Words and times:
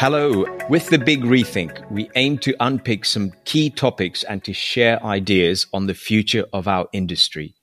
Hello. 0.00 0.46
With 0.68 0.90
the 0.90 0.98
Big 0.98 1.22
Rethink, 1.22 1.90
we 1.90 2.08
aim 2.14 2.38
to 2.38 2.54
unpick 2.60 3.04
some 3.04 3.32
key 3.44 3.68
topics 3.68 4.22
and 4.22 4.44
to 4.44 4.52
share 4.52 5.04
ideas 5.04 5.66
on 5.72 5.88
the 5.88 5.92
future 5.92 6.44
of 6.52 6.68
our 6.68 6.86
industry. 6.92 7.56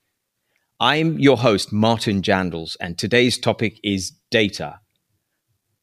I'm 0.77 1.17
your 1.17 1.37
host, 1.37 1.71
Martin 1.71 2.21
Jandles, 2.21 2.75
and 2.81 2.97
today's 2.97 3.37
topic 3.37 3.79
is 3.85 4.11
data. 4.31 4.81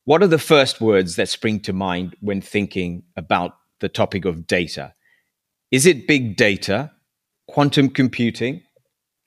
What 0.04 0.22
are 0.22 0.26
the 0.26 0.36
first 0.36 0.78
words 0.78 1.16
that 1.16 1.30
spring 1.30 1.58
to 1.60 1.72
mind 1.72 2.16
when 2.20 2.42
thinking 2.42 3.04
about 3.16 3.56
the 3.80 3.88
topic 3.88 4.26
of 4.26 4.46
data? 4.46 4.92
Is 5.70 5.86
it 5.86 6.06
big 6.06 6.36
data, 6.36 6.90
quantum 7.48 7.88
computing, 7.88 8.60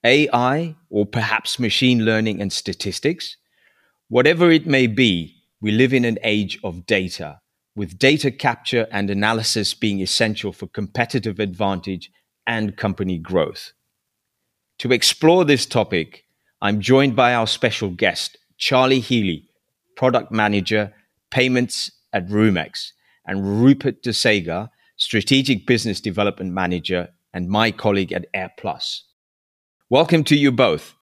AI, 0.03 0.75
or 0.91 1.07
perhaps 1.07 1.57
machine 1.57 2.05
learning 2.05 2.39
and 2.39 2.53
statistics? 2.53 3.35
Whatever 4.09 4.51
it 4.51 4.67
may 4.67 4.85
be, 4.85 5.34
we 5.65 5.71
live 5.71 5.95
in 5.95 6.05
an 6.05 6.19
age 6.21 6.59
of 6.63 6.85
data, 6.85 7.39
with 7.75 7.97
data 7.97 8.29
capture 8.29 8.85
and 8.91 9.09
analysis 9.09 9.73
being 9.73 9.99
essential 9.99 10.53
for 10.53 10.67
competitive 10.67 11.39
advantage 11.39 12.11
and 12.45 12.77
company 12.77 13.17
growth. 13.17 13.73
To 14.77 14.91
explore 14.91 15.43
this 15.43 15.65
topic, 15.65 16.25
I'm 16.61 16.81
joined 16.81 17.15
by 17.15 17.33
our 17.33 17.47
special 17.47 17.89
guest, 17.89 18.37
Charlie 18.59 18.99
Healy, 18.99 19.49
Product 19.97 20.31
Manager, 20.31 20.93
Payments 21.31 21.89
at 22.13 22.27
Roomex, 22.27 22.91
and 23.25 23.63
Rupert 23.63 24.03
de 24.03 24.13
Saeger, 24.13 24.69
Strategic 24.97 25.65
Business 25.65 25.99
Development 25.99 26.53
Manager, 26.53 27.09
and 27.33 27.49
my 27.49 27.71
colleague 27.71 28.13
at 28.13 28.31
AirPlus. 28.35 28.99
Welcome 29.89 30.25
to 30.25 30.35
you 30.35 30.51
both. 30.51 30.93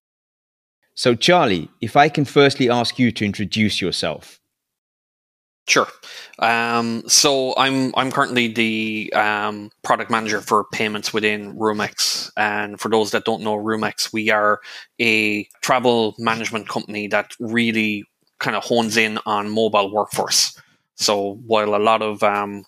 So, 0.96 1.16
Charlie, 1.16 1.68
if 1.82 1.98
I 1.98 2.08
can 2.08 2.24
firstly 2.24 2.70
ask 2.70 2.98
you 2.98 3.12
to 3.12 3.26
introduce 3.26 3.82
yourself. 3.82 4.40
Sure. 5.66 5.88
Um, 6.40 7.04
so 7.08 7.54
I'm 7.56 7.94
I'm 7.96 8.12
currently 8.12 8.48
the 8.50 9.14
um, 9.14 9.72
product 9.82 10.12
manager 10.12 10.42
for 10.42 10.66
payments 10.74 11.14
within 11.14 11.56
Roomex, 11.56 12.32
and 12.36 12.80
for 12.80 12.90
those 12.90 13.12
that 13.12 13.24
don't 13.24 13.44
know 13.44 13.56
Roomex, 13.56 14.12
we 14.12 14.30
are 14.30 14.60
a 15.00 15.46
travel 15.62 16.16
management 16.20 16.68
company 16.68 17.08
that 17.08 17.34
really 17.40 18.04
kind 18.40 18.58
of 18.58 18.64
hones 18.64 18.98
in 18.98 19.20
on 19.26 19.50
mobile 19.50 19.90
workforce. 19.94 20.60
So 20.96 21.36
while 21.48 21.76
a 21.76 21.78
lot 21.80 22.02
of 22.02 22.22
um, 22.24 22.66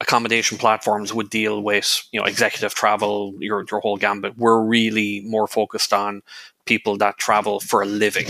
accommodation 0.00 0.58
platforms 0.58 1.14
would 1.14 1.30
deal 1.30 1.62
with 1.62 2.02
you 2.12 2.20
know 2.20 2.26
executive 2.26 2.74
travel, 2.74 3.34
your 3.38 3.64
your 3.70 3.80
whole 3.80 3.96
gambit, 3.96 4.36
we're 4.36 4.60
really 4.62 5.22
more 5.24 5.46
focused 5.46 5.92
on 5.92 6.22
people 6.66 6.96
that 6.98 7.18
travel 7.18 7.60
for 7.60 7.82
a 7.82 7.86
living. 7.86 8.26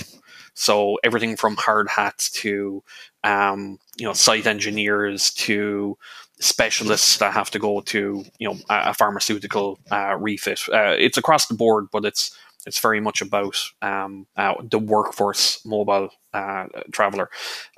So 0.54 0.98
everything 1.02 1.36
from 1.36 1.56
hard 1.56 1.88
hats 1.88 2.30
to 2.42 2.82
um, 3.24 3.78
you 3.96 4.06
know 4.06 4.12
site 4.12 4.46
engineers 4.46 5.30
to 5.32 5.96
specialists 6.40 7.18
that 7.18 7.32
have 7.32 7.50
to 7.52 7.58
go 7.58 7.80
to 7.80 8.24
you 8.38 8.48
know 8.48 8.56
a, 8.68 8.94
pharmaceutical 8.94 9.78
uh, 9.90 10.16
refit. 10.18 10.60
Uh, 10.72 10.94
it's 10.98 11.18
across 11.18 11.46
the 11.46 11.54
board, 11.54 11.86
but 11.92 12.04
it's 12.04 12.36
it's 12.66 12.78
very 12.78 13.00
much 13.00 13.20
about 13.20 13.56
um, 13.80 14.26
uh, 14.36 14.54
the 14.62 14.78
workforce 14.78 15.64
mobile 15.64 16.10
uh, 16.32 16.66
traveler. 16.92 17.28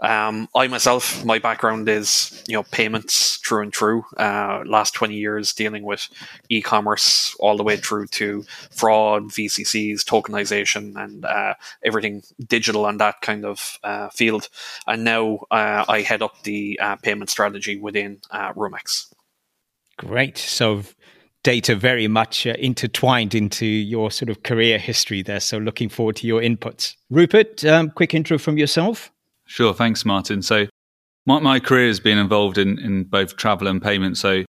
Um, 0.01 0.49
I 0.55 0.69
myself, 0.69 1.25
my 1.25 1.39
background 1.39 1.89
is 1.89 2.43
you 2.47 2.55
know 2.55 2.63
payments 2.65 3.39
true 3.41 3.63
and 3.63 3.73
true. 3.73 4.05
Uh, 4.17 4.63
last 4.67 4.95
twenty 4.95 5.17
years 5.17 5.53
dealing 5.53 5.85
with 5.85 6.09
e-commerce 6.49 7.35
all 7.41 7.57
the 7.57 7.63
way 7.63 7.77
through 7.77 8.07
to 8.09 8.45
fraud, 8.71 9.25
VCCs, 9.25 10.05
tokenization, 10.05 10.97
and 11.03 11.25
uh, 11.25 11.55
everything 11.83 12.23
digital 12.47 12.85
on 12.87 12.99
that 12.99 13.21
kind 13.23 13.45
of 13.45 13.79
uh, 13.83 14.09
field. 14.11 14.49
And 14.87 15.05
now 15.05 15.41
uh, 15.51 15.85
I 15.89 16.03
head 16.03 16.23
up 16.23 16.43
the 16.43 16.79
uh, 16.81 16.97
payment 16.97 17.31
strategy 17.31 17.77
within 17.79 18.21
Roomex. 18.33 19.13
Great. 19.97 20.39
So 20.39 20.83
data 21.45 21.77
very 21.77 22.09
much 22.09 22.47
uh, 22.47 22.55
intertwined 22.59 23.35
into 23.35 23.67
your 23.67 24.11
sort 24.11 24.31
of 24.31 24.43
career 24.43 24.79
history 24.79 25.23
there. 25.23 25.39
So 25.41 25.59
looking 25.59 25.89
forward 25.89 26.17
to 26.17 26.27
your 26.27 26.41
inputs. 26.41 26.97
Rupert, 27.11 27.65
um, 27.65 27.91
quick 27.91 28.15
intro 28.15 28.39
from 28.39 28.59
yourself. 28.59 29.13
Sure. 29.47 29.73
Thanks, 29.73 30.05
Martin. 30.05 30.43
So 30.43 30.67
my, 31.27 31.39
my 31.39 31.61
career 31.61 31.87
has 31.87 32.01
been 32.01 32.19
involved 32.19 32.59
in, 32.59 32.79
in 32.79 33.05
both 33.05 33.37
travel 33.37 33.69
and 33.69 33.81
payment. 33.81 34.17
So 34.17 34.45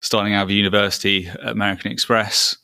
starting 0.00 0.34
out 0.34 0.44
of 0.44 0.50
university 0.50 1.28
at 1.28 1.50
American 1.50 1.92
Express, 1.92 2.56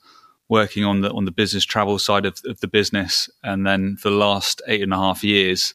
working 0.48 0.84
on 0.84 1.02
the 1.02 1.12
on 1.12 1.26
the 1.26 1.30
business 1.30 1.64
travel 1.64 1.98
side 1.98 2.24
of, 2.26 2.40
of 2.46 2.60
the 2.60 2.66
business, 2.68 3.30
and 3.44 3.66
then 3.66 3.96
for 3.96 4.10
the 4.10 4.16
last 4.16 4.62
eight 4.66 4.82
and 4.82 4.92
a 4.92 4.96
half 4.96 5.22
years, 5.22 5.74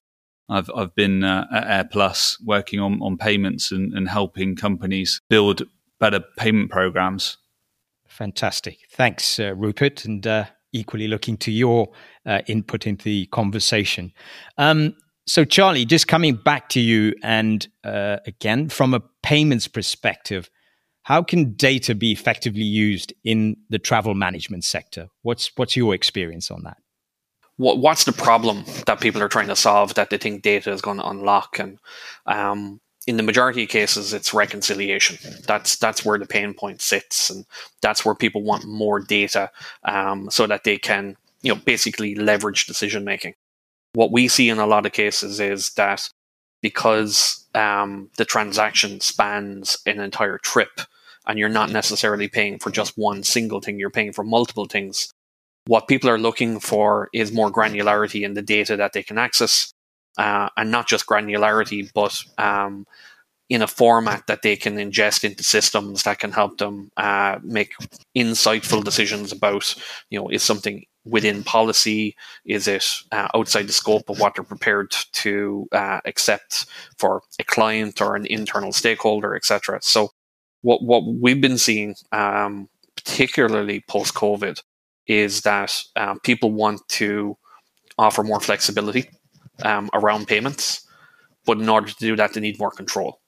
I've 0.50 0.70
I've 0.76 0.96
been 0.96 1.24
uh, 1.24 1.46
at 1.52 1.92
AirPlus 1.92 2.38
working 2.44 2.80
on 2.80 3.00
on 3.02 3.18
payments 3.18 3.72
and, 3.72 3.94
and 3.94 4.10
helping 4.10 4.56
companies 4.56 5.22
build 5.30 5.62
better 6.00 6.20
payment 6.38 6.72
programs 6.72 7.38
Fantastic. 8.16 8.80
Thanks, 8.92 9.42
uh, 9.42 9.54
Rupert, 9.56 10.06
and 10.06 10.26
uh, 10.26 10.46
equally 10.72 11.10
looking 11.10 11.36
to 11.36 11.52
your 11.52 11.90
uh, 12.26 12.42
input 12.48 12.88
into 12.88 13.04
the 13.04 13.26
conversation. 13.26 14.14
Um, 14.58 14.96
so, 15.28 15.44
Charlie, 15.44 15.84
just 15.84 16.08
coming 16.08 16.36
back 16.36 16.70
to 16.70 16.80
you, 16.80 17.14
and 17.24 17.68
uh, 17.84 18.18
again, 18.26 18.70
from 18.70 18.94
a 18.94 19.02
payments 19.22 19.68
perspective, 19.68 20.50
how 21.04 21.24
can 21.24 21.56
data 21.56 21.94
be 21.94 22.14
effectively 22.14 22.64
used 22.64 23.12
in 23.26 23.58
the 23.70 23.80
travel 23.80 24.14
management 24.14 24.64
sector? 24.64 25.08
What's 25.24 25.52
what's 25.58 25.76
your 25.76 25.94
experience 25.94 26.50
on 26.50 26.64
that? 26.64 26.78
What, 27.58 27.80
what's 27.80 28.06
the 28.06 28.14
problem 28.14 28.64
that 28.86 29.02
people 29.02 29.22
are 29.22 29.30
trying 29.30 29.48
to 29.48 29.58
solve 29.58 29.94
that 29.96 30.10
they 30.10 30.18
think 30.18 30.42
data 30.42 30.72
is 30.72 30.82
going 30.82 30.98
to 30.98 31.08
unlock? 31.08 31.60
And 31.60 31.80
um, 32.26 32.80
in 33.08 33.18
the 33.18 33.24
majority 33.24 33.64
of 33.64 33.70
cases, 33.70 34.14
it's 34.14 34.34
reconciliation. 34.34 35.18
That's 35.46 35.78
that's 35.78 36.04
where 36.04 36.18
the 36.18 36.26
pain 36.26 36.54
point 36.54 36.82
sits, 36.82 37.30
and 37.30 37.46
that's 37.82 38.04
where 38.04 38.16
people 38.16 38.42
want 38.42 38.66
more 38.66 39.00
data 39.00 39.52
um, 39.84 40.30
so 40.32 40.48
that 40.48 40.64
they 40.64 40.78
can, 40.78 41.16
you 41.42 41.54
know, 41.54 41.62
basically 41.64 42.16
leverage 42.16 42.66
decision 42.66 43.04
making. 43.04 43.36
What 43.94 44.12
we 44.12 44.28
see 44.28 44.50
in 44.50 44.58
a 44.58 44.68
lot 44.68 44.86
of 44.86 44.92
cases 44.92 45.40
is 45.40 45.72
that 45.74 46.10
because 46.62 47.46
um, 47.54 48.10
the 48.18 48.26
transaction 48.26 49.00
spans 49.02 49.78
an 49.86 50.00
entire 50.00 50.40
trip, 50.40 50.82
and 51.28 51.38
you're 51.38 51.48
not 51.50 51.70
necessarily 51.70 52.28
paying 52.28 52.58
for 52.58 52.72
just 52.72 52.98
one 52.98 53.22
single 53.24 53.62
thing, 53.62 53.78
you're 53.78 53.92
paying 53.92 54.14
for 54.14 54.24
multiple 54.24 54.66
things. 54.66 55.12
What 55.68 55.88
people 55.88 56.10
are 56.10 56.20
looking 56.20 56.60
for 56.60 57.10
is 57.14 57.32
more 57.32 57.52
granularity 57.52 58.24
in 58.24 58.34
the 58.34 58.42
data 58.42 58.78
that 58.78 58.94
they 58.94 59.04
can 59.04 59.18
access 59.18 59.74
uh, 60.18 60.50
and 60.58 60.72
not 60.72 60.88
just 60.88 61.08
granularity, 61.08 61.90
but 61.94 62.22
um, 62.38 62.86
in 63.50 63.62
a 63.62 63.68
format 63.68 64.26
that 64.28 64.42
they 64.42 64.56
can 64.56 64.76
ingest 64.78 65.24
into 65.24 65.44
systems 65.44 66.04
that 66.04 66.20
can 66.20 66.32
help 66.32 66.58
them 66.58 66.90
uh, 66.98 67.38
make 67.44 67.74
insightful 68.16 68.84
decisions 68.84 69.32
about, 69.32 69.76
you 70.10 70.20
know, 70.20 70.28
is 70.30 70.42
something 70.42 70.84
within 71.06 71.44
policy? 71.44 72.16
Is 72.46 72.68
it 72.68 72.86
uh, 73.12 73.28
outside 73.36 73.68
the 73.68 73.74
scope 73.74 74.10
of 74.10 74.20
what 74.20 74.36
they're 74.36 74.44
prepared 74.44 74.92
to 75.14 75.68
uh, 75.72 76.00
accept 76.06 76.66
for 76.98 77.22
a 77.40 77.44
client 77.44 78.02
or 78.02 78.16
an 78.16 78.26
internal 78.26 78.72
stakeholder, 78.72 79.36
etc. 79.36 79.80
So, 79.82 80.10
what 80.62 80.82
what 80.82 81.04
we've 81.06 81.42
been 81.42 81.60
seeing, 81.60 81.96
um, 82.12 82.68
particularly 82.96 83.84
post 83.88 84.16
COVID, 84.16 84.62
is 85.06 85.42
that 85.42 85.80
uh, 85.96 86.16
people 86.24 86.52
want 86.52 86.82
to 86.90 87.38
offer 88.00 88.24
more 88.24 88.40
flexibility 88.40 89.10
um, 89.64 89.90
around 89.94 90.28
payments. 90.28 90.86
But 91.46 91.60
in 91.60 91.70
order 91.70 91.88
to 91.88 91.96
do 91.96 92.16
that, 92.16 92.34
they 92.34 92.42
need 92.42 92.60
more 92.60 92.72
control. 92.72 93.22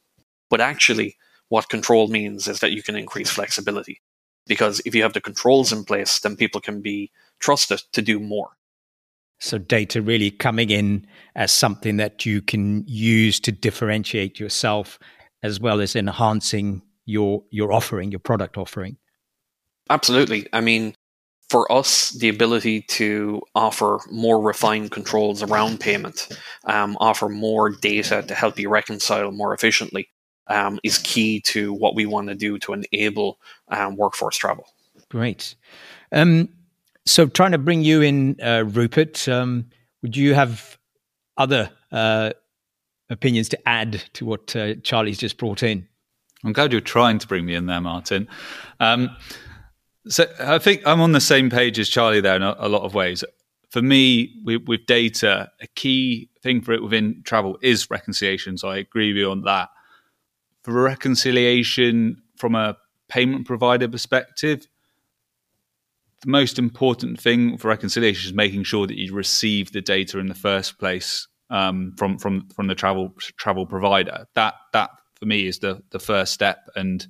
But 0.50 0.62
actually, 0.62 1.18
what 1.50 1.70
control 1.70 2.08
means 2.08 2.48
is 2.48 2.60
that 2.60 2.72
you 2.72 2.84
can 2.84 2.96
increase 2.96 3.30
flexibility. 3.30 4.02
Because 4.48 4.82
if 4.86 4.96
you 4.96 5.04
have 5.04 5.14
the 5.14 5.22
controls 5.22 5.72
in 5.72 5.84
place, 5.84 6.20
then 6.20 6.36
people 6.36 6.62
can 6.62 6.82
be 6.82 7.12
trusted 7.40 7.82
to 7.92 8.02
do 8.02 8.20
more. 8.20 8.52
So, 9.40 9.60
data 9.60 10.02
really 10.02 10.32
coming 10.32 10.72
in 10.72 11.06
as 11.36 11.52
something 11.52 11.98
that 11.98 12.26
you 12.26 12.42
can 12.42 12.84
use 12.88 13.40
to 13.42 13.52
differentiate 13.52 14.40
yourself 14.40 14.98
as 15.44 15.60
well 15.60 15.80
as 15.80 15.96
enhancing 15.96 16.82
your, 17.06 17.44
your 17.52 17.72
offering, 17.72 18.12
your 18.12 18.20
product 18.20 18.58
offering. 18.58 18.98
Absolutely. 19.90 20.48
I 20.52 20.62
mean, 20.62 20.96
for 21.50 21.72
us, 21.72 22.12
the 22.12 22.30
ability 22.30 22.82
to 22.82 23.42
offer 23.56 24.00
more 24.12 24.42
refined 24.42 24.92
controls 24.92 25.42
around 25.42 25.80
payment, 25.80 26.28
um, 26.66 26.98
offer 27.00 27.30
more 27.30 27.70
data 27.70 28.22
to 28.24 28.36
help 28.36 28.60
you 28.60 28.70
reconcile 28.70 29.32
more 29.32 29.54
efficiently, 29.54 30.10
um, 30.48 30.80
is 30.84 30.98
key 31.00 31.40
to 31.42 31.74
what 31.74 31.96
we 31.96 32.06
want 32.06 32.28
to 32.28 32.36
do 32.36 32.58
to 32.60 32.74
enable 32.74 33.40
um, 33.70 33.96
workforce 33.96 34.36
travel. 34.36 34.66
Great. 35.10 35.56
Um, 36.12 36.50
so, 37.06 37.28
trying 37.28 37.54
to 37.54 37.58
bring 37.58 37.84
you 37.84 38.02
in, 38.02 38.36
uh, 38.42 38.66
Rupert, 38.68 39.30
um, 39.30 39.70
would 40.02 40.18
you 40.18 40.34
have 40.34 40.78
other 41.38 41.70
uh, 41.94 42.32
opinions 43.10 43.48
to 43.50 43.70
add 43.70 44.04
to 44.14 44.26
what 44.26 44.54
uh, 44.54 44.76
Charlie's 44.84 45.18
just 45.18 45.38
brought 45.38 45.64
in? 45.64 45.88
I'm 46.44 46.52
glad 46.52 46.74
you're 46.74 46.82
trying 46.82 47.20
to 47.20 47.28
bring 47.28 47.46
me 47.46 47.56
in 47.56 47.66
there, 47.66 47.80
Martin. 47.80 48.28
So 50.10 50.26
I 50.40 50.60
think 50.60 50.82
I'm 50.86 51.02
on 51.02 51.12
the 51.12 51.22
same 51.22 51.50
page 51.50 51.80
as 51.80 51.90
Charlie 51.90 52.22
there 52.22 52.36
in 52.36 52.44
a, 52.44 52.56
a 52.60 52.70
lot 52.70 52.84
of 52.84 52.94
ways. 52.94 53.24
For 53.70 53.82
me, 53.82 54.34
with, 54.44 54.64
with, 54.68 54.86
data, 54.86 55.52
a 55.62 55.68
key 55.68 56.30
thing 56.42 56.62
for 56.62 56.72
it 56.72 56.82
within 56.82 57.22
travel 57.26 57.58
is 57.62 57.90
reconciliation. 57.90 58.58
So 58.58 58.70
I 58.70 58.78
agree 58.78 59.10
with 59.12 59.18
you 59.18 59.32
on 59.32 59.42
that. 59.42 59.70
for 60.64 60.74
reconciliation 60.74 62.22
from 62.38 62.56
a 62.56 62.78
payment 63.10 63.46
provider 63.46 63.88
perspective, 63.88 64.68
the 66.22 66.30
most 66.30 66.58
important 66.58 67.20
thing 67.20 67.58
for 67.58 67.68
reconciliation 67.68 68.30
is 68.30 68.34
making 68.34 68.64
sure 68.64 68.88
that 68.88 68.98
you 68.98 69.14
receive 69.14 69.72
the 69.72 69.82
data 69.82 70.20
in 70.20 70.28
the 70.28 70.36
first 70.36 70.80
place 70.80 71.28
um, 71.50 71.94
from 71.98 72.18
from 72.18 72.48
from 72.50 72.68
the 72.68 72.76
travel 72.76 73.14
travel 73.38 73.66
provider. 73.66 74.26
That 74.34 74.56
that 74.74 74.90
for 75.16 75.26
me 75.26 75.48
is 75.48 75.60
the 75.60 75.82
the 75.92 76.00
first 76.00 76.34
step. 76.34 76.68
And 76.76 77.06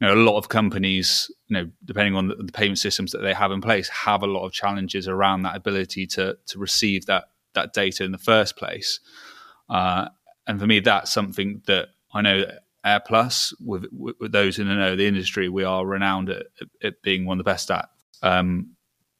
you 0.00 0.06
know, 0.06 0.14
a 0.14 0.16
lot 0.16 0.38
of 0.38 0.48
companies, 0.48 1.30
you 1.48 1.54
know, 1.54 1.70
depending 1.84 2.14
on 2.14 2.28
the, 2.28 2.34
the 2.36 2.52
payment 2.52 2.78
systems 2.78 3.12
that 3.12 3.18
they 3.18 3.34
have 3.34 3.52
in 3.52 3.60
place, 3.60 3.88
have 3.88 4.22
a 4.22 4.26
lot 4.26 4.46
of 4.46 4.52
challenges 4.52 5.06
around 5.06 5.42
that 5.42 5.56
ability 5.56 6.06
to 6.06 6.36
to 6.46 6.58
receive 6.58 7.06
that 7.06 7.24
that 7.54 7.72
data 7.72 8.04
in 8.04 8.12
the 8.12 8.18
first 8.18 8.56
place. 8.56 9.00
Uh, 9.68 10.08
and 10.46 10.58
for 10.58 10.66
me, 10.66 10.80
that's 10.80 11.12
something 11.12 11.62
that 11.66 11.88
I 12.12 12.22
know 12.22 12.44
AirPlus, 12.84 13.52
with, 13.60 13.86
with 13.92 14.32
those 14.32 14.58
in 14.58 14.68
the 14.68 14.74
know 14.74 14.96
the 14.96 15.06
industry, 15.06 15.48
we 15.48 15.64
are 15.64 15.84
renowned 15.86 16.30
at, 16.30 16.46
at 16.82 17.02
being 17.02 17.26
one 17.26 17.38
of 17.38 17.44
the 17.44 17.50
best 17.50 17.70
at. 17.70 17.88
Um, 18.22 18.76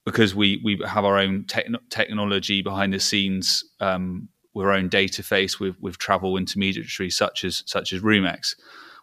because 0.06 0.34
we 0.34 0.60
we 0.64 0.80
have 0.86 1.04
our 1.04 1.18
own 1.18 1.44
technology 1.90 2.62
behind 2.62 2.94
the 2.94 3.00
scenes, 3.00 3.64
um, 3.80 4.28
our 4.56 4.72
own 4.72 4.88
data 4.88 5.22
face 5.22 5.60
with 5.60 5.76
with 5.78 5.98
travel 5.98 6.38
intermediaries 6.38 7.16
such 7.16 7.44
as 7.44 7.62
such 7.66 7.92
as 7.92 8.00
Roomex. 8.00 8.54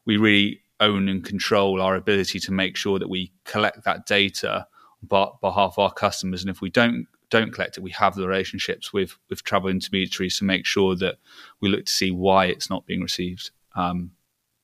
We 0.05 0.17
really 0.17 0.61
own 0.79 1.09
and 1.09 1.23
control 1.23 1.81
our 1.81 1.95
ability 1.95 2.39
to 2.39 2.51
make 2.51 2.75
sure 2.75 2.99
that 2.99 3.09
we 3.09 3.31
collect 3.45 3.83
that 3.85 4.05
data 4.05 4.67
on 5.09 5.31
behalf 5.41 5.73
of 5.73 5.79
our 5.79 5.91
customers, 5.91 6.41
and 6.41 6.49
if 6.49 6.61
we 6.61 6.69
don't 6.69 7.07
don't 7.29 7.51
collect 7.51 7.77
it, 7.77 7.81
we 7.81 7.91
have 7.91 8.15
the 8.15 8.27
relationships 8.27 8.93
with 8.93 9.17
with 9.29 9.43
travel 9.43 9.69
intermediaries 9.69 10.37
to 10.39 10.45
make 10.45 10.65
sure 10.65 10.95
that 10.95 11.17
we 11.61 11.69
look 11.69 11.85
to 11.85 11.91
see 11.91 12.11
why 12.11 12.45
it's 12.45 12.69
not 12.69 12.85
being 12.85 13.01
received. 13.01 13.51
Um, 13.75 14.11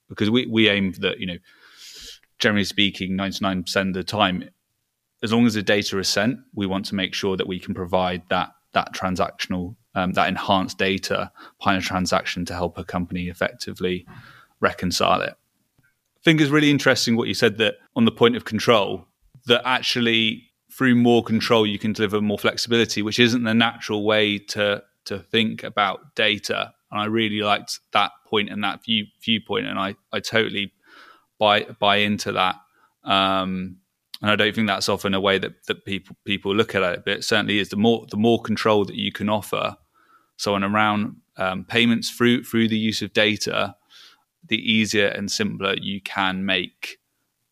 because 0.09 0.29
we 0.29 0.45
we 0.45 0.69
aim 0.69 0.93
that 0.99 1.19
you 1.19 1.25
know, 1.25 1.37
generally 2.39 2.63
speaking, 2.63 3.15
ninety 3.15 3.39
nine 3.41 3.63
percent 3.63 3.89
of 3.89 3.95
the 3.95 4.03
time, 4.03 4.49
as 5.21 5.33
long 5.33 5.45
as 5.45 5.53
the 5.53 5.63
data 5.63 5.97
is 5.99 6.07
sent, 6.07 6.39
we 6.53 6.65
want 6.65 6.85
to 6.85 6.95
make 6.95 7.13
sure 7.13 7.37
that 7.37 7.47
we 7.47 7.59
can 7.59 7.73
provide 7.73 8.23
that 8.29 8.51
that 8.73 8.93
transactional 8.93 9.75
um, 9.95 10.13
that 10.13 10.27
enhanced 10.27 10.77
data 10.77 11.31
behind 11.59 11.81
a 11.81 11.85
transaction 11.85 12.45
to 12.45 12.53
help 12.53 12.77
a 12.77 12.83
company 12.83 13.29
effectively 13.29 14.05
reconcile 14.59 15.21
it. 15.21 15.35
Think 16.23 16.39
it's 16.39 16.51
really 16.51 16.71
interesting 16.71 17.17
what 17.17 17.27
you 17.27 17.33
said 17.33 17.57
that 17.57 17.75
on 17.95 18.05
the 18.05 18.11
point 18.11 18.35
of 18.35 18.45
control 18.45 19.07
that 19.45 19.61
actually 19.65 20.49
through 20.71 20.95
more 20.95 21.23
control 21.23 21.67
you 21.67 21.77
can 21.77 21.93
deliver 21.93 22.21
more 22.21 22.39
flexibility, 22.39 23.01
which 23.01 23.19
isn't 23.19 23.43
the 23.43 23.53
natural 23.53 24.05
way 24.05 24.37
to 24.39 24.83
to 25.05 25.19
think 25.19 25.63
about 25.63 26.15
data. 26.15 26.71
And 26.91 27.01
I 27.01 27.05
really 27.05 27.41
liked 27.41 27.79
that 27.91 28.11
point 28.27 28.49
and 28.49 28.63
that 28.63 28.83
view 28.85 29.05
viewpoint, 29.21 29.67
and 29.67 29.77
I 29.77 29.95
I 30.11 30.19
totally 30.19 30.71
buy 31.39 31.63
buy 31.79 31.97
into 31.97 32.31
that. 32.31 32.55
Um, 33.03 33.77
and 34.21 34.31
I 34.31 34.37
don't 34.37 34.55
think 34.55 34.67
that's 34.67 34.87
often 34.87 35.13
a 35.13 35.19
way 35.19 35.37
that, 35.37 35.65
that 35.67 35.83
people 35.83 36.15
people 36.23 36.55
look 36.55 36.73
at 36.75 36.83
it, 36.83 37.03
but 37.03 37.17
it 37.17 37.23
certainly 37.25 37.59
is 37.59 37.69
the 37.69 37.75
more 37.75 38.05
the 38.09 38.17
more 38.17 38.41
control 38.41 38.85
that 38.85 38.95
you 38.95 39.11
can 39.11 39.29
offer. 39.29 39.75
So 40.37 40.55
on 40.55 40.63
around 40.63 41.17
um, 41.37 41.65
payments 41.65 42.09
through 42.09 42.45
through 42.45 42.69
the 42.69 42.77
use 42.77 43.01
of 43.01 43.11
data, 43.11 43.75
the 44.53 44.71
easier 44.71 45.07
and 45.07 45.31
simpler 45.31 45.73
you 45.81 45.99
can 46.01 46.45
make 46.45 46.99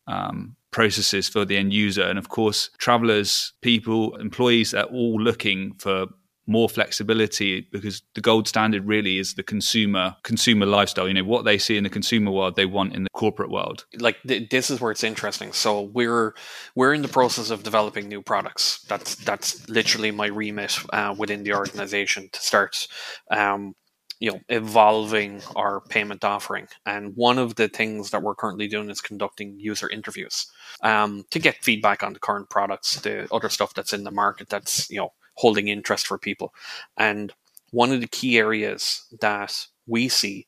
um, 0.06 0.54
processes 0.70 1.28
for 1.28 1.44
the 1.44 1.56
end 1.56 1.72
user. 1.72 2.02
And 2.02 2.18
of 2.18 2.28
course, 2.28 2.70
travelers, 2.78 3.52
people, 3.60 4.14
employees 4.16 4.72
are 4.72 4.84
all 4.84 5.20
looking 5.20 5.74
for 5.74 6.06
more 6.46 6.68
flexibility 6.68 7.68
because 7.72 8.02
the 8.14 8.20
gold 8.20 8.48
standard 8.48 8.84
really 8.84 9.18
is 9.18 9.34
the 9.34 9.42
consumer 9.42 10.16
consumer 10.22 10.66
lifestyle. 10.66 11.08
You 11.08 11.14
know 11.14 11.24
what 11.24 11.44
they 11.44 11.58
see 11.58 11.76
in 11.76 11.84
the 11.84 11.90
consumer 11.90 12.30
world 12.30 12.56
they 12.56 12.66
want 12.66 12.94
in 12.94 13.04
the 13.04 13.10
corporate 13.10 13.50
world. 13.50 13.86
Like 13.98 14.16
th- 14.26 14.50
this 14.50 14.70
is 14.70 14.80
where 14.80 14.90
it's 14.90 15.04
interesting. 15.04 15.52
So 15.52 15.82
we're 15.82 16.34
we're 16.74 16.94
in 16.94 17.02
the 17.02 17.08
process 17.08 17.50
of 17.50 17.62
developing 17.62 18.08
new 18.08 18.22
products. 18.22 18.82
That's 18.88 19.14
that's 19.16 19.68
literally 19.68 20.10
my 20.10 20.26
remit 20.26 20.76
uh, 20.92 21.14
within 21.16 21.44
the 21.44 21.54
organization 21.54 22.28
to 22.32 22.40
start 22.40 22.88
um, 23.30 23.74
you 24.22 24.30
know 24.30 24.40
evolving 24.48 25.42
our 25.56 25.80
payment 25.80 26.22
offering. 26.22 26.68
And 26.86 27.16
one 27.16 27.38
of 27.38 27.56
the 27.56 27.68
things 27.68 28.10
that 28.10 28.22
we're 28.22 28.36
currently 28.36 28.68
doing 28.68 28.88
is 28.88 29.00
conducting 29.00 29.58
user 29.58 29.90
interviews 29.90 30.46
um, 30.84 31.24
to 31.32 31.40
get 31.40 31.64
feedback 31.64 32.04
on 32.04 32.12
the 32.12 32.20
current 32.20 32.48
products 32.48 33.00
the 33.00 33.26
other 33.34 33.48
stuff 33.48 33.74
that's 33.74 33.92
in 33.92 34.04
the 34.04 34.12
market 34.12 34.48
that's 34.48 34.88
you 34.88 34.98
know 34.98 35.12
holding 35.34 35.66
interest 35.66 36.06
for 36.06 36.18
people. 36.18 36.54
And 36.96 37.32
one 37.72 37.90
of 37.90 38.00
the 38.00 38.06
key 38.06 38.38
areas 38.38 39.04
that 39.20 39.66
we 39.88 40.08
see 40.08 40.46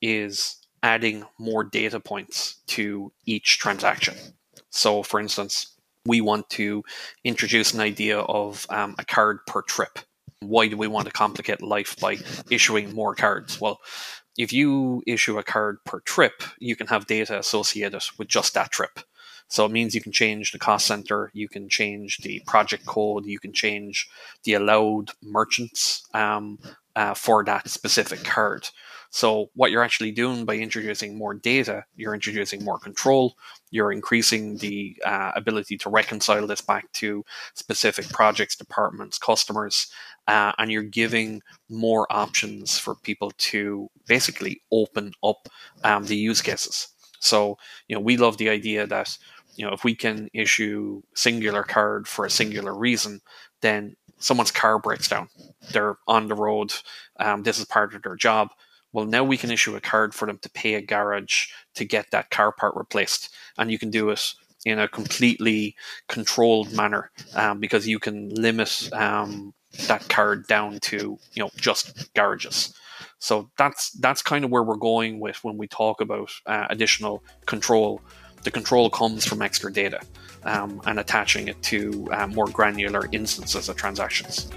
is 0.00 0.56
adding 0.82 1.24
more 1.38 1.62
data 1.62 2.00
points 2.00 2.62
to 2.68 3.12
each 3.26 3.58
transaction. 3.58 4.14
So 4.70 5.02
for 5.02 5.20
instance 5.20 5.76
we 6.06 6.22
want 6.22 6.48
to 6.48 6.82
introduce 7.24 7.74
an 7.74 7.80
idea 7.80 8.20
of 8.20 8.66
um, 8.70 8.94
a 8.98 9.04
card 9.04 9.40
per 9.46 9.60
trip 9.60 9.98
why 10.40 10.68
do 10.68 10.76
we 10.76 10.86
want 10.86 11.06
to 11.06 11.12
complicate 11.12 11.62
life 11.62 11.96
by 12.00 12.18
issuing 12.50 12.94
more 12.94 13.14
cards? 13.14 13.60
Well, 13.60 13.80
if 14.38 14.52
you 14.52 15.02
issue 15.06 15.38
a 15.38 15.42
card 15.42 15.78
per 15.84 16.00
trip, 16.00 16.42
you 16.58 16.76
can 16.76 16.86
have 16.86 17.06
data 17.06 17.38
associated 17.38 18.02
with 18.18 18.28
just 18.28 18.54
that 18.54 18.70
trip. 18.70 19.00
So 19.48 19.66
it 19.66 19.72
means 19.72 19.94
you 19.94 20.00
can 20.00 20.12
change 20.12 20.52
the 20.52 20.58
cost 20.58 20.86
center, 20.86 21.30
you 21.34 21.48
can 21.48 21.68
change 21.68 22.18
the 22.18 22.40
project 22.46 22.86
code, 22.86 23.26
you 23.26 23.40
can 23.40 23.52
change 23.52 24.08
the 24.44 24.54
allowed 24.54 25.10
merchants 25.22 26.06
um, 26.14 26.58
uh, 26.94 27.14
for 27.14 27.44
that 27.44 27.68
specific 27.68 28.22
card. 28.22 28.68
So 29.10 29.50
what 29.54 29.72
you're 29.72 29.82
actually 29.82 30.12
doing 30.12 30.44
by 30.44 30.54
introducing 30.54 31.18
more 31.18 31.34
data, 31.34 31.84
you're 31.96 32.14
introducing 32.14 32.64
more 32.64 32.78
control, 32.78 33.34
you're 33.70 33.92
increasing 33.92 34.56
the 34.58 34.96
uh, 35.04 35.32
ability 35.34 35.76
to 35.78 35.90
reconcile 35.90 36.46
this 36.46 36.60
back 36.60 36.90
to 36.92 37.24
specific 37.54 38.08
projects, 38.10 38.54
departments, 38.56 39.18
customers, 39.18 39.88
uh, 40.28 40.52
and 40.58 40.70
you're 40.70 40.82
giving 40.84 41.42
more 41.68 42.06
options 42.10 42.78
for 42.78 42.94
people 42.94 43.32
to 43.38 43.90
basically 44.06 44.62
open 44.70 45.12
up 45.24 45.48
um, 45.82 46.04
the 46.06 46.16
use 46.16 46.40
cases. 46.40 46.88
So, 47.18 47.58
you 47.88 47.96
know, 47.96 48.00
we 48.00 48.16
love 48.16 48.38
the 48.38 48.48
idea 48.48 48.86
that, 48.86 49.18
you 49.56 49.66
know, 49.66 49.72
if 49.72 49.82
we 49.82 49.94
can 49.94 50.28
issue 50.32 51.02
singular 51.16 51.64
card 51.64 52.06
for 52.06 52.24
a 52.24 52.30
singular 52.30 52.74
reason, 52.74 53.20
then 53.60 53.96
someone's 54.18 54.52
car 54.52 54.78
breaks 54.78 55.08
down. 55.08 55.28
They're 55.72 55.96
on 56.06 56.28
the 56.28 56.34
road. 56.36 56.72
Um, 57.18 57.42
this 57.42 57.58
is 57.58 57.64
part 57.64 57.94
of 57.94 58.02
their 58.02 58.16
job. 58.16 58.50
Well, 58.92 59.04
now 59.04 59.22
we 59.24 59.36
can 59.36 59.50
issue 59.50 59.76
a 59.76 59.80
card 59.80 60.14
for 60.14 60.26
them 60.26 60.38
to 60.38 60.50
pay 60.50 60.74
a 60.74 60.82
garage 60.82 61.46
to 61.74 61.84
get 61.84 62.10
that 62.10 62.30
car 62.30 62.52
part 62.52 62.74
replaced. 62.76 63.30
And 63.58 63.70
you 63.70 63.78
can 63.78 63.90
do 63.90 64.10
it 64.10 64.34
in 64.64 64.78
a 64.78 64.88
completely 64.88 65.74
controlled 66.08 66.72
manner 66.72 67.10
um, 67.34 67.60
because 67.60 67.86
you 67.86 67.98
can 67.98 68.34
limit 68.34 68.90
um, 68.92 69.54
that 69.86 70.08
card 70.08 70.46
down 70.46 70.78
to 70.80 71.18
you 71.32 71.42
know 71.42 71.50
just 71.56 72.12
garages. 72.14 72.74
So 73.18 73.50
that's 73.56 73.90
that's 73.92 74.22
kind 74.22 74.44
of 74.44 74.50
where 74.50 74.62
we're 74.62 74.76
going 74.76 75.20
with 75.20 75.42
when 75.44 75.56
we 75.56 75.68
talk 75.68 76.00
about 76.00 76.30
uh, 76.46 76.66
additional 76.70 77.22
control. 77.46 78.00
The 78.42 78.50
control 78.50 78.88
comes 78.88 79.26
from 79.26 79.42
extra 79.42 79.70
data 79.70 80.00
um, 80.44 80.80
and 80.86 80.98
attaching 80.98 81.48
it 81.48 81.62
to 81.64 82.08
uh, 82.10 82.26
more 82.26 82.46
granular 82.46 83.08
instances 83.12 83.68
of 83.68 83.76
transactions. 83.76 84.50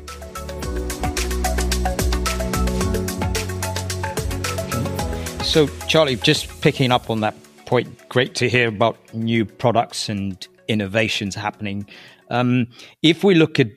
So, 5.54 5.68
Charlie, 5.88 6.16
just 6.16 6.62
picking 6.62 6.92
up 6.92 7.12
on 7.12 7.20
that 7.20 7.36
point, 7.68 8.10
great 8.10 8.34
to 8.34 8.50
hear 8.50 8.70
about 8.70 8.98
new 9.14 9.46
products 9.46 10.10
and 10.10 10.48
innovations 10.68 11.36
happening. 11.36 11.88
Um, 12.32 12.70
if 13.04 13.24
we 13.24 13.36
look 13.36 13.60
at 13.60 13.68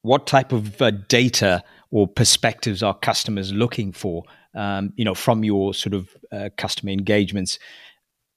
what 0.00 0.26
type 0.26 0.52
of 0.52 0.80
uh, 0.80 0.90
data 1.08 1.62
or 1.90 2.08
perspectives 2.08 2.82
are 2.82 2.94
customers 2.94 3.52
looking 3.52 3.92
for 3.92 4.22
um, 4.54 4.94
you 4.96 5.04
know 5.04 5.14
from 5.14 5.44
your 5.44 5.74
sort 5.74 5.92
of 5.92 6.16
uh, 6.32 6.48
customer 6.56 6.92
engagements 6.92 7.58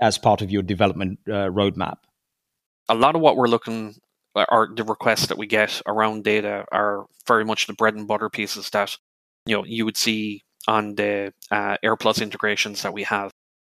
as 0.01 0.17
part 0.17 0.41
of 0.41 0.51
your 0.51 0.61
development 0.61 1.17
uh, 1.29 1.47
roadmap 1.47 1.99
a 2.89 2.95
lot 2.95 3.15
of 3.15 3.21
what 3.21 3.37
we're 3.37 3.47
looking 3.47 3.95
are 4.35 4.67
the 4.75 4.83
requests 4.83 5.27
that 5.27 5.37
we 5.37 5.47
get 5.47 5.81
around 5.87 6.25
data 6.25 6.65
are 6.73 7.05
very 7.25 7.45
much 7.45 7.67
the 7.67 7.73
bread 7.73 7.95
and 7.95 8.05
butter 8.05 8.29
pieces 8.29 8.69
that 8.71 8.97
you 9.45 9.55
know 9.55 9.63
you 9.63 9.85
would 9.85 9.95
see 9.95 10.41
on 10.67 10.95
the 10.95 11.31
uh, 11.51 11.77
airplus 11.83 12.21
integrations 12.21 12.81
that 12.81 12.93
we 12.93 13.03
have 13.03 13.31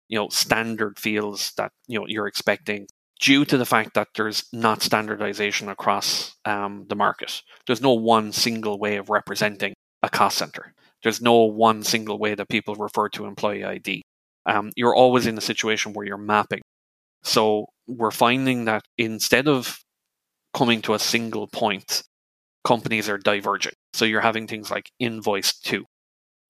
you 0.08 0.18
know 0.18 0.28
standard 0.28 0.98
fields 0.98 1.52
that 1.56 1.72
you 1.88 1.98
know 1.98 2.06
you're 2.06 2.26
expecting 2.26 2.86
due 3.20 3.44
to 3.44 3.56
the 3.56 3.64
fact 3.64 3.94
that 3.94 4.08
there's 4.16 4.44
not 4.52 4.82
standardization 4.82 5.68
across 5.68 6.34
um, 6.44 6.84
the 6.88 6.96
market. 6.96 7.40
There's 7.66 7.80
no 7.80 7.92
one 7.92 8.32
single 8.32 8.78
way 8.78 8.96
of 8.96 9.10
representing 9.10 9.74
a 10.02 10.10
cost 10.10 10.36
center. 10.38 10.74
There's 11.02 11.22
no 11.22 11.44
one 11.44 11.84
single 11.84 12.18
way 12.18 12.34
that 12.34 12.48
people 12.48 12.74
refer 12.74 13.08
to 13.10 13.26
employee 13.26 13.64
ID. 13.64 14.02
Um, 14.44 14.72
you're 14.76 14.94
always 14.94 15.26
in 15.26 15.38
a 15.38 15.40
situation 15.40 15.92
where 15.92 16.04
you're 16.04 16.18
mapping. 16.18 16.62
So 17.22 17.66
we're 17.86 18.10
finding 18.10 18.64
that 18.64 18.82
instead 18.98 19.46
of 19.46 19.78
coming 20.52 20.82
to 20.82 20.94
a 20.94 20.98
single 20.98 21.46
point, 21.46 22.02
companies 22.64 23.08
are 23.08 23.18
diverging. 23.18 23.74
So 23.92 24.04
you're 24.04 24.20
having 24.20 24.48
things 24.48 24.70
like 24.70 24.90
invoice 24.98 25.58
to, 25.60 25.84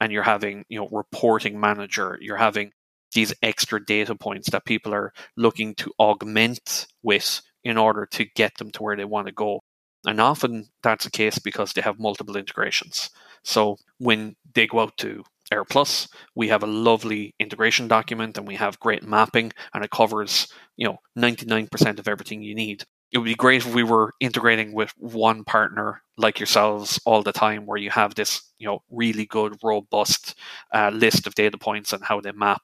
and 0.03 0.11
you're 0.11 0.25
having 0.25 0.65
you 0.69 0.79
know 0.79 0.89
reporting 0.91 1.61
manager, 1.61 2.19
you're 2.21 2.37
having 2.37 2.73
these 3.15 3.33
extra 3.43 3.85
data 3.85 4.15
points 4.17 4.51
that 4.51 4.65
people 4.65 4.93
are 4.93 5.13
looking 5.37 5.75
to 5.77 5.93
augment 6.01 6.89
with 7.03 7.41
in 7.63 7.79
order 7.79 8.07
to 8.07 8.25
get 8.35 8.57
them 8.59 8.71
to 8.73 8.83
where 8.83 8.97
they 8.97 9.05
want 9.05 9.29
to 9.29 9.33
go. 9.33 9.61
And 10.05 10.21
often 10.21 10.67
that's 10.83 11.05
the 11.05 11.11
case 11.11 11.39
because 11.39 11.73
they 11.73 11.83
have 11.83 12.01
multiple 12.01 12.37
integrations. 12.37 13.11
So 13.45 13.77
when 13.99 14.35
they 14.55 14.67
go 14.67 14.81
out 14.81 14.97
to 14.99 15.23
AirPlus, 15.53 16.09
we 16.35 16.49
have 16.49 16.65
a 16.65 16.67
lovely 16.67 17.35
integration 17.39 17.87
document 17.87 18.37
and 18.37 18.49
we 18.49 18.57
have 18.57 18.81
great 18.81 19.05
mapping 19.05 19.53
and 19.73 19.85
it 19.85 19.91
covers, 19.91 20.49
you 20.77 20.89
know, 20.89 20.97
99% 21.17 21.99
of 22.01 22.09
everything 22.09 22.43
you 22.43 22.57
need. 22.57 22.83
It 23.13 23.19
would 23.19 23.27
be 23.27 23.35
great 23.35 23.65
if 23.67 23.75
we 23.75 23.83
were 23.83 24.15
integrating 24.21 24.73
with 24.73 24.93
one 24.97 25.45
partner 25.45 26.03
like 26.17 26.39
yourselves 26.41 26.99
all 27.05 27.23
the 27.23 27.33
time 27.33 27.67
where 27.67 27.77
you 27.79 27.91
have 27.91 28.15
this, 28.15 28.43
you 28.59 28.67
know, 28.67 28.83
really 28.91 29.27
good, 29.27 29.57
robust 29.63 30.35
uh, 30.75 30.91
list 30.91 31.27
of 31.27 31.35
data 31.35 31.59
points 31.59 31.93
and 31.93 32.03
how 32.05 32.21
they 32.21 32.33
map 32.33 32.63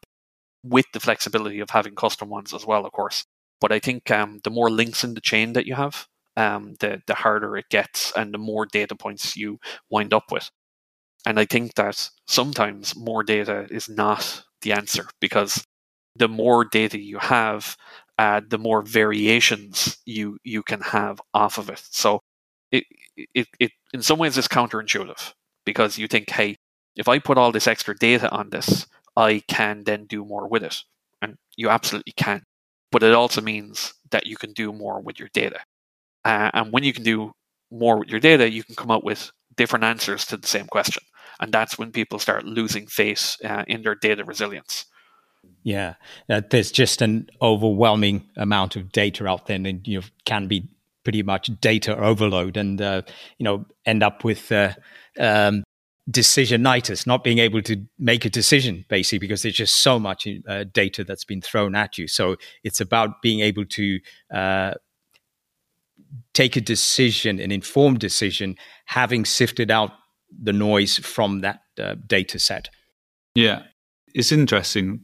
with 0.64 0.87
the 0.93 1.00
flexibility 1.00 1.61
of 1.61 1.71
having 1.71 1.95
custom 1.95 2.28
ones 2.31 2.55
as 2.55 2.67
well, 2.67 2.87
of 2.87 2.93
course. 2.93 3.25
But 3.61 3.73
I 3.73 3.78
think 3.81 4.11
um, 4.11 4.40
the 4.45 4.50
more 4.50 4.71
links 4.71 5.05
in 5.05 5.14
the 5.14 5.21
chain 5.21 5.55
that 5.55 5.67
you 5.67 5.75
have, 5.76 6.07
um, 6.37 6.75
the 6.81 7.02
the 7.07 7.14
harder 7.14 7.57
it 7.57 7.69
gets, 7.71 8.12
and 8.17 8.35
the 8.35 8.38
more 8.38 8.67
data 8.67 8.95
points 8.97 9.37
you 9.37 9.59
wind 9.90 10.14
up 10.14 10.33
with. 10.33 10.50
And 11.26 11.38
I 11.38 11.45
think 11.45 11.75
that 11.75 12.11
sometimes 12.26 12.97
more 12.97 13.23
data 13.23 13.67
is 13.71 13.88
not 13.88 14.45
the 14.62 14.73
answer 14.73 15.09
because 15.21 15.64
the 16.17 16.28
more 16.28 16.64
data 16.64 16.99
you 16.99 17.19
have, 17.19 17.76
uh, 18.18 18.40
the 18.48 18.58
more 18.58 18.82
variations 18.82 19.98
you 20.04 20.38
you 20.44 20.62
can 20.62 20.80
have 20.80 21.20
off 21.34 21.58
of 21.58 21.70
it. 21.70 21.82
So 21.90 22.20
it, 22.72 22.84
it 23.34 23.46
it 23.60 23.72
in 23.92 24.02
some 24.02 24.18
ways 24.18 24.37
is 24.37 24.48
counterintuitive 24.48 25.32
because 25.64 25.98
you 25.98 26.08
think, 26.08 26.30
hey, 26.30 26.56
if 26.96 27.08
I 27.08 27.18
put 27.18 27.38
all 27.38 27.52
this 27.52 27.66
extra 27.68 27.94
data 27.96 28.30
on 28.30 28.50
this, 28.50 28.87
I 29.16 29.42
can 29.48 29.84
then 29.84 30.06
do 30.06 30.25
more 30.25 30.48
with 30.48 30.62
it. 30.64 30.82
And 31.22 31.37
you 31.56 31.68
absolutely 31.68 32.12
can. 32.16 32.42
But 32.90 33.02
it 33.02 33.12
also 33.14 33.40
means 33.40 33.94
that 34.10 34.26
you 34.26 34.37
can 34.37 34.52
do 34.52 34.72
more 34.72 35.00
with 35.00 35.18
your 35.18 35.28
data. 35.32 35.60
Uh, 36.25 36.50
and 36.54 36.72
when 36.72 36.84
you 36.84 36.92
can 36.92 37.04
do 37.04 37.32
more 37.70 37.98
with 37.98 38.08
your 38.08 38.20
data, 38.20 38.50
you 38.50 38.64
can 38.64 38.75
come 38.75 38.90
up 38.90 39.04
with 39.04 39.30
different 39.56 39.84
answers 39.84 40.25
to 40.26 40.37
the 40.37 40.48
same 40.48 40.66
question. 40.66 41.02
And 41.40 41.52
that's 41.52 41.78
when 41.78 41.92
people 41.92 42.18
start 42.18 42.44
losing 42.44 42.87
faith 42.87 43.37
uh, 43.44 43.64
in 43.68 43.82
their 43.82 43.94
data 43.94 44.25
resilience. 44.25 44.87
Yeah, 45.62 45.95
uh, 46.31 46.43
there's 46.50 46.73
just 46.73 47.02
an 47.02 47.28
overwhelming 47.43 48.28
amount 48.37 48.76
of 48.76 48.90
data 48.90 49.26
out 49.26 49.47
there, 49.47 49.57
and 49.57 49.87
you 49.87 50.02
can 50.25 50.47
be 50.47 50.69
pretty 51.05 51.23
much 51.23 51.50
data 51.61 51.97
overload, 51.97 52.57
and 52.57 52.81
uh, 52.81 53.02
you 53.38 53.45
know 53.45 53.67
end 53.85 54.02
up 54.02 54.25
with 54.25 54.50
uh, 54.50 54.73
um, 55.19 55.64
decisionitis, 56.11 57.07
not 57.07 57.23
being 57.23 57.38
able 57.38 57.61
to 57.62 57.85
make 57.99 58.25
a 58.25 58.31
decision, 58.31 58.85
basically, 58.88 59.19
because 59.19 59.43
there's 59.43 59.55
just 59.55 59.83
so 59.83 59.99
much 59.99 60.26
uh, 60.49 60.64
data 60.73 61.05
that's 61.05 61.25
been 61.25 61.43
thrown 61.43 61.75
at 61.75 61.99
you. 61.99 62.09
So 62.09 62.37
it's 62.64 62.81
about 62.81 63.21
being 63.21 63.40
able 63.40 63.67
to 63.67 64.00
uh, 64.33 64.75
take 66.33 66.57
a 66.57 66.61
decision, 66.61 67.38
an 67.38 67.52
informed 67.52 67.99
decision, 67.99 68.57
having 68.87 69.25
sifted 69.25 69.71
out 69.71 69.90
the 70.31 70.52
noise 70.52 70.97
from 70.99 71.40
that 71.40 71.61
uh, 71.78 71.97
data 72.07 72.38
set. 72.38 72.71
Yeah, 73.35 73.64
it's 74.14 74.33
interesting 74.33 75.02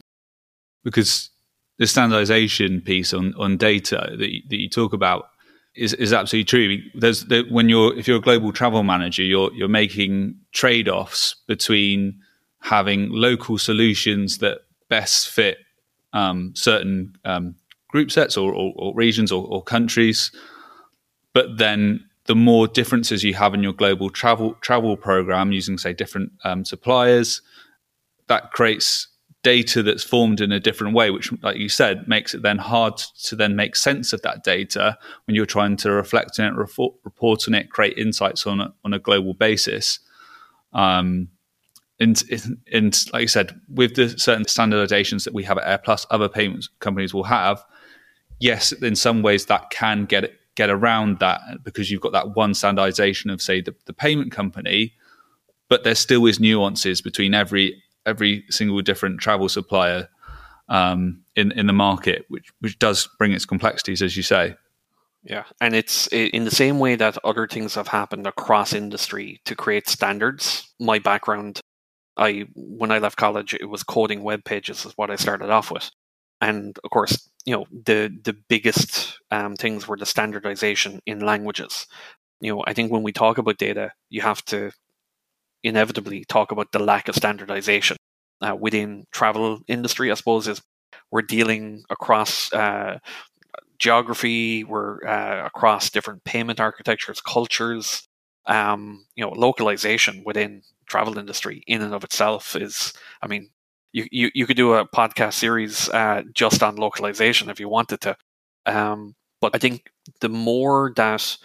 because 0.85 1.31
the 1.77 1.87
standardization 1.87 2.79
piece 2.79 3.13
on, 3.13 3.33
on 3.37 3.57
data 3.57 4.15
that 4.17 4.33
you, 4.33 4.41
that 4.47 4.57
you 4.57 4.69
talk 4.69 4.93
about 4.93 5.27
is, 5.75 5.93
is 5.95 6.13
absolutely 6.13 6.45
true. 6.45 6.77
There's 6.93 7.25
the, 7.25 7.43
when 7.49 7.67
you're 7.67 7.97
if 7.97 8.07
you're 8.07 8.17
a 8.17 8.21
global 8.21 8.53
travel 8.53 8.83
manager, 8.83 9.23
you're 9.23 9.53
you're 9.53 9.67
making 9.67 10.39
trade 10.53 10.87
offs 10.87 11.35
between 11.47 12.21
having 12.61 13.09
local 13.11 13.57
solutions 13.57 14.37
that 14.37 14.59
best 14.87 15.29
fit 15.29 15.57
um, 16.13 16.53
certain 16.55 17.17
um, 17.25 17.55
group 17.89 18.09
sets 18.09 18.37
or, 18.37 18.53
or, 18.53 18.73
or 18.77 18.95
regions 18.95 19.31
or, 19.31 19.45
or, 19.45 19.61
countries, 19.61 20.31
but 21.33 21.57
then 21.57 22.03
the 22.25 22.35
more 22.35 22.67
differences 22.67 23.23
you 23.23 23.33
have 23.33 23.53
in 23.53 23.61
your 23.61 23.73
global 23.73 24.09
travel 24.09 24.55
travel 24.61 24.95
program 24.95 25.51
using 25.51 25.77
say 25.77 25.93
different 25.93 26.31
um, 26.43 26.63
suppliers, 26.63 27.41
that 28.27 28.51
creates 28.51 29.07
data 29.45 29.83
that's 29.83 30.03
formed 30.03 30.41
in 30.41 30.51
a 30.51 30.59
different 30.59 30.95
way, 30.95 31.11
which, 31.11 31.31
like 31.43 31.57
you 31.57 31.69
said, 31.69 32.07
makes 32.07 32.33
it 32.33 32.41
then 32.41 32.57
hard 32.57 32.97
to 32.97 33.35
then 33.35 33.55
make 33.55 33.75
sense 33.75 34.11
of 34.11 34.19
that 34.23 34.43
data 34.43 34.97
when 35.25 35.35
you're 35.35 35.45
trying 35.45 35.77
to 35.77 35.91
reflect 35.91 36.39
on 36.39 36.47
it, 36.47 36.57
report 36.57 37.47
on 37.47 37.53
it, 37.53 37.69
create 37.69 37.95
insights 37.95 38.47
on 38.47 38.59
it 38.59 38.71
on 38.83 38.91
a 38.91 38.97
global 38.97 39.35
basis. 39.35 39.99
Um, 40.73 41.29
and, 41.99 42.23
and 42.73 43.05
like 43.13 43.21
you 43.21 43.27
said, 43.27 43.61
with 43.69 43.95
the 43.95 44.17
certain 44.17 44.45
standardizations 44.45 45.25
that 45.25 45.33
we 45.35 45.43
have 45.43 45.59
at 45.59 45.83
AirPlus, 45.85 46.07
other 46.09 46.27
payments 46.27 46.67
companies 46.79 47.13
will 47.13 47.25
have. 47.25 47.63
Yes, 48.39 48.71
in 48.71 48.95
some 48.95 49.21
ways 49.21 49.45
that 49.45 49.69
can 49.69 50.05
get 50.05 50.33
get 50.55 50.71
around 50.71 51.19
that 51.19 51.39
because 51.63 51.91
you've 51.91 52.01
got 52.01 52.13
that 52.13 52.35
one 52.35 52.55
standardization 52.55 53.29
of 53.29 53.41
say 53.41 53.61
the, 53.61 53.75
the 53.85 53.93
payment 53.93 54.31
company, 54.31 54.93
but 55.69 55.83
there 55.83 55.95
still 55.95 56.25
is 56.25 56.39
nuances 56.39 56.99
between 56.99 57.35
every 57.35 57.83
every 58.05 58.45
single 58.49 58.81
different 58.81 59.19
travel 59.19 59.49
supplier 59.49 60.09
um, 60.69 61.21
in 61.35 61.51
in 61.51 61.67
the 61.67 61.73
market, 61.73 62.25
which 62.29 62.51
which 62.59 62.79
does 62.79 63.07
bring 63.17 63.31
its 63.31 63.45
complexities, 63.45 64.01
as 64.01 64.17
you 64.17 64.23
say. 64.23 64.55
Yeah, 65.23 65.45
and 65.59 65.75
it's 65.75 66.07
in 66.07 66.45
the 66.45 66.51
same 66.51 66.77
way 66.77 66.95
that 66.95 67.17
other 67.23 67.47
things 67.47 67.73
have 67.75 67.87
happened 67.87 68.27
across 68.27 68.73
industry 68.73 69.41
to 69.45 69.55
create 69.55 69.89
standards. 69.89 70.71
My 70.79 70.99
background, 70.99 71.61
I 72.15 72.45
when 72.53 72.91
I 72.91 72.99
left 72.99 73.17
college, 73.17 73.55
it 73.55 73.65
was 73.65 73.83
coding 73.83 74.23
web 74.23 74.43
pages 74.45 74.85
is 74.85 74.93
what 74.95 75.09
I 75.09 75.15
started 75.15 75.49
off 75.49 75.71
with, 75.71 75.89
and 76.41 76.77
of 76.83 76.91
course, 76.91 77.29
you 77.45 77.55
know 77.55 77.65
the 77.71 78.15
the 78.23 78.35
biggest 78.49 79.19
um, 79.31 79.55
things 79.55 79.87
were 79.87 79.97
the 79.97 80.05
standardization 80.05 80.99
in 81.05 81.19
languages. 81.21 81.87
You 82.41 82.55
know, 82.55 82.63
I 82.67 82.73
think 82.73 82.91
when 82.91 83.03
we 83.03 83.11
talk 83.11 83.37
about 83.39 83.57
data, 83.57 83.93
you 84.09 84.21
have 84.21 84.43
to 84.45 84.71
inevitably 85.65 86.25
talk 86.25 86.51
about 86.51 86.71
the 86.71 86.79
lack 86.79 87.07
of 87.07 87.15
standardization 87.15 87.97
uh, 88.41 88.55
within 88.59 89.05
travel 89.11 89.59
industry. 89.67 90.11
I 90.11 90.15
suppose 90.15 90.47
is 90.47 90.61
we're 91.11 91.21
dealing 91.21 91.83
across 91.89 92.51
uh, 92.53 92.99
geography, 93.79 94.63
we're 94.63 95.05
uh, 95.05 95.45
across 95.45 95.89
different 95.89 96.23
payment 96.23 96.59
architectures, 96.59 97.21
cultures. 97.21 98.07
Um, 98.47 99.07
you 99.15 99.25
know, 99.25 99.31
localization 99.31 100.21
within 100.23 100.61
travel 100.87 101.17
industry 101.17 101.63
in 101.65 101.81
and 101.81 101.95
of 101.95 102.03
itself 102.03 102.55
is, 102.55 102.93
I 103.23 103.25
mean, 103.25 103.49
you, 103.91 104.05
you, 104.11 104.29
you 104.35 104.45
could 104.45 104.57
do 104.57 104.75
a 104.75 104.87
podcast 104.87 105.33
series 105.33 105.89
uh, 105.89 106.21
just 106.31 106.61
on 106.61 106.75
localization 106.75 107.49
if 107.49 107.59
you 107.59 107.69
wanted 107.69 108.01
to. 108.01 108.15
Um, 108.67 109.15
but 109.41 109.55
I 109.55 109.57
think 109.57 109.89
the 110.21 110.29
more 110.29 110.93
that 110.95 111.37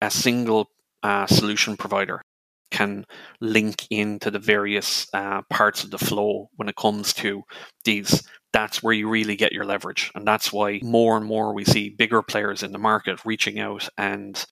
a 0.00 0.10
single 0.10 0.70
uh, 1.02 1.26
solution 1.26 1.76
provider 1.76 2.22
can 2.70 3.04
link 3.40 3.86
into 3.90 4.30
the 4.30 4.38
various 4.38 5.06
uh, 5.14 5.42
parts 5.50 5.84
of 5.84 5.90
the 5.90 5.98
flow 5.98 6.48
when 6.56 6.68
it 6.68 6.76
comes 6.76 7.12
to 7.12 7.42
these 7.84 8.22
that's 8.52 8.82
where 8.82 8.94
you 8.94 9.08
really 9.08 9.36
get 9.36 9.52
your 9.52 9.64
leverage 9.64 10.12
and 10.14 10.26
that's 10.26 10.52
why 10.52 10.80
more 10.82 11.16
and 11.16 11.26
more 11.26 11.52
we 11.52 11.64
see 11.64 11.88
bigger 11.88 12.22
players 12.22 12.62
in 12.62 12.72
the 12.72 12.78
market 12.78 13.24
reaching 13.24 13.58
out 13.58 13.88
and 13.98 14.44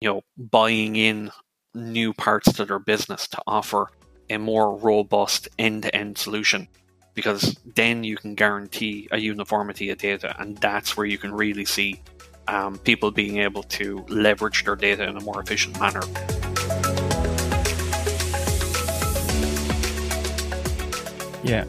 you 0.00 0.08
know 0.08 0.20
buying 0.36 0.96
in 0.96 1.30
new 1.74 2.12
parts 2.12 2.52
to 2.52 2.64
their 2.64 2.78
business 2.78 3.28
to 3.28 3.38
offer 3.46 3.88
a 4.30 4.38
more 4.38 4.76
robust 4.76 5.48
end-to-end 5.58 6.18
solution 6.18 6.66
because 7.14 7.56
then 7.74 8.04
you 8.04 8.16
can 8.16 8.34
guarantee 8.34 9.08
a 9.12 9.18
uniformity 9.18 9.90
of 9.90 9.98
data 9.98 10.34
and 10.38 10.56
that's 10.58 10.96
where 10.96 11.06
you 11.06 11.18
can 11.18 11.32
really 11.32 11.64
see 11.64 12.00
um, 12.48 12.78
people 12.78 13.10
being 13.10 13.38
able 13.38 13.62
to 13.64 14.04
leverage 14.08 14.64
their 14.64 14.76
data 14.76 15.04
in 15.08 15.16
a 15.16 15.20
more 15.20 15.40
efficient 15.40 15.78
manner. 15.80 16.02
Yeah. 21.46 21.64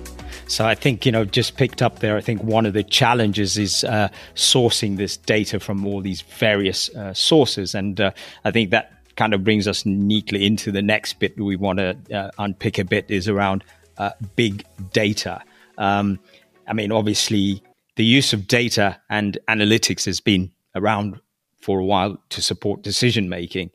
So 0.47 0.65
I 0.65 0.73
think 0.73 1.05
you 1.05 1.11
know 1.11 1.23
just 1.23 1.55
picked 1.55 1.81
up 1.83 1.99
there. 1.99 2.17
I 2.17 2.21
think 2.21 2.41
one 2.43 2.65
of 2.65 2.73
the 2.73 2.83
challenges 2.83 3.57
is 3.57 3.83
uh, 3.83 4.09
sourcing 4.33 4.97
this 4.97 5.17
data 5.17 5.59
from 5.59 5.85
all 5.85 6.01
these 6.01 6.21
various 6.21 6.89
uh, 6.95 7.13
sources, 7.13 7.75
and 7.75 8.01
uh, 8.01 8.11
I 8.43 8.51
think 8.51 8.71
that 8.71 8.93
kind 9.15 9.33
of 9.33 9.43
brings 9.43 9.67
us 9.67 9.85
neatly 9.85 10.45
into 10.45 10.71
the 10.71 10.81
next 10.81 11.19
bit 11.19 11.39
we 11.39 11.55
want 11.55 11.79
to 11.79 11.97
uh, 12.11 12.31
unpick 12.39 12.79
a 12.79 12.85
bit 12.85 13.09
is 13.09 13.27
around 13.27 13.63
uh, 13.97 14.11
big 14.35 14.65
data. 14.93 15.43
Um, 15.77 16.19
I 16.67 16.73
mean, 16.73 16.91
obviously, 16.91 17.61
the 17.95 18.05
use 18.05 18.33
of 18.33 18.47
data 18.47 18.99
and 19.09 19.37
analytics 19.47 20.05
has 20.05 20.19
been 20.19 20.51
around 20.75 21.19
for 21.61 21.79
a 21.79 21.85
while 21.85 22.17
to 22.29 22.41
support 22.41 22.81
decision 22.81 23.29
making, 23.29 23.69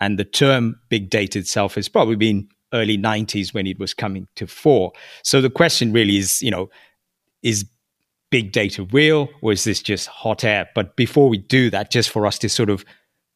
and 0.00 0.18
the 0.20 0.24
term 0.24 0.78
big 0.88 1.10
data 1.10 1.40
itself 1.40 1.74
has 1.74 1.88
probably 1.88 2.16
been 2.16 2.48
early 2.72 2.98
90s 2.98 3.54
when 3.54 3.66
it 3.66 3.78
was 3.78 3.94
coming 3.94 4.28
to 4.36 4.46
fore. 4.46 4.92
So 5.22 5.40
the 5.40 5.50
question 5.50 5.92
really 5.92 6.16
is, 6.16 6.42
you 6.42 6.50
know, 6.50 6.70
is 7.42 7.64
big 8.30 8.52
data 8.52 8.86
real 8.92 9.28
or 9.40 9.52
is 9.52 9.64
this 9.64 9.80
just 9.82 10.08
hot 10.08 10.44
air? 10.44 10.68
But 10.74 10.96
before 10.96 11.28
we 11.28 11.38
do 11.38 11.70
that, 11.70 11.90
just 11.90 12.10
for 12.10 12.26
us 12.26 12.38
to 12.40 12.48
sort 12.48 12.70
of 12.70 12.84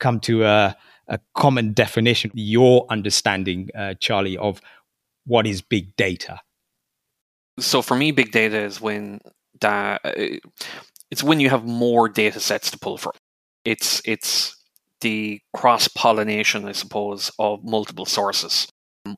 come 0.01 0.21
to 0.21 0.45
a, 0.45 0.77
a 1.09 1.19
common 1.35 1.73
definition, 1.73 2.31
your 2.35 2.87
understanding, 2.91 3.71
uh, 3.75 3.95
Charlie, 4.01 4.37
of 4.37 4.61
what 5.25 5.47
is 5.47 5.63
big 5.63 5.97
data? 5.97 6.41
So 7.59 7.83
for 7.83 7.97
me, 7.97 8.11
big 8.13 8.33
data 8.33 8.59
is 8.59 8.81
when 8.81 9.21
that 9.61 10.01
it's 11.11 11.23
when 11.23 11.41
you 11.41 11.51
have 11.51 11.65
more 11.65 12.09
data 12.09 12.41
sets 12.41 12.71
to 12.71 12.79
pull 12.79 12.97
from. 12.97 13.13
It's 13.65 14.01
it's 14.05 14.57
the 15.01 15.41
cross 15.55 15.89
pollination, 15.89 16.65
I 16.65 16.73
suppose, 16.73 17.31
of 17.39 17.63
multiple 17.63 18.07
sources. 18.07 18.67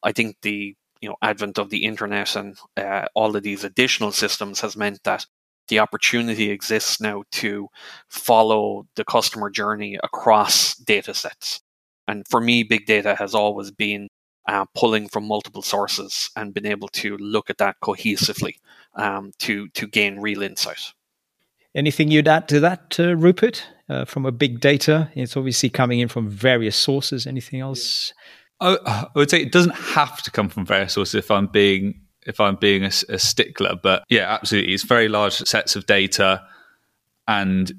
I 0.02 0.12
think 0.12 0.36
the 0.42 0.74
you 1.00 1.08
know 1.08 1.16
advent 1.22 1.58
of 1.58 1.70
the 1.70 1.84
internet 1.84 2.36
and 2.36 2.56
uh, 2.76 3.06
all 3.14 3.36
of 3.36 3.42
these 3.42 3.64
additional 3.64 4.12
systems 4.12 4.60
has 4.60 4.76
meant 4.76 5.02
that 5.04 5.26
the 5.68 5.78
opportunity 5.78 6.50
exists 6.50 7.00
now 7.00 7.24
to 7.32 7.68
follow 8.08 8.86
the 8.96 9.04
customer 9.04 9.50
journey 9.50 9.98
across 10.02 10.74
data 10.74 11.14
sets. 11.14 11.60
And 12.06 12.26
for 12.28 12.40
me, 12.40 12.62
big 12.62 12.84
data 12.86 13.14
has 13.14 13.34
always 13.34 13.70
been 13.70 14.08
uh, 14.46 14.66
pulling 14.74 15.08
from 15.08 15.26
multiple 15.26 15.62
sources 15.62 16.30
and 16.36 16.52
been 16.52 16.66
able 16.66 16.88
to 16.88 17.16
look 17.16 17.48
at 17.48 17.58
that 17.58 17.76
cohesively 17.82 18.56
um, 18.94 19.32
to 19.38 19.68
to 19.68 19.86
gain 19.86 20.20
real 20.20 20.42
insight. 20.42 20.92
Anything 21.74 22.10
you'd 22.10 22.28
add 22.28 22.48
to 22.48 22.60
that, 22.60 22.96
uh, 22.98 23.16
Rupert? 23.16 23.66
Uh, 23.88 24.04
from 24.04 24.24
a 24.24 24.32
big 24.32 24.60
data, 24.60 25.10
it's 25.14 25.36
obviously 25.36 25.68
coming 25.68 26.00
in 26.00 26.08
from 26.08 26.28
various 26.28 26.76
sources. 26.76 27.26
Anything 27.26 27.60
else? 27.60 28.12
I, 28.12 28.43
I 28.60 29.08
would 29.14 29.30
say 29.30 29.42
it 29.42 29.52
doesn't 29.52 29.74
have 29.74 30.22
to 30.22 30.30
come 30.30 30.48
from 30.48 30.64
various 30.64 30.94
sources. 30.94 31.14
If 31.14 31.30
I'm 31.30 31.46
being 31.46 32.00
if 32.26 32.40
I'm 32.40 32.56
being 32.56 32.84
a, 32.84 32.90
a 33.08 33.18
stickler, 33.18 33.76
but 33.82 34.04
yeah, 34.08 34.32
absolutely, 34.32 34.72
it's 34.72 34.84
very 34.84 35.08
large 35.08 35.34
sets 35.34 35.76
of 35.76 35.86
data, 35.86 36.42
and 37.28 37.72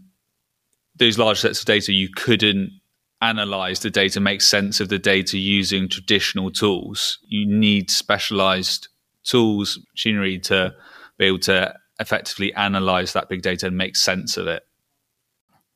those 0.96 1.18
large 1.18 1.40
sets 1.40 1.60
of 1.60 1.66
data 1.66 1.92
you 1.92 2.10
couldn't 2.16 2.80
analyze 3.22 3.80
the 3.80 3.90
data, 3.90 4.20
make 4.20 4.42
sense 4.42 4.80
of 4.80 4.90
the 4.90 5.00
data 5.00 5.38
using 5.38 5.90
traditional 5.90 6.52
tools. 6.52 7.20
You 7.28 7.48
need 7.48 7.90
specialized 7.90 8.88
tools, 9.24 9.80
machinery 9.94 10.40
to 10.40 10.74
be 11.18 11.26
able 11.26 11.40
to 11.40 11.74
effectively 12.00 12.54
analyze 12.54 13.14
that 13.14 13.30
big 13.30 13.42
data 13.42 13.68
and 13.68 13.78
make 13.78 13.96
sense 13.96 14.38
of 14.38 14.48
it. 14.48 14.64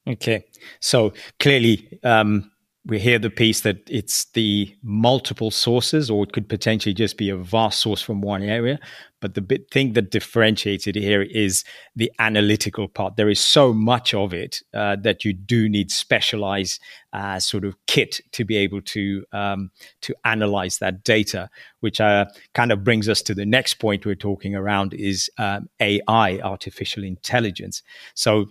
Okay. 0.08 0.46
So 0.79 1.13
clearly, 1.39 2.00
um, 2.03 2.51
we 2.86 2.98
hear 2.98 3.19
the 3.19 3.29
piece 3.29 3.62
that 3.62 3.77
it's 3.89 4.25
the 4.31 4.74
multiple 4.81 5.51
sources, 5.51 6.09
or 6.09 6.24
it 6.24 6.31
could 6.31 6.48
potentially 6.48 6.93
just 6.93 7.17
be 7.17 7.29
a 7.29 7.36
vast 7.36 7.81
source 7.81 8.01
from 8.01 8.21
one 8.21 8.41
area. 8.41 8.79
But 9.19 9.33
the 9.33 9.41
bit 9.41 9.69
thing 9.69 9.93
that 9.93 10.12
differentiates 10.12 10.88
it 10.88 10.95
here 10.95 11.21
is 11.21 11.65
the 11.98 12.09
analytical 12.19 12.88
part. 12.88 13.17
There 13.17 13.29
is 13.29 13.41
so 13.41 13.74
much 13.74 14.13
of 14.13 14.33
it 14.33 14.62
uh, 14.74 14.95
that 15.01 15.25
you 15.25 15.33
do 15.33 15.67
need 15.67 15.91
specialized 15.91 16.79
uh, 17.12 17.39
sort 17.39 17.65
of 17.65 17.75
kit 17.86 18.21
to 18.31 18.45
be 18.45 18.55
able 18.55 18.81
to 18.81 19.25
um, 19.33 19.71
to 20.01 20.15
analyze 20.24 20.77
that 20.77 21.03
data, 21.03 21.50
which 21.81 22.00
uh, 22.00 22.25
kind 22.53 22.71
of 22.71 22.86
brings 22.86 23.09
us 23.09 23.21
to 23.24 23.33
the 23.33 23.45
next 23.45 23.75
point 23.75 24.05
we're 24.05 24.15
talking 24.15 24.55
around 24.55 24.93
is 24.93 25.29
um, 25.38 25.69
AI, 25.81 26.39
artificial 26.39 27.03
intelligence. 27.03 27.83
So 28.13 28.45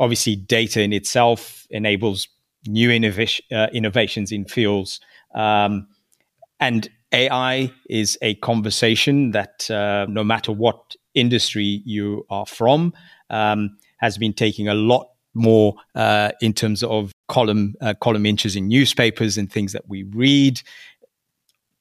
obviously, 0.00 0.34
data 0.34 0.82
in 0.82 0.92
itself 0.92 1.64
enables 1.70 2.26
new 2.66 2.90
innovation, 2.90 3.44
uh, 3.52 3.68
innovations 3.72 4.32
in 4.32 4.44
fields. 4.44 5.00
Um, 5.34 5.88
and 6.60 6.88
AI 7.12 7.72
is 7.88 8.18
a 8.20 8.34
conversation 8.36 9.30
that, 9.30 9.70
uh, 9.70 10.06
no 10.08 10.24
matter 10.24 10.52
what 10.52 10.96
industry 11.14 11.82
you 11.84 12.26
are 12.30 12.46
from, 12.46 12.92
um, 13.30 13.78
has 13.98 14.18
been 14.18 14.32
taking 14.32 14.68
a 14.68 14.74
lot 14.74 15.08
more 15.34 15.74
uh, 15.94 16.32
in 16.40 16.52
terms 16.52 16.82
of 16.82 17.12
column 17.28 17.74
uh, 17.80 17.94
column 18.00 18.26
inches 18.26 18.56
in 18.56 18.68
newspapers 18.68 19.38
and 19.38 19.50
things 19.50 19.72
that 19.72 19.88
we 19.88 20.02
read. 20.02 20.60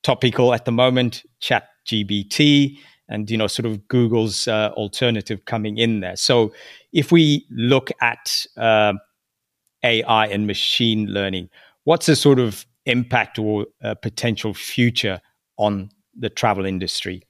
Topical 0.04 0.54
at 0.54 0.66
the 0.66 0.72
moment, 0.72 1.24
Chat 1.40 1.68
GBT, 1.88 2.78
and 3.10 3.30
you 3.30 3.38
know, 3.38 3.48
sort 3.48 3.66
of 3.66 3.88
Google's 3.88 4.48
uh, 4.48 4.72
alternative 4.74 5.46
coming 5.46 5.78
in 5.78 6.02
there. 6.02 6.16
So, 6.16 6.54
if 6.94 7.12
we 7.12 7.46
look 7.50 7.90
at 8.02 8.46
uh, 8.58 8.94
AI 9.84 10.28
and 10.28 10.48
machine 10.48 11.08
learning. 11.08 11.50
What's 11.84 12.06
the 12.06 12.16
sort 12.16 12.40
of 12.40 12.66
impact 12.86 13.40
or 13.40 13.68
uh, 13.84 13.96
potential 13.96 14.54
future 14.54 15.22
on 15.58 15.90
the 16.18 16.30
travel 16.30 16.66
industry? 16.66 17.24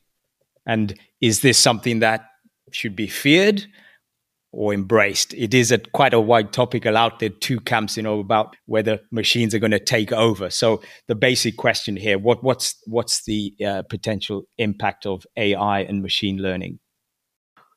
And 0.65 0.97
is 1.21 1.41
this 1.41 1.57
something 1.57 1.99
that 1.99 2.25
should 2.71 2.95
be 2.95 3.07
feared 3.07 3.65
or 4.51 4.73
embraced? 4.73 5.33
It 5.33 5.53
is 5.53 5.71
a 5.71 5.77
quite 5.77 6.13
a 6.13 6.19
wide 6.19 6.51
topical 6.51 6.97
out 6.97 7.19
there, 7.19 7.29
two 7.29 7.59
camps, 7.59 7.97
you 7.97 8.03
know, 8.03 8.19
about 8.19 8.55
whether 8.65 8.99
machines 9.11 9.53
are 9.53 9.59
going 9.59 9.71
to 9.71 9.79
take 9.79 10.11
over. 10.11 10.49
So 10.49 10.81
the 11.07 11.15
basic 11.15 11.57
question 11.57 11.95
here: 11.95 12.17
what 12.17 12.43
what's 12.43 12.75
what's 12.85 13.23
the 13.23 13.53
uh, 13.65 13.83
potential 13.83 14.43
impact 14.57 15.05
of 15.05 15.25
AI 15.37 15.81
and 15.81 16.01
machine 16.01 16.37
learning? 16.37 16.79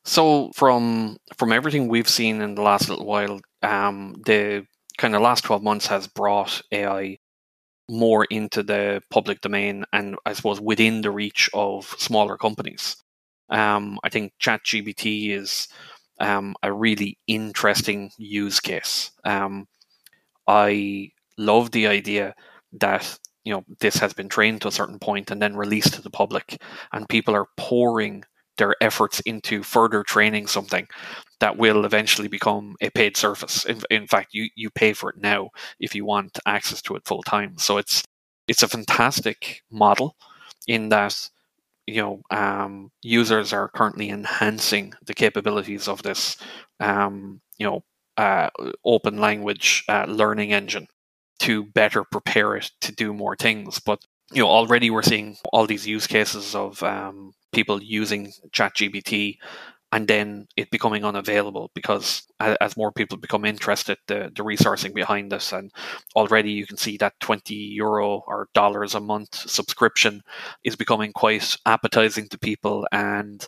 So 0.03 0.51
from 0.55 1.17
from 1.37 1.51
everything 1.51 1.87
we've 1.87 2.09
seen 2.09 2.41
in 2.41 2.55
the 2.55 2.61
last 2.61 2.89
little 2.89 3.05
while, 3.05 3.39
um, 3.61 4.15
the 4.25 4.65
kind 4.97 5.15
of 5.15 5.21
last 5.21 5.43
12 5.43 5.63
months 5.63 5.87
has 5.87 6.07
brought 6.07 6.61
AI 6.71 7.17
more 7.89 8.25
into 8.25 8.63
the 8.63 9.01
public 9.11 9.41
domain 9.41 9.85
and 9.93 10.15
I 10.25 10.33
suppose 10.33 10.61
within 10.61 11.01
the 11.01 11.11
reach 11.11 11.49
of 11.53 11.85
smaller 11.99 12.37
companies. 12.37 12.95
Um, 13.49 13.99
I 14.03 14.09
think 14.09 14.33
ChatGPT 14.41 15.31
is 15.31 15.67
um, 16.19 16.55
a 16.63 16.71
really 16.73 17.17
interesting 17.27 18.11
use 18.17 18.59
case. 18.59 19.11
Um, 19.25 19.67
I 20.47 21.11
love 21.37 21.71
the 21.71 21.87
idea 21.87 22.35
that 22.79 23.17
you 23.43 23.53
know 23.53 23.63
this 23.79 23.97
has 23.97 24.13
been 24.13 24.29
trained 24.29 24.61
to 24.61 24.67
a 24.67 24.71
certain 24.71 24.99
point 24.99 25.31
and 25.31 25.41
then 25.41 25.55
released 25.55 25.93
to 25.95 26.01
the 26.01 26.09
public, 26.09 26.61
and 26.93 27.09
people 27.09 27.35
are 27.35 27.47
pouring 27.57 28.23
their 28.61 28.75
efforts 28.79 29.19
into 29.21 29.63
further 29.63 30.03
training 30.03 30.45
something 30.45 30.87
that 31.39 31.57
will 31.57 31.83
eventually 31.83 32.27
become 32.27 32.75
a 32.79 32.91
paid 32.91 33.17
service. 33.17 33.65
In, 33.65 33.81
in 33.89 34.05
fact, 34.05 34.35
you, 34.35 34.49
you 34.55 34.69
pay 34.69 34.93
for 34.93 35.09
it 35.09 35.17
now 35.17 35.49
if 35.79 35.95
you 35.95 36.05
want 36.05 36.37
access 36.45 36.79
to 36.83 36.95
it 36.95 37.01
full 37.03 37.23
time. 37.23 37.57
So 37.57 37.79
it's 37.79 38.03
it's 38.47 38.61
a 38.61 38.67
fantastic 38.67 39.63
model 39.71 40.15
in 40.67 40.89
that 40.89 41.29
you 41.87 42.01
know 42.01 42.21
um, 42.29 42.91
users 43.01 43.51
are 43.51 43.69
currently 43.69 44.09
enhancing 44.09 44.93
the 45.07 45.15
capabilities 45.15 45.87
of 45.87 46.03
this 46.03 46.37
um, 46.79 47.41
you 47.57 47.65
know 47.65 47.83
uh, 48.17 48.49
open 48.85 49.17
language 49.17 49.83
uh, 49.89 50.05
learning 50.07 50.53
engine 50.53 50.85
to 51.39 51.63
better 51.63 52.03
prepare 52.03 52.57
it 52.57 52.69
to 52.81 52.91
do 52.91 53.11
more 53.11 53.35
things. 53.35 53.79
But 53.79 54.05
you 54.31 54.43
know 54.43 54.49
already 54.49 54.91
we're 54.91 55.01
seeing 55.01 55.37
all 55.51 55.65
these 55.65 55.87
use 55.87 56.05
cases 56.05 56.53
of 56.53 56.83
um, 56.83 57.33
people 57.51 57.81
using 57.81 58.31
ChatGPT 58.51 59.37
and 59.93 60.07
then 60.07 60.47
it 60.55 60.71
becoming 60.71 61.03
unavailable 61.03 61.69
because 61.75 62.23
as 62.39 62.77
more 62.77 62.93
people 62.93 63.17
become 63.17 63.43
interested, 63.43 63.97
the, 64.07 64.31
the 64.35 64.43
resourcing 64.43 64.93
behind 64.93 65.31
this, 65.31 65.51
and 65.51 65.69
already 66.15 66.51
you 66.51 66.65
can 66.65 66.77
see 66.77 66.95
that 66.97 67.19
20 67.19 67.53
euro 67.53 68.23
or 68.25 68.47
dollars 68.53 68.95
a 68.95 69.01
month 69.01 69.35
subscription 69.35 70.21
is 70.63 70.77
becoming 70.77 71.11
quite 71.11 71.57
appetizing 71.65 72.29
to 72.29 72.39
people. 72.39 72.87
And 72.93 73.45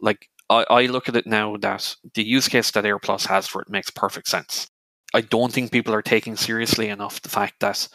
like, 0.00 0.28
I, 0.48 0.64
I 0.70 0.86
look 0.86 1.08
at 1.08 1.16
it 1.16 1.26
now 1.26 1.56
that 1.56 1.96
the 2.14 2.22
use 2.22 2.46
case 2.46 2.70
that 2.70 2.84
AirPlus 2.84 3.26
has 3.26 3.48
for 3.48 3.60
it 3.62 3.68
makes 3.68 3.90
perfect 3.90 4.28
sense. 4.28 4.68
I 5.14 5.22
don't 5.22 5.52
think 5.52 5.72
people 5.72 5.94
are 5.94 6.02
taking 6.02 6.36
seriously 6.36 6.88
enough 6.90 7.20
the 7.22 7.28
fact 7.28 7.54
that 7.60 7.88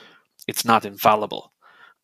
it's 0.46 0.66
not 0.66 0.86
infallible 0.86 1.54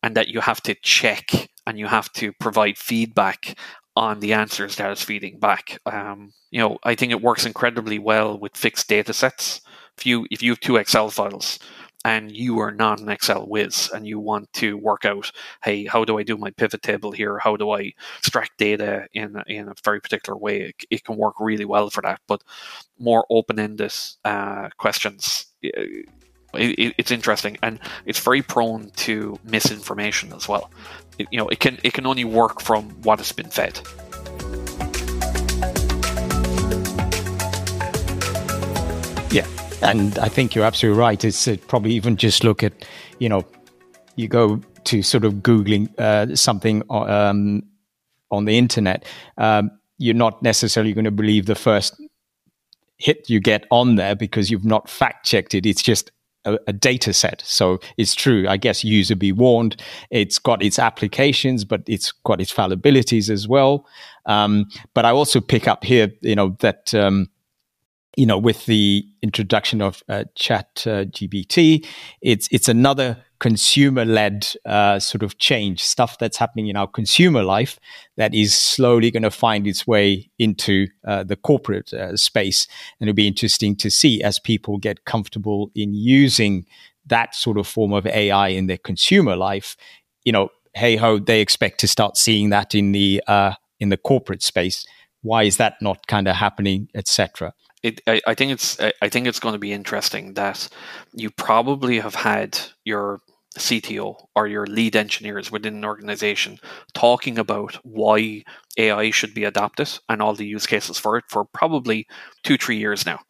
and 0.02 0.16
that 0.16 0.28
you 0.28 0.40
have 0.40 0.62
to 0.62 0.74
check 0.82 1.50
and 1.66 1.78
you 1.78 1.86
have 1.86 2.12
to 2.12 2.32
provide 2.34 2.78
feedback 2.78 3.56
on 3.96 4.20
the 4.20 4.32
answers 4.32 4.76
that 4.76 4.90
it's 4.90 5.02
feeding 5.02 5.38
back. 5.38 5.78
Um, 5.86 6.32
you 6.50 6.58
know, 6.60 6.78
I 6.82 6.94
think 6.94 7.12
it 7.12 7.22
works 7.22 7.46
incredibly 7.46 7.98
well 7.98 8.38
with 8.38 8.56
fixed 8.56 8.88
data 8.88 9.12
sets. 9.12 9.60
If 9.96 10.04
you 10.06 10.26
if 10.30 10.42
you 10.42 10.52
have 10.52 10.60
two 10.60 10.76
Excel 10.76 11.10
files 11.10 11.58
and 12.04 12.30
you 12.30 12.58
are 12.58 12.72
not 12.72 13.00
an 13.00 13.08
Excel 13.08 13.46
whiz 13.46 13.90
and 13.94 14.06
you 14.06 14.18
want 14.18 14.52
to 14.54 14.76
work 14.76 15.04
out, 15.04 15.30
hey, 15.62 15.84
how 15.84 16.04
do 16.04 16.18
I 16.18 16.24
do 16.24 16.36
my 16.36 16.50
pivot 16.50 16.82
table 16.82 17.12
here? 17.12 17.38
How 17.38 17.56
do 17.56 17.70
I 17.70 17.92
extract 18.18 18.58
data 18.58 19.06
in 19.14 19.40
in 19.46 19.68
a 19.68 19.74
very 19.84 20.00
particular 20.00 20.36
way? 20.36 20.62
It, 20.62 20.84
it 20.90 21.04
can 21.04 21.16
work 21.16 21.36
really 21.38 21.64
well 21.64 21.88
for 21.90 22.02
that. 22.02 22.20
But 22.26 22.42
more 22.98 23.24
open 23.30 23.60
ended 23.60 23.94
uh, 24.24 24.70
questions. 24.76 25.46
It, 26.54 26.94
it's 26.98 27.10
interesting 27.10 27.58
and 27.62 27.78
it's 28.06 28.20
very 28.20 28.42
prone 28.42 28.90
to 28.96 29.38
misinformation 29.44 30.32
as 30.32 30.48
well 30.48 30.70
it, 31.18 31.28
you 31.30 31.38
know, 31.38 31.48
it 31.48 31.60
can 31.60 31.78
it 31.82 31.92
can 31.92 32.06
only 32.06 32.24
work 32.24 32.60
from 32.60 32.90
what 33.02 33.18
has 33.18 33.32
been 33.32 33.50
fed. 33.50 33.80
Yeah, 39.30 39.46
and 39.82 40.18
I 40.18 40.28
think 40.28 40.54
you're 40.54 40.64
absolutely 40.64 40.98
right. 40.98 41.24
It's 41.24 41.48
uh, 41.48 41.56
probably 41.66 41.92
even 41.92 42.16
just 42.16 42.44
look 42.44 42.62
at, 42.62 42.72
you 43.18 43.28
know, 43.28 43.44
you 44.16 44.28
go 44.28 44.60
to 44.84 45.02
sort 45.02 45.24
of 45.24 45.34
googling 45.34 45.88
uh, 45.98 46.36
something 46.36 46.82
um, 46.90 47.62
on 48.30 48.44
the 48.44 48.58
internet. 48.58 49.04
Um, 49.38 49.70
you're 49.98 50.14
not 50.14 50.42
necessarily 50.42 50.92
going 50.92 51.04
to 51.04 51.10
believe 51.10 51.46
the 51.46 51.54
first 51.54 52.00
hit 52.98 53.28
you 53.28 53.40
get 53.40 53.66
on 53.70 53.96
there 53.96 54.14
because 54.14 54.50
you've 54.50 54.64
not 54.64 54.88
fact 54.88 55.26
checked 55.26 55.54
it. 55.54 55.66
It's 55.66 55.82
just 55.82 56.10
a, 56.44 56.58
a, 56.66 56.72
data 56.72 57.12
set. 57.12 57.42
So 57.44 57.80
it's 57.96 58.14
true. 58.14 58.46
I 58.48 58.56
guess 58.56 58.84
user 58.84 59.16
be 59.16 59.32
warned. 59.32 59.82
It's 60.10 60.38
got 60.38 60.62
its 60.62 60.78
applications, 60.78 61.64
but 61.64 61.82
it's 61.86 62.12
got 62.12 62.40
its 62.40 62.52
fallibilities 62.52 63.30
as 63.30 63.48
well. 63.48 63.86
Um, 64.26 64.66
but 64.94 65.04
I 65.04 65.10
also 65.10 65.40
pick 65.40 65.68
up 65.68 65.84
here, 65.84 66.12
you 66.22 66.34
know, 66.34 66.56
that 66.60 66.94
um, 66.94 67.28
you 68.16 68.26
know, 68.26 68.38
with 68.38 68.66
the 68.66 69.06
introduction 69.22 69.82
of 69.82 70.02
uh, 70.08 70.24
Chat 70.34 70.84
uh, 70.86 71.04
GPT, 71.06 71.86
it's 72.20 72.48
it's 72.50 72.68
another 72.68 73.18
consumer-led 73.44 74.48
uh, 74.64 74.98
sort 74.98 75.22
of 75.22 75.36
change, 75.36 75.82
stuff 75.84 76.16
that's 76.16 76.38
happening 76.38 76.68
in 76.68 76.76
our 76.76 76.86
consumer 76.86 77.42
life 77.42 77.78
that 78.16 78.34
is 78.34 78.58
slowly 78.58 79.10
going 79.10 79.22
to 79.22 79.30
find 79.30 79.66
its 79.66 79.86
way 79.86 80.30
into 80.38 80.88
uh, 81.06 81.22
the 81.22 81.36
corporate 81.36 81.92
uh, 81.92 82.16
space, 82.16 82.66
and 82.98 83.06
it'll 83.06 83.14
be 83.14 83.28
interesting 83.28 83.76
to 83.76 83.90
see 83.90 84.22
as 84.22 84.38
people 84.38 84.78
get 84.78 85.04
comfortable 85.04 85.70
in 85.74 85.92
using 85.92 86.64
that 87.04 87.34
sort 87.34 87.58
of 87.58 87.66
form 87.66 87.92
of 87.92 88.06
AI 88.06 88.48
in 88.48 88.66
their 88.66 88.78
consumer 88.78 89.36
life. 89.36 89.76
You 90.24 90.32
know, 90.32 90.48
hey 90.72 90.96
ho, 90.96 91.18
they 91.18 91.42
expect 91.42 91.80
to 91.80 91.86
start 91.86 92.16
seeing 92.16 92.48
that 92.48 92.74
in 92.74 92.92
the 92.92 93.22
uh, 93.26 93.52
in 93.78 93.90
the 93.90 93.98
corporate 93.98 94.42
space. 94.42 94.86
Why 95.20 95.42
is 95.42 95.58
that 95.58 95.74
not 95.82 96.06
kind 96.06 96.28
of 96.28 96.36
happening, 96.36 96.88
etc 96.94 97.52
it, 97.84 98.00
I, 98.06 98.22
I 98.26 98.34
think 98.34 98.50
it's 98.50 98.80
I 98.80 99.10
think 99.10 99.26
it's 99.26 99.38
going 99.38 99.52
to 99.52 99.58
be 99.58 99.70
interesting 99.70 100.32
that 100.34 100.68
you 101.12 101.30
probably 101.30 102.00
have 102.00 102.14
had 102.14 102.58
your 102.84 103.20
CTO 103.58 104.26
or 104.34 104.46
your 104.46 104.66
lead 104.66 104.96
engineers 104.96 105.50
within 105.50 105.76
an 105.76 105.84
organization 105.84 106.58
talking 106.92 107.38
about 107.38 107.74
why 107.84 108.44
AI 108.76 109.10
should 109.10 109.34
be 109.34 109.44
adopted 109.44 109.98
and 110.08 110.20
all 110.20 110.34
the 110.34 110.46
use 110.46 110.66
cases 110.66 110.98
for 110.98 111.16
it 111.16 111.24
for 111.28 111.44
probably 111.44 112.06
two, 112.42 112.56
three 112.56 112.78
years 112.78 113.06
now. 113.06 113.20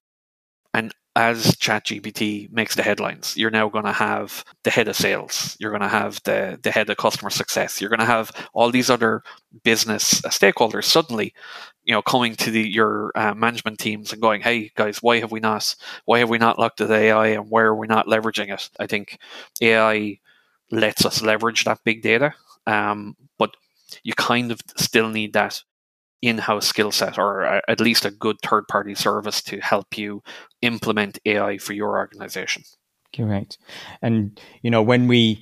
And 0.72 0.92
as 1.16 1.52
ChatGPT 1.56 2.50
makes 2.50 2.74
the 2.74 2.82
headlines, 2.82 3.36
you're 3.36 3.50
now 3.50 3.68
going 3.68 3.84
to 3.84 3.92
have 3.92 4.44
the 4.64 4.70
head 4.70 4.88
of 4.88 4.96
sales, 4.96 5.56
you're 5.60 5.70
going 5.70 5.82
to 5.82 5.88
have 5.88 6.20
the, 6.24 6.58
the 6.62 6.70
head 6.70 6.90
of 6.90 6.96
customer 6.96 7.30
success, 7.30 7.80
you're 7.80 7.90
going 7.90 8.00
to 8.00 8.06
have 8.06 8.32
all 8.52 8.70
these 8.70 8.90
other 8.90 9.22
business 9.62 10.20
stakeholders 10.22 10.84
suddenly 10.84 11.32
you 11.84 11.92
know 11.92 12.02
coming 12.02 12.34
to 12.34 12.50
the 12.50 12.62
your 12.62 13.12
uh, 13.14 13.34
management 13.34 13.78
teams 13.78 14.12
and 14.12 14.20
going 14.20 14.40
hey 14.40 14.70
guys 14.74 15.02
why 15.02 15.20
have 15.20 15.30
we 15.30 15.40
not 15.40 15.74
why 16.06 16.18
have 16.18 16.28
we 16.28 16.38
not 16.38 16.58
looked 16.58 16.80
at 16.80 16.90
ai 16.90 17.28
and 17.28 17.50
where 17.50 17.66
are 17.66 17.76
we 17.76 17.86
not 17.86 18.06
leveraging 18.06 18.52
it? 18.52 18.68
I 18.80 18.86
think 18.86 19.18
ai 19.60 20.18
lets 20.70 21.04
us 21.04 21.22
leverage 21.22 21.64
that 21.64 21.84
big 21.84 22.02
data 22.02 22.34
um, 22.66 23.16
but 23.38 23.54
you 24.02 24.14
kind 24.14 24.50
of 24.50 24.60
still 24.76 25.08
need 25.08 25.34
that 25.34 25.62
in-house 26.26 26.66
skill 26.66 26.90
set 26.90 27.18
or 27.18 27.44
at 27.68 27.80
least 27.80 28.04
a 28.04 28.10
good 28.10 28.36
third-party 28.42 28.94
service 28.94 29.42
to 29.42 29.58
help 29.60 29.98
you 29.98 30.22
implement 30.62 31.18
ai 31.26 31.58
for 31.58 31.72
your 31.72 31.96
organization 31.98 32.62
correct 33.14 33.58
and 34.02 34.40
you 34.62 34.70
know 34.70 34.82
when 34.82 35.06
we 35.06 35.40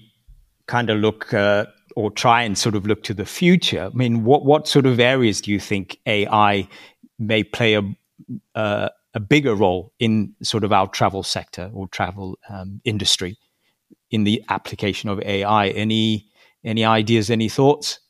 kind 0.66 0.90
of 0.90 0.98
look 0.98 1.32
uh, 1.34 1.66
or 1.96 2.10
try 2.10 2.42
and 2.42 2.56
sort 2.56 2.74
of 2.74 2.86
look 2.86 3.02
to 3.04 3.14
the 3.14 3.26
future, 3.26 3.90
I 3.92 3.96
mean, 3.96 4.24
what 4.24 4.44
what 4.44 4.68
sort 4.68 4.86
of 4.86 4.98
areas 5.00 5.40
do 5.40 5.50
you 5.50 5.60
think 5.60 5.98
AI 6.06 6.68
may 7.18 7.44
play 7.44 7.74
a 7.74 7.82
uh, 8.54 8.88
a 9.14 9.20
bigger 9.20 9.54
role 9.54 9.92
in 9.98 10.34
sort 10.42 10.64
of 10.64 10.72
our 10.72 10.86
travel 10.88 11.22
sector 11.22 11.70
or 11.74 11.88
travel 11.88 12.38
um, 12.48 12.80
industry 12.84 13.36
in 14.10 14.24
the 14.24 14.42
application 14.48 15.08
of 15.10 15.20
AI? 15.20 15.68
Any 15.68 16.28
any 16.64 16.84
ideas? 16.84 17.30
Any 17.30 17.48
thoughts? 17.48 18.00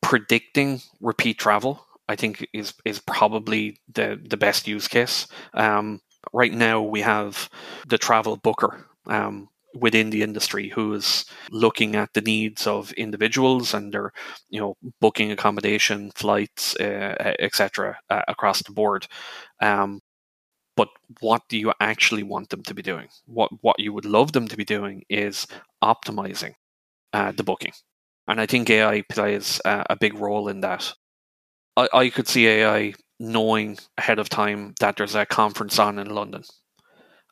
Predicting 0.00 0.80
repeat 1.00 1.38
travel, 1.38 1.86
I 2.12 2.16
think, 2.16 2.46
is 2.52 2.74
is 2.84 3.00
probably 3.00 3.78
the 3.92 4.20
the 4.28 4.36
best 4.36 4.68
use 4.68 4.88
case. 4.88 5.26
Um, 5.54 6.00
right 6.32 6.52
now, 6.52 6.82
we 6.82 7.00
have 7.02 7.48
the 7.88 7.98
travel 7.98 8.36
booker. 8.36 8.86
Um, 9.06 9.48
within 9.74 10.10
the 10.10 10.22
industry 10.22 10.68
who 10.68 10.92
is 10.94 11.24
looking 11.50 11.96
at 11.96 12.12
the 12.12 12.20
needs 12.20 12.66
of 12.66 12.92
individuals 12.92 13.72
and 13.74 13.92
they're 13.92 14.12
you 14.50 14.60
know 14.60 14.76
booking 15.00 15.32
accommodation 15.32 16.10
flights 16.14 16.76
uh, 16.76 17.34
etc 17.38 17.98
uh, 18.10 18.22
across 18.28 18.62
the 18.62 18.72
board 18.72 19.06
um, 19.60 20.00
but 20.76 20.88
what 21.20 21.42
do 21.48 21.58
you 21.58 21.72
actually 21.80 22.22
want 22.22 22.48
them 22.50 22.62
to 22.64 22.74
be 22.74 22.82
doing 22.82 23.08
what 23.26 23.50
what 23.62 23.78
you 23.78 23.92
would 23.92 24.04
love 24.04 24.32
them 24.32 24.48
to 24.48 24.56
be 24.56 24.64
doing 24.64 25.02
is 25.08 25.46
optimizing 25.82 26.54
uh, 27.12 27.32
the 27.32 27.44
booking 27.44 27.72
and 28.28 28.40
i 28.40 28.46
think 28.46 28.70
ai 28.70 29.02
plays 29.08 29.60
a 29.64 29.96
big 29.96 30.14
role 30.14 30.48
in 30.48 30.60
that 30.60 30.92
I, 31.76 31.88
I 31.92 32.10
could 32.10 32.28
see 32.28 32.46
ai 32.46 32.94
knowing 33.18 33.78
ahead 33.98 34.18
of 34.18 34.28
time 34.28 34.74
that 34.80 34.96
there's 34.96 35.14
a 35.14 35.26
conference 35.26 35.78
on 35.78 35.98
in 35.98 36.10
london 36.14 36.42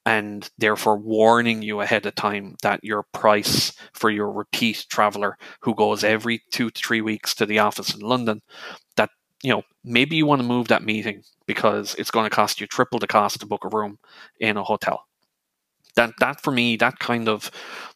and 0.07 0.51
therefore 0.59 0.97
warning 0.97 1.63
you 1.63 1.81
ahead 1.81 2.07
of 2.07 2.15
time 2.15 2.57
that 2.63 2.83
your 2.83 3.05
price 3.13 3.73
for 3.93 4.11
your 4.11 4.31
repeat 4.31 4.87
traveler 4.89 5.37
who 5.61 5.75
goes 5.75 6.03
every 6.03 6.43
two 6.51 6.71
to 6.71 6.83
three 6.83 7.01
weeks 7.01 7.35
to 7.35 7.47
the 7.47 7.59
office 7.59 7.95
in 7.95 8.01
London, 8.01 8.41
that 8.97 9.11
you 9.43 9.51
know 9.51 9.63
maybe 9.85 10.17
you 10.17 10.27
want 10.27 10.41
to 10.41 10.47
move 10.49 10.69
that 10.69 10.83
meeting 10.83 11.23
because 11.47 11.95
it's 11.97 12.11
going 12.11 12.25
to 12.29 12.35
cost 12.35 12.61
you 12.61 12.67
triple 12.67 12.99
the 12.99 13.07
cost 13.07 13.41
to 13.41 13.47
book 13.47 13.65
a 13.65 13.69
room 13.69 13.99
in 14.41 14.57
a 14.57 14.65
hotel. 14.65 15.05
That 15.97 16.13
that 16.21 16.41
for 16.41 16.51
me, 16.51 16.77
that 16.77 16.99
kind 16.99 17.29
of 17.29 17.51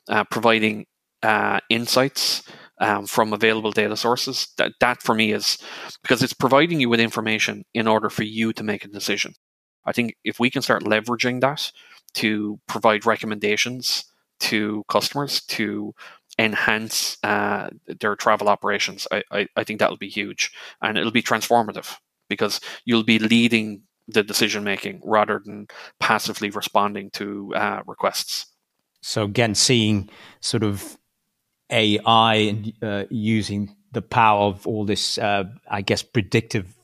uh, 0.09 0.25
providing 0.25 0.87
uh, 1.23 1.61
insights 1.71 2.43
um, 2.85 3.07
from 3.07 3.33
available 3.33 3.73
data 3.73 3.97
sources, 3.97 4.49
that 4.59 4.73
that 4.81 5.03
for 5.03 5.15
me 5.15 5.33
is 5.33 5.59
because 6.03 6.23
it's 6.23 6.35
providing 6.35 6.81
you 6.81 6.91
with 6.91 7.01
information 7.01 7.65
in 7.73 7.89
order 7.89 8.11
for 8.11 8.25
you 8.25 8.53
to 8.53 8.63
make 8.63 8.85
a 8.85 8.89
decision. 8.89 9.35
I 9.87 9.93
think 9.93 10.17
if 10.23 10.39
we 10.39 10.51
can 10.51 10.61
start 10.61 10.85
leveraging 10.85 11.41
that 11.41 11.73
to 12.15 12.61
provide 12.69 13.07
recommendations 13.07 14.05
to 14.41 14.85
customers 14.89 15.41
to 15.43 15.95
enhance 16.39 17.17
uh, 17.23 17.71
their 18.01 18.17
travel 18.17 18.49
operations, 18.51 19.09
I, 19.11 19.23
I, 19.31 19.47
I 19.57 19.65
think 19.65 19.81
that'll 19.81 19.97
be 19.97 20.11
huge 20.11 20.53
and 20.83 20.99
it'll 20.99 21.11
be 21.11 21.23
transformative 21.23 21.97
because 22.29 22.61
you'll 22.85 23.05
be 23.05 23.19
leading 23.19 23.83
the 24.09 24.23
decision 24.23 24.63
making 24.63 25.01
rather 25.03 25.41
than 25.43 25.69
passively 26.01 26.51
responding 26.51 27.11
to 27.13 27.55
uh, 27.55 27.81
requests. 27.87 28.47
So 29.01 29.23
again, 29.23 29.55
seeing 29.55 30.11
sort 30.41 30.63
of 30.63 30.99
AI 31.75 32.35
and 32.35 32.73
uh, 32.83 33.05
using 33.11 33.75
the 33.93 34.03
power 34.03 34.45
of 34.47 34.67
all 34.67 34.85
this, 34.85 35.19
uh, 35.19 35.45
I 35.71 35.83
guess, 35.83 36.03
predictive 36.03 36.75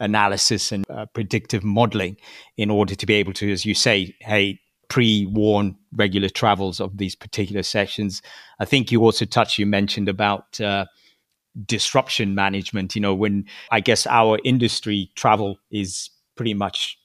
analysis 0.00 0.72
and 0.72 0.88
uh, 0.90 1.06
predictive 1.06 1.64
modeling 1.64 2.16
in 2.56 2.70
order 2.70 2.94
to 2.94 3.06
be 3.06 3.14
able 3.14 3.32
to, 3.34 3.52
as 3.52 3.64
you 3.64 3.74
say, 3.74 4.14
hey, 4.20 4.60
pre-warn 4.88 5.76
regular 5.92 6.28
travels 6.28 6.80
of 6.80 6.96
these 6.98 7.16
particular 7.16 7.62
sessions. 7.62 8.22
I 8.60 8.64
think 8.64 8.92
you 8.92 9.02
also 9.02 9.24
touched, 9.24 9.58
you 9.58 9.66
mentioned 9.66 10.08
about 10.08 10.60
uh, 10.60 10.86
disruption 11.64 12.34
management. 12.34 12.94
You 12.94 13.00
know, 13.00 13.14
when 13.14 13.46
I 13.70 13.80
guess 13.80 14.06
our 14.06 14.38
industry 14.44 15.10
travel 15.16 15.58
is 15.70 16.10
pretty 16.36 16.54
much 16.54 16.98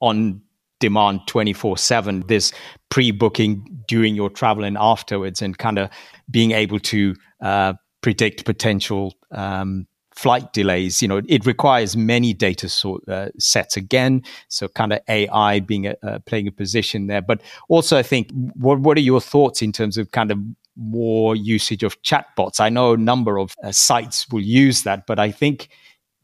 on 0.00 0.42
demand 0.82 1.20
24 1.28 1.78
7 1.78 2.24
this 2.26 2.52
pre-booking 2.90 3.64
during 3.88 4.14
your 4.14 4.28
travel 4.28 4.64
and 4.64 4.76
afterwards 4.78 5.40
and 5.40 5.56
kind 5.58 5.78
of 5.78 5.88
being 6.30 6.50
able 6.52 6.80
to 6.80 7.14
uh, 7.40 7.72
predict 8.02 8.44
potential 8.44 9.14
um, 9.30 9.86
flight 10.14 10.52
delays, 10.52 11.00
you 11.00 11.08
know, 11.08 11.22
it 11.28 11.46
requires 11.46 11.96
many 11.96 12.34
data 12.34 12.66
uh, 13.08 13.28
sets 13.38 13.76
again. 13.76 14.22
So 14.48 14.68
kind 14.68 14.92
of 14.92 15.00
AI 15.08 15.60
being 15.60 15.86
a, 15.86 15.96
uh, 16.02 16.18
playing 16.26 16.48
a 16.48 16.52
position 16.52 17.06
there. 17.06 17.22
But 17.22 17.42
also, 17.70 17.96
I 17.98 18.02
think, 18.02 18.30
what 18.54 18.80
what 18.80 18.98
are 18.98 19.02
your 19.02 19.20
thoughts 19.22 19.62
in 19.62 19.72
terms 19.72 19.96
of 19.98 20.10
kind 20.12 20.30
of 20.30 20.38
more 20.76 21.36
usage 21.36 21.82
of 21.82 22.00
chatbots? 22.02 22.60
I 22.60 22.68
know 22.68 22.92
a 22.92 22.98
number 22.98 23.38
of 23.38 23.54
uh, 23.64 23.72
sites 23.72 24.28
will 24.28 24.42
use 24.42 24.82
that, 24.82 25.06
but 25.06 25.18
I 25.18 25.30
think 25.30 25.68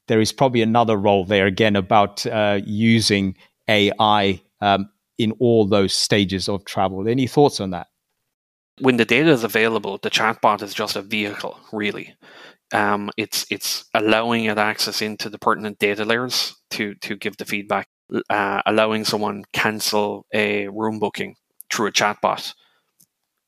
there 0.09 0.21
is 0.21 0.33
probably 0.33 0.63
another 0.63 0.97
role 0.97 1.25
there 1.25 1.47
again 1.47 1.77
about 1.77 2.27
uh, 2.27 2.61
using 2.65 3.37
AI 3.69 4.41
um, 4.61 4.89
in 5.19 5.33
all 5.39 5.67
those 5.67 5.95
stages 5.95 6.49
of 6.49 6.65
travel. 6.65 7.09
Any 7.09 7.27
thoughts 7.27 7.61
on 7.61 7.71
that? 7.71 7.89
When 8.81 8.97
the 8.97 9.05
data 9.05 9.31
is 9.31 9.43
available, 9.43 9.99
the 10.03 10.11
chatbot 10.11 10.63
is 10.63 10.73
just 10.73 10.95
a 10.95 11.03
vehicle, 11.03 11.59
really 11.73 12.15
um, 12.73 13.11
it's 13.17 13.47
it's 13.51 13.85
allowing 13.95 14.45
it 14.45 14.59
access 14.59 15.01
into 15.01 15.31
the 15.31 15.39
pertinent 15.39 15.79
data 15.79 16.05
layers 16.05 16.55
to 16.71 16.95
to 16.97 17.17
give 17.17 17.37
the 17.37 17.45
feedback, 17.45 17.89
uh, 18.31 18.63
allowing 18.67 19.05
someone 19.05 19.45
cancel 19.53 20.27
a 20.35 20.69
room 20.69 20.99
booking 20.99 21.37
through 21.71 21.89
a 21.89 21.93
chatbot. 21.93 22.55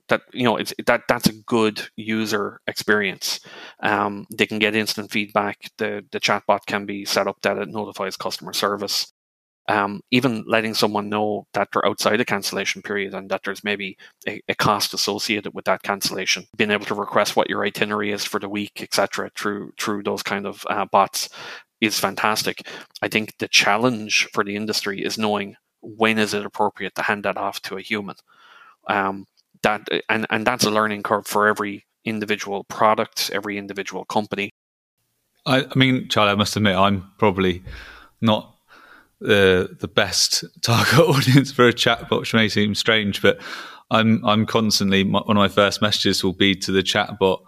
That 0.08 0.22
you 0.32 0.44
know, 0.44 0.56
it's 0.56 0.72
that 0.86 1.02
that's 1.08 1.28
a 1.28 1.34
good 1.46 1.82
user 1.96 2.60
experience. 2.66 3.40
Um, 3.82 4.26
they 4.36 4.46
can 4.46 4.58
get 4.58 4.74
instant 4.74 5.10
feedback. 5.10 5.58
The 5.76 6.04
the 6.10 6.20
chatbot 6.20 6.60
can 6.66 6.86
be 6.86 7.04
set 7.04 7.26
up 7.26 7.36
that 7.42 7.58
it 7.58 7.68
notifies 7.68 8.16
customer 8.16 8.52
service 8.52 9.12
um, 9.70 10.00
even 10.10 10.42
letting 10.48 10.74
someone 10.74 11.08
know 11.08 11.46
that 11.54 11.68
they're 11.72 11.86
outside 11.86 12.20
a 12.20 12.24
cancellation 12.24 12.82
period 12.82 13.14
and 13.14 13.30
that 13.30 13.42
there's 13.44 13.62
maybe 13.62 13.96
a, 14.26 14.42
a, 14.48 14.54
cost 14.56 14.92
associated 14.92 15.54
with 15.54 15.64
that 15.66 15.84
cancellation, 15.84 16.44
being 16.56 16.72
able 16.72 16.86
to 16.86 16.94
request 16.94 17.36
what 17.36 17.48
your 17.48 17.64
itinerary 17.64 18.10
is 18.10 18.24
for 18.24 18.40
the 18.40 18.48
week, 18.48 18.82
etc., 18.82 19.30
through 19.36 19.72
through 19.78 20.02
those 20.02 20.24
kind 20.24 20.44
of 20.44 20.66
uh, 20.68 20.86
bots 20.86 21.28
is 21.80 22.00
fantastic. 22.00 22.66
I 23.00 23.08
think 23.08 23.38
the 23.38 23.46
challenge 23.46 24.28
for 24.32 24.42
the 24.42 24.56
industry 24.56 25.04
is 25.04 25.16
knowing 25.16 25.54
when 25.82 26.18
is 26.18 26.34
it 26.34 26.44
appropriate 26.44 26.96
to 26.96 27.02
hand 27.02 27.24
that 27.24 27.36
off 27.36 27.62
to 27.62 27.76
a 27.76 27.80
human. 27.80 28.16
Um, 28.88 29.26
that 29.62 29.86
and 30.08 30.26
and 30.30 30.44
that's 30.44 30.64
a 30.64 30.70
learning 30.70 31.04
curve 31.04 31.28
for 31.28 31.46
every 31.46 31.86
individual 32.04 32.64
product, 32.64 33.30
every 33.32 33.56
individual 33.56 34.04
company. 34.04 34.50
I, 35.46 35.64
I 35.64 35.78
mean, 35.78 36.08
Charlie, 36.08 36.32
I 36.32 36.34
must 36.34 36.56
admit, 36.56 36.76
I'm 36.76 37.10
probably 37.18 37.62
not 38.20 38.56
the 39.20 39.76
the 39.80 39.88
best 39.88 40.44
target 40.62 40.98
audience 40.98 41.52
for 41.52 41.68
a 41.68 41.72
chatbot, 41.72 42.20
which 42.20 42.34
may 42.34 42.48
seem 42.48 42.74
strange, 42.74 43.22
but 43.22 43.40
I'm 43.90 44.24
I'm 44.24 44.46
constantly 44.46 45.04
one 45.04 45.24
of 45.28 45.36
my 45.36 45.48
first 45.48 45.82
messages 45.82 46.24
will 46.24 46.32
be 46.32 46.54
to 46.56 46.72
the 46.72 46.82
chatbot. 46.82 47.40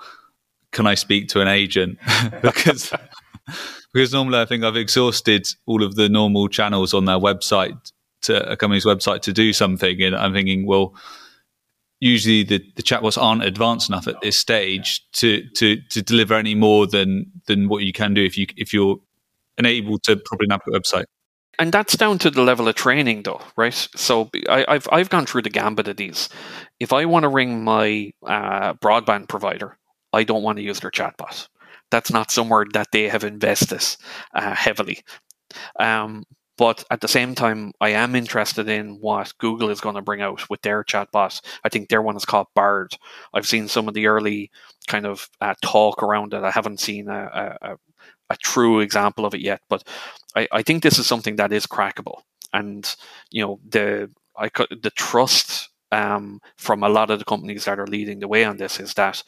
Can 0.73 0.87
I 0.87 0.95
speak 0.95 1.29
to 1.29 1.41
an 1.41 1.49
agent? 1.49 1.99
because 2.43 2.93
because 3.93 4.13
normally 4.13 4.41
I 4.41 4.45
think 4.45 4.65
I've 4.65 4.77
exhausted 4.77 5.47
all 5.67 5.83
of 5.83 5.97
the 5.97 6.09
normal 6.09 6.49
channels 6.49 6.95
on 6.95 7.05
their 7.05 7.19
website 7.19 7.93
to 8.23 8.51
a 8.51 8.57
company's 8.57 8.87
website 8.87 9.23
to 9.23 9.33
do 9.33 9.53
something, 9.53 10.01
and 10.03 10.15
I'm 10.15 10.33
thinking, 10.33 10.67
well, 10.67 10.95
usually 12.01 12.43
the, 12.43 12.59
the 12.77 12.83
chatbots 12.83 13.21
aren't 13.21 13.45
advanced 13.45 13.89
enough 13.89 14.09
at 14.09 14.21
this 14.21 14.39
stage 14.39 15.05
to 15.13 15.49
to 15.51 15.81
to 15.91 16.03
deliver 16.03 16.35
any 16.35 16.55
more 16.55 16.87
than 16.87 17.31
than 17.47 17.69
what 17.69 17.85
you 17.85 17.93
can 17.93 18.13
do 18.13 18.25
if 18.25 18.37
you 18.37 18.47
if 18.57 18.75
you're 18.75 18.97
unable 19.59 19.99
to 20.01 20.17
probably 20.17 20.49
navigate 20.49 20.75
a 20.75 20.81
website. 20.81 21.05
And 21.59 21.71
that's 21.71 21.97
down 21.97 22.19
to 22.21 22.31
the 22.31 22.43
level 22.43 22.67
of 22.67 22.75
training, 22.75 23.25
though, 23.25 23.41
right? 23.57 23.89
So 23.95 24.31
I, 24.49 24.65
have 24.69 24.89
I've 24.91 25.11
gone 25.11 25.27
through 25.27 25.43
the 25.43 25.51
gambit 25.51 25.89
of 25.89 25.97
these. 25.97 26.29
If 26.81 26.93
I 26.93 27.05
want 27.05 27.25
to 27.25 27.29
ring 27.29 27.63
my 27.63 28.13
uh, 28.27 28.75
broadband 28.75 29.29
provider, 29.29 29.77
I 30.13 30.25
don't 30.25 30.43
want 30.43 30.57
to 30.57 30.65
use 30.65 30.81
their 30.81 30.91
chatbot. 30.91 31.49
That's 31.91 32.11
not 32.11 32.31
somewhere 32.31 32.65
that 32.73 32.89
they 32.93 33.09
have 33.09 33.25
invested 33.25 33.85
uh, 34.35 34.55
heavily. 34.55 35.01
Um, 35.79 36.25
but 36.59 36.85
at 36.91 37.01
the 37.01 37.09
same 37.09 37.35
time, 37.35 37.73
I 37.81 37.91
am 37.91 38.15
interested 38.15 38.69
in 38.69 39.01
what 39.01 39.33
Google 39.39 39.71
is 39.71 39.81
going 39.81 39.95
to 39.95 40.03
bring 40.03 40.21
out 40.21 40.49
with 40.51 40.63
their 40.63 40.85
chatbot. 40.85 41.41
I 41.65 41.69
think 41.69 41.89
their 41.89 42.03
one 42.03 42.17
is 42.17 42.25
called 42.25 42.47
Bard. 42.55 42.97
I've 43.33 43.47
seen 43.47 43.69
some 43.69 43.89
of 43.89 43.95
the 43.95 44.07
early 44.07 44.51
kind 44.87 45.07
of 45.07 45.29
uh, 45.41 45.55
talk 45.63 46.03
around 46.03 46.35
it. 46.35 46.45
I 46.45 46.51
haven't 46.51 46.81
seen 46.81 47.09
a, 47.09 47.59
a, 47.63 47.73
a, 47.73 47.77
true 48.37 48.81
example 48.81 49.27
of 49.27 49.35
it 49.35 49.41
yet, 49.41 49.61
but 49.69 49.85
I, 50.37 50.49
I 50.53 50.63
think 50.63 50.83
this 50.83 50.99
is 50.99 51.07
something 51.07 51.37
that 51.37 51.53
is 51.53 51.67
crackable. 51.67 52.23
And 52.53 52.95
you 53.31 53.43
know 53.43 53.61
the 53.69 54.11
I 54.37 54.49
the 54.49 54.93
trust 54.97 55.71
um, 55.91 56.41
from 56.57 56.83
a 56.83 56.89
lot 56.89 57.11
of 57.11 57.19
the 57.19 57.25
companies 57.25 57.65
that 57.65 57.79
are 57.79 57.87
leading 57.87 58.21
the 58.21 58.29
way 58.29 58.45
on 58.45 58.57
this 58.59 58.81
is 58.81 58.95
that 58.95 59.23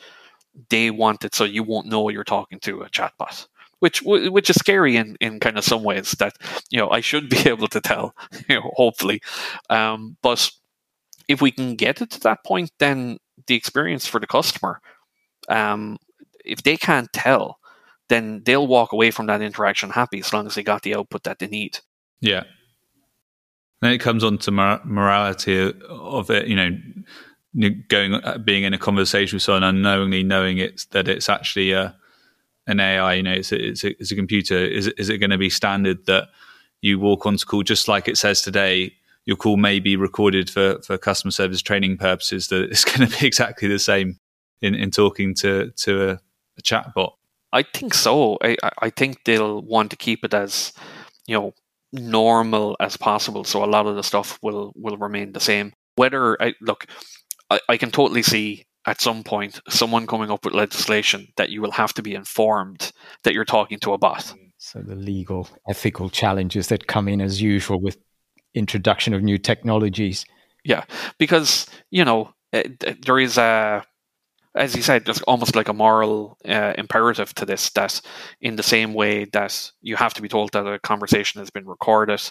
they 0.70 0.90
want 0.90 1.24
it 1.24 1.34
so 1.34 1.44
you 1.44 1.62
won't 1.62 1.88
know 1.88 2.08
you're 2.08 2.24
talking 2.24 2.60
to 2.60 2.82
a 2.82 2.88
chatbot 2.88 3.46
which 3.84 4.00
which 4.02 4.48
is 4.48 4.56
scary 4.56 4.96
in, 4.96 5.14
in 5.20 5.38
kind 5.40 5.58
of 5.58 5.64
some 5.64 5.82
ways 5.82 6.12
that 6.12 6.34
you 6.70 6.78
know 6.78 6.88
I 6.90 7.00
should 7.00 7.28
be 7.36 7.48
able 7.48 7.68
to 7.68 7.82
tell, 7.82 8.14
you 8.48 8.56
know, 8.56 8.70
hopefully. 8.76 9.20
Um, 9.68 10.16
but 10.22 10.50
if 11.28 11.42
we 11.42 11.50
can 11.50 11.76
get 11.76 12.00
it 12.00 12.10
to 12.12 12.20
that 12.20 12.44
point, 12.44 12.70
then 12.78 13.18
the 13.46 13.54
experience 13.54 14.06
for 14.06 14.20
the 14.20 14.26
customer, 14.26 14.80
um, 15.50 15.98
if 16.46 16.62
they 16.62 16.78
can't 16.78 17.12
tell, 17.12 17.58
then 18.08 18.42
they'll 18.44 18.66
walk 18.66 18.92
away 18.92 19.10
from 19.10 19.26
that 19.26 19.42
interaction 19.42 19.90
happy 19.90 20.20
as 20.20 20.32
long 20.32 20.46
as 20.46 20.54
they 20.54 20.62
got 20.62 20.82
the 20.82 20.94
output 20.94 21.22
that 21.24 21.38
they 21.38 21.46
need. 21.46 21.78
Yeah. 22.20 22.44
Then 23.80 23.92
it 23.92 23.98
comes 23.98 24.24
on 24.24 24.38
to 24.38 24.50
morality 24.50 25.72
of 25.88 26.30
it, 26.30 26.46
you 26.46 26.56
know, 26.56 26.70
going 27.88 28.14
uh, 28.14 28.38
being 28.38 28.64
in 28.64 28.74
a 28.74 28.78
conversation 28.78 29.36
with 29.36 29.42
someone 29.42 29.62
unknowingly 29.62 30.22
knowing 30.22 30.58
it's 30.58 30.86
that 30.86 31.08
it's 31.08 31.28
actually 31.28 31.72
a 31.72 31.94
an 32.66 32.80
AI, 32.80 33.14
you 33.14 33.22
know, 33.22 33.32
it's 33.32 33.52
a, 33.52 33.62
it's 33.62 33.84
a, 33.84 33.90
it's 34.00 34.10
a 34.10 34.16
computer. 34.16 34.56
Is 34.56 34.86
it, 34.86 34.94
is 34.96 35.10
it 35.10 35.18
going 35.18 35.30
to 35.30 35.38
be 35.38 35.50
standard 35.50 36.06
that 36.06 36.28
you 36.80 36.98
walk 36.98 37.26
onto 37.26 37.44
call 37.44 37.62
just 37.62 37.88
like 37.88 38.08
it 38.08 38.16
says 38.16 38.42
today? 38.42 38.94
Your 39.26 39.36
call 39.36 39.56
may 39.56 39.80
be 39.80 39.96
recorded 39.96 40.50
for, 40.50 40.80
for 40.82 40.98
customer 40.98 41.30
service 41.30 41.62
training 41.62 41.98
purposes. 41.98 42.48
That 42.48 42.70
it's 42.70 42.84
going 42.96 43.08
to 43.08 43.18
be 43.18 43.26
exactly 43.26 43.68
the 43.68 43.78
same 43.78 44.18
in, 44.62 44.74
in 44.74 44.90
talking 44.90 45.34
to 45.36 45.70
to 45.70 46.10
a, 46.10 46.12
a 46.58 46.62
chatbot. 46.62 47.12
I 47.54 47.62
think 47.62 47.94
so. 47.94 48.36
I, 48.42 48.56
I 48.80 48.90
think 48.90 49.24
they'll 49.24 49.62
want 49.62 49.92
to 49.92 49.96
keep 49.96 50.24
it 50.24 50.34
as 50.34 50.72
you 51.26 51.36
know 51.36 51.54
normal 51.92 52.76
as 52.80 52.96
possible. 52.96 53.44
So 53.44 53.64
a 53.64 53.66
lot 53.66 53.86
of 53.86 53.94
the 53.94 54.02
stuff 54.02 54.38
will 54.42 54.72
will 54.74 54.96
remain 54.98 55.32
the 55.32 55.40
same. 55.40 55.72
Whether 55.94 56.40
I 56.42 56.54
look, 56.60 56.86
I, 57.48 57.60
I 57.68 57.76
can 57.76 57.92
totally 57.92 58.22
see 58.22 58.66
at 58.86 59.00
some 59.00 59.22
point 59.22 59.60
someone 59.68 60.06
coming 60.08 60.30
up 60.30 60.44
with 60.44 60.52
legislation 60.52 61.28
that 61.36 61.50
you 61.50 61.62
will 61.62 61.70
have 61.70 61.94
to 61.94 62.02
be 62.02 62.14
informed 62.14 62.92
that 63.22 63.32
you're 63.32 63.44
talking 63.44 63.78
to 63.78 63.92
a 63.92 63.98
bot. 63.98 64.34
So 64.58 64.80
the 64.80 64.96
legal, 64.96 65.48
ethical 65.68 66.10
challenges 66.10 66.68
that 66.68 66.88
come 66.88 67.06
in 67.06 67.20
as 67.20 67.40
usual 67.40 67.80
with 67.80 67.98
introduction 68.54 69.14
of 69.14 69.22
new 69.22 69.38
technologies. 69.38 70.24
Yeah, 70.64 70.84
because 71.18 71.66
you 71.90 72.04
know 72.04 72.34
eh, 72.52 72.68
there 73.06 73.20
is 73.20 73.38
a, 73.38 73.84
as 74.54 74.76
you 74.76 74.82
said, 74.82 75.04
there's 75.04 75.22
almost 75.22 75.56
like 75.56 75.68
a 75.68 75.72
moral 75.72 76.38
uh, 76.48 76.74
imperative 76.78 77.34
to 77.34 77.44
this. 77.44 77.70
That 77.70 78.00
in 78.40 78.56
the 78.56 78.62
same 78.62 78.94
way 78.94 79.24
that 79.26 79.72
you 79.82 79.96
have 79.96 80.14
to 80.14 80.22
be 80.22 80.28
told 80.28 80.52
that 80.52 80.66
a 80.66 80.78
conversation 80.78 81.40
has 81.40 81.50
been 81.50 81.66
recorded, 81.66 82.22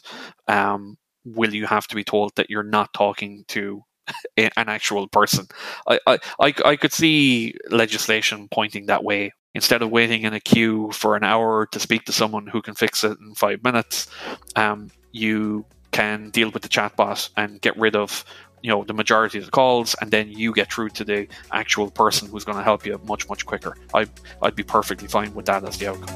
um, 0.47 0.97
will 1.25 1.53
you 1.53 1.65
have 1.65 1.87
to 1.87 1.95
be 1.95 2.03
told 2.03 2.35
that 2.35 2.49
you're 2.49 2.63
not 2.63 2.93
talking 2.93 3.43
to 3.49 3.83
an 4.37 4.51
actual 4.57 5.07
person. 5.07 5.47
I, 5.87 5.99
I, 6.39 6.53
I, 6.65 6.75
could 6.75 6.91
see 6.91 7.55
legislation 7.69 8.47
pointing 8.51 8.87
that 8.87 9.03
way. 9.03 9.31
Instead 9.55 9.81
of 9.83 9.91
waiting 9.91 10.23
in 10.23 10.33
a 10.33 10.39
queue 10.39 10.91
for 10.91 11.15
an 11.15 11.23
hour 11.23 11.67
to 11.67 11.79
speak 11.79 12.05
to 12.05 12.11
someone 12.11 12.47
who 12.47 12.61
can 12.61 12.73
fix 12.73 13.03
it 13.03 13.17
in 13.19 13.35
five 13.35 13.63
minutes, 13.63 14.07
um, 14.55 14.89
you 15.11 15.63
can 15.91 16.31
deal 16.31 16.49
with 16.49 16.63
the 16.63 16.69
chatbot 16.69 17.29
and 17.37 17.61
get 17.61 17.77
rid 17.77 17.95
of 17.95 18.25
you 18.63 18.69
know 18.69 18.83
the 18.83 18.93
majority 18.93 19.37
of 19.37 19.45
the 19.45 19.51
calls 19.51 19.93
and 20.01 20.09
then 20.09 20.29
you 20.29 20.53
get 20.53 20.71
through 20.73 20.89
to 20.89 21.03
the 21.03 21.27
actual 21.51 21.91
person 21.91 22.29
who's 22.29 22.45
going 22.45 22.57
to 22.57 22.63
help 22.63 22.85
you 22.85 22.99
much 23.05 23.29
much 23.29 23.45
quicker. 23.45 23.77
I, 23.93 24.07
i'd 24.41 24.55
be 24.55 24.63
perfectly 24.63 25.07
fine 25.07 25.33
with 25.35 25.45
that 25.45 25.63
as 25.63 25.77
the 25.77 25.87
outcome. 25.89 26.15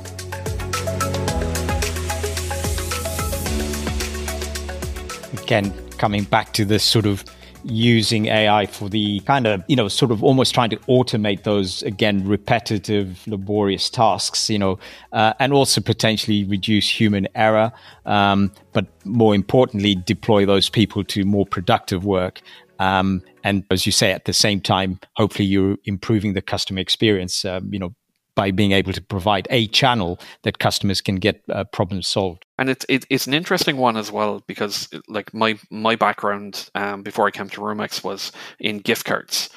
Again 5.44 5.74
coming 5.98 6.24
back 6.24 6.54
to 6.54 6.66
this 6.66 6.84
sort 6.84 7.06
of 7.06 7.24
using 7.70 8.28
AI 8.28 8.66
for 8.66 8.90
the 8.90 9.20
kind 9.22 9.46
of, 9.46 9.64
you 9.68 9.76
know, 9.76 9.88
sort 9.88 10.12
of 10.12 10.24
almost 10.24 10.54
trying 10.54 10.70
to 10.70 10.78
automate 10.88 11.44
those, 11.44 11.84
again, 11.84 12.26
repetitive, 12.26 13.28
laborious 13.28 13.90
tasks, 13.90 14.50
you 14.50 14.58
know, 14.58 14.80
uh, 15.12 15.34
and 15.40 15.54
also 15.54 15.82
potentially 15.82 16.44
reduce 16.46 16.90
human 16.90 17.28
error. 17.36 17.72
Um, 18.06 18.52
but 18.74 18.86
more 19.06 19.36
importantly, 19.36 19.96
deploy 19.96 20.46
those 20.46 20.70
people 20.70 21.04
to 21.06 21.26
more 21.26 21.46
productive 21.46 22.06
work. 22.06 22.42
Um, 22.80 23.22
and 23.44 23.64
as 23.72 23.86
you 23.86 23.92
say, 23.92 24.12
at 24.12 24.26
the 24.26 24.34
same 24.34 24.62
time, 24.62 25.00
hopefully 25.16 25.46
you're 25.46 25.78
improving 25.86 26.34
the 26.34 26.42
customer 26.42 26.80
experience, 26.80 27.44
um, 27.44 27.74
you 27.74 27.80
know, 27.80 27.94
by 28.38 28.52
being 28.52 28.72
able 28.72 28.94
to 28.94 29.02
provide 29.02 29.48
a 29.50 29.66
channel 29.70 30.20
that 30.44 30.60
customers 30.60 31.02
can 31.02 31.16
get 31.16 31.42
uh, 31.50 31.64
problems 31.64 32.08
solved. 32.08 32.46
And 32.60 32.70
it's 32.70 32.86
it, 32.88 33.04
it's 33.10 33.26
an 33.26 33.34
interesting 33.34 33.78
one 33.78 33.98
as 33.98 34.12
well 34.12 34.44
because 34.48 34.88
like 35.10 35.34
my 35.34 35.58
my 35.72 35.96
background 35.96 36.70
um, 36.76 37.02
before 37.02 37.26
I 37.28 37.32
came 37.32 37.50
to 37.50 37.62
Roomex 37.62 38.04
was 38.04 38.32
in 38.60 38.78
gift 38.78 39.06
cards, 39.06 39.50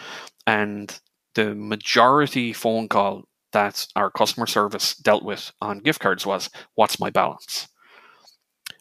and 0.46 0.98
the 1.34 1.54
majority 1.54 2.54
phone 2.54 2.88
call 2.88 3.24
that 3.52 3.86
our 3.96 4.10
customer 4.10 4.46
service 4.46 4.96
dealt 4.96 5.24
with 5.24 5.52
on 5.60 5.80
gift 5.80 6.00
cards 6.00 6.24
was 6.24 6.48
what's 6.74 6.98
my 6.98 7.10
balance 7.10 7.68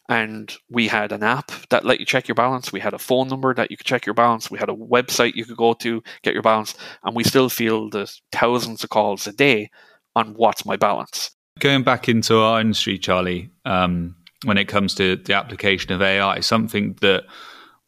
and 0.10 0.58
we 0.72 0.88
had 0.88 1.12
an 1.12 1.22
app 1.22 1.52
that 1.70 1.86
let 1.86 2.00
you 2.00 2.06
check 2.06 2.28
your 2.28 2.36
balance. 2.36 2.74
We 2.74 2.80
had 2.80 2.96
a 2.96 3.00
phone 3.00 3.28
number 3.28 3.54
that 3.54 3.70
you 3.70 3.78
could 3.78 3.86
check 3.86 4.08
your 4.08 4.16
balance. 4.16 4.50
We 4.50 4.58
had 4.58 4.70
a 4.70 4.74
website 4.74 5.36
you 5.36 5.46
could 5.46 5.56
go 5.56 5.74
to 5.74 6.02
get 6.24 6.34
your 6.34 6.42
balance, 6.42 6.74
and 7.04 7.16
we 7.16 7.24
still 7.24 7.48
feel 7.48 7.90
the 7.90 8.12
thousands 8.32 8.84
of 8.84 8.90
calls 8.90 9.28
a 9.28 9.32
day 9.32 9.70
on 10.16 10.34
what's 10.36 10.66
my 10.66 10.76
balance. 10.76 11.32
Going 11.60 11.84
back 11.84 12.08
into 12.08 12.38
our 12.40 12.62
industry, 12.62 12.98
Charlie, 12.98 13.50
um, 13.66 14.16
when 14.46 14.58
it 14.58 14.66
comes 14.66 14.96
to 14.96 15.18
the 15.18 15.34
application 15.34 15.92
of 15.92 16.02
AI, 16.02 16.40
something 16.40 16.96
that 17.02 17.26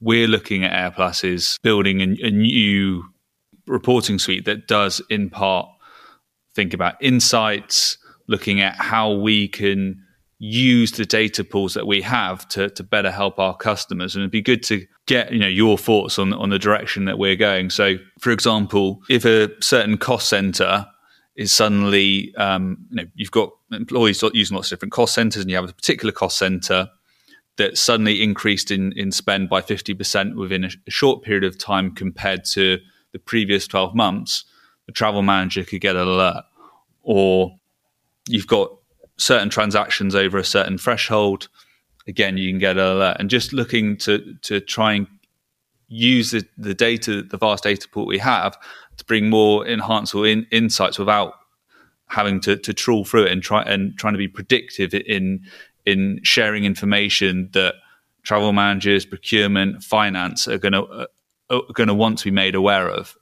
we're 0.01 0.27
looking 0.27 0.63
at 0.63 0.93
AirPlus 0.93 1.23
is 1.23 1.57
building 1.63 2.01
a, 2.01 2.27
a 2.27 2.31
new 2.31 3.03
reporting 3.67 4.19
suite 4.19 4.45
that 4.45 4.67
does, 4.67 5.01
in 5.09 5.29
part, 5.29 5.69
think 6.55 6.73
about 6.73 6.95
insights, 7.01 7.97
looking 8.27 8.59
at 8.61 8.75
how 8.75 9.13
we 9.13 9.47
can 9.47 10.03
use 10.39 10.93
the 10.93 11.05
data 11.05 11.43
pools 11.43 11.75
that 11.75 11.85
we 11.85 12.01
have 12.01 12.47
to, 12.49 12.69
to 12.71 12.83
better 12.83 13.11
help 13.11 13.37
our 13.37 13.55
customers. 13.55 14.15
And 14.15 14.23
it'd 14.23 14.31
be 14.31 14.41
good 14.41 14.63
to 14.63 14.85
get 15.05 15.31
you 15.31 15.39
know 15.39 15.47
your 15.47 15.77
thoughts 15.77 16.17
on 16.19 16.33
on 16.33 16.49
the 16.49 16.59
direction 16.59 17.05
that 17.05 17.17
we're 17.17 17.35
going. 17.35 17.69
So, 17.69 17.95
for 18.19 18.31
example, 18.31 19.01
if 19.09 19.23
a 19.25 19.49
certain 19.61 19.97
cost 19.97 20.27
center 20.29 20.87
is 21.41 21.51
suddenly 21.51 22.33
um, 22.35 22.77
you 22.89 22.95
know 22.97 23.05
you've 23.15 23.31
got 23.31 23.51
employees 23.71 24.23
using 24.33 24.55
lots 24.55 24.71
of 24.71 24.77
different 24.77 24.91
cost 24.91 25.13
centers, 25.13 25.41
and 25.41 25.49
you 25.49 25.55
have 25.55 25.69
a 25.69 25.73
particular 25.73 26.11
cost 26.11 26.37
center 26.37 26.89
that 27.57 27.77
suddenly 27.77 28.23
increased 28.23 28.71
in 28.71 28.93
in 28.93 29.11
spend 29.11 29.49
by 29.49 29.61
fifty 29.61 29.93
percent 29.93 30.35
within 30.35 30.63
a, 30.63 30.69
a 30.87 30.91
short 30.91 31.23
period 31.23 31.43
of 31.43 31.57
time 31.57 31.93
compared 31.93 32.45
to 32.45 32.77
the 33.11 33.19
previous 33.19 33.67
twelve 33.67 33.93
months. 33.95 34.45
The 34.85 34.93
travel 34.93 35.21
manager 35.21 35.63
could 35.63 35.81
get 35.81 35.95
an 35.95 36.07
alert, 36.07 36.43
or 37.03 37.55
you've 38.27 38.47
got 38.47 38.69
certain 39.17 39.49
transactions 39.49 40.15
over 40.15 40.37
a 40.37 40.43
certain 40.43 40.77
threshold, 40.77 41.47
again, 42.07 42.37
you 42.37 42.49
can 42.49 42.59
get 42.59 42.77
an 42.77 42.85
alert. 42.85 43.17
And 43.19 43.29
just 43.29 43.53
looking 43.53 43.97
to 43.97 44.35
to 44.43 44.59
try 44.59 44.93
and 44.93 45.07
use 45.87 46.31
the, 46.31 46.45
the 46.57 46.73
data, 46.73 47.21
the 47.21 47.37
vast 47.37 47.63
data 47.63 47.87
pool 47.89 48.05
we 48.05 48.17
have, 48.17 48.57
to 48.97 49.05
bring 49.05 49.29
more 49.29 49.65
enhanced 49.65 50.15
in, 50.15 50.45
insights 50.51 50.99
without 50.99 51.33
having 52.07 52.39
to, 52.41 52.57
to 52.57 52.73
trawl 52.73 53.05
through 53.05 53.25
it 53.25 53.31
and 53.31 53.41
try 53.41 53.63
and 53.63 53.97
trying 53.97 54.13
to 54.13 54.17
be 54.17 54.27
predictive 54.27 54.93
in 54.93 55.41
in 55.85 56.19
sharing 56.23 56.63
information 56.63 57.49
that 57.53 57.75
travel 58.23 58.53
managers, 58.53 59.05
procurement, 59.05 59.83
finance 59.83 60.47
are 60.47 60.57
going 60.57 60.73
to 60.73 60.83
uh, 60.83 61.05
are 61.49 61.73
going 61.73 61.87
to 61.87 61.93
want 61.93 62.19
to 62.19 62.25
be 62.25 62.31
made 62.31 62.55
aware 62.55 62.89
of. 62.89 63.15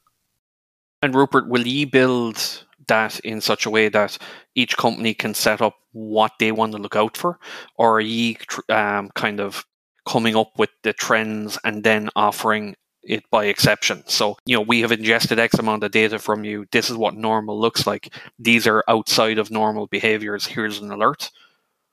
And 1.01 1.15
Rupert, 1.15 1.47
will 1.47 1.65
you 1.65 1.87
build 1.87 2.65
that 2.87 3.19
in 3.21 3.39
such 3.39 3.65
a 3.65 3.69
way 3.69 3.87
that 3.89 4.17
each 4.55 4.75
company 4.75 5.13
can 5.13 5.33
set 5.33 5.61
up 5.61 5.75
what 5.91 6.33
they 6.39 6.51
want 6.51 6.73
to 6.73 6.77
look 6.77 6.95
out 6.95 7.15
for, 7.15 7.39
or 7.75 7.97
are 7.97 8.01
you 8.01 8.35
um, 8.69 9.09
kind 9.15 9.39
of 9.39 9.65
coming 10.05 10.35
up 10.35 10.51
with 10.57 10.71
the 10.83 10.93
trends 10.93 11.57
and 11.63 11.83
then 11.83 12.09
offering 12.15 12.75
it 13.03 13.23
by 13.29 13.45
exception. 13.45 14.03
So, 14.07 14.37
you 14.45 14.55
know, 14.55 14.61
we 14.61 14.81
have 14.81 14.91
ingested 14.91 15.39
X 15.39 15.57
amount 15.57 15.83
of 15.83 15.91
data 15.91 16.19
from 16.19 16.43
you. 16.43 16.65
This 16.71 16.89
is 16.89 16.97
what 16.97 17.15
normal 17.15 17.59
looks 17.59 17.87
like. 17.87 18.13
These 18.37 18.67
are 18.67 18.83
outside 18.87 19.37
of 19.37 19.51
normal 19.51 19.87
behaviors. 19.87 20.45
Here's 20.45 20.79
an 20.79 20.91
alert. 20.91 21.31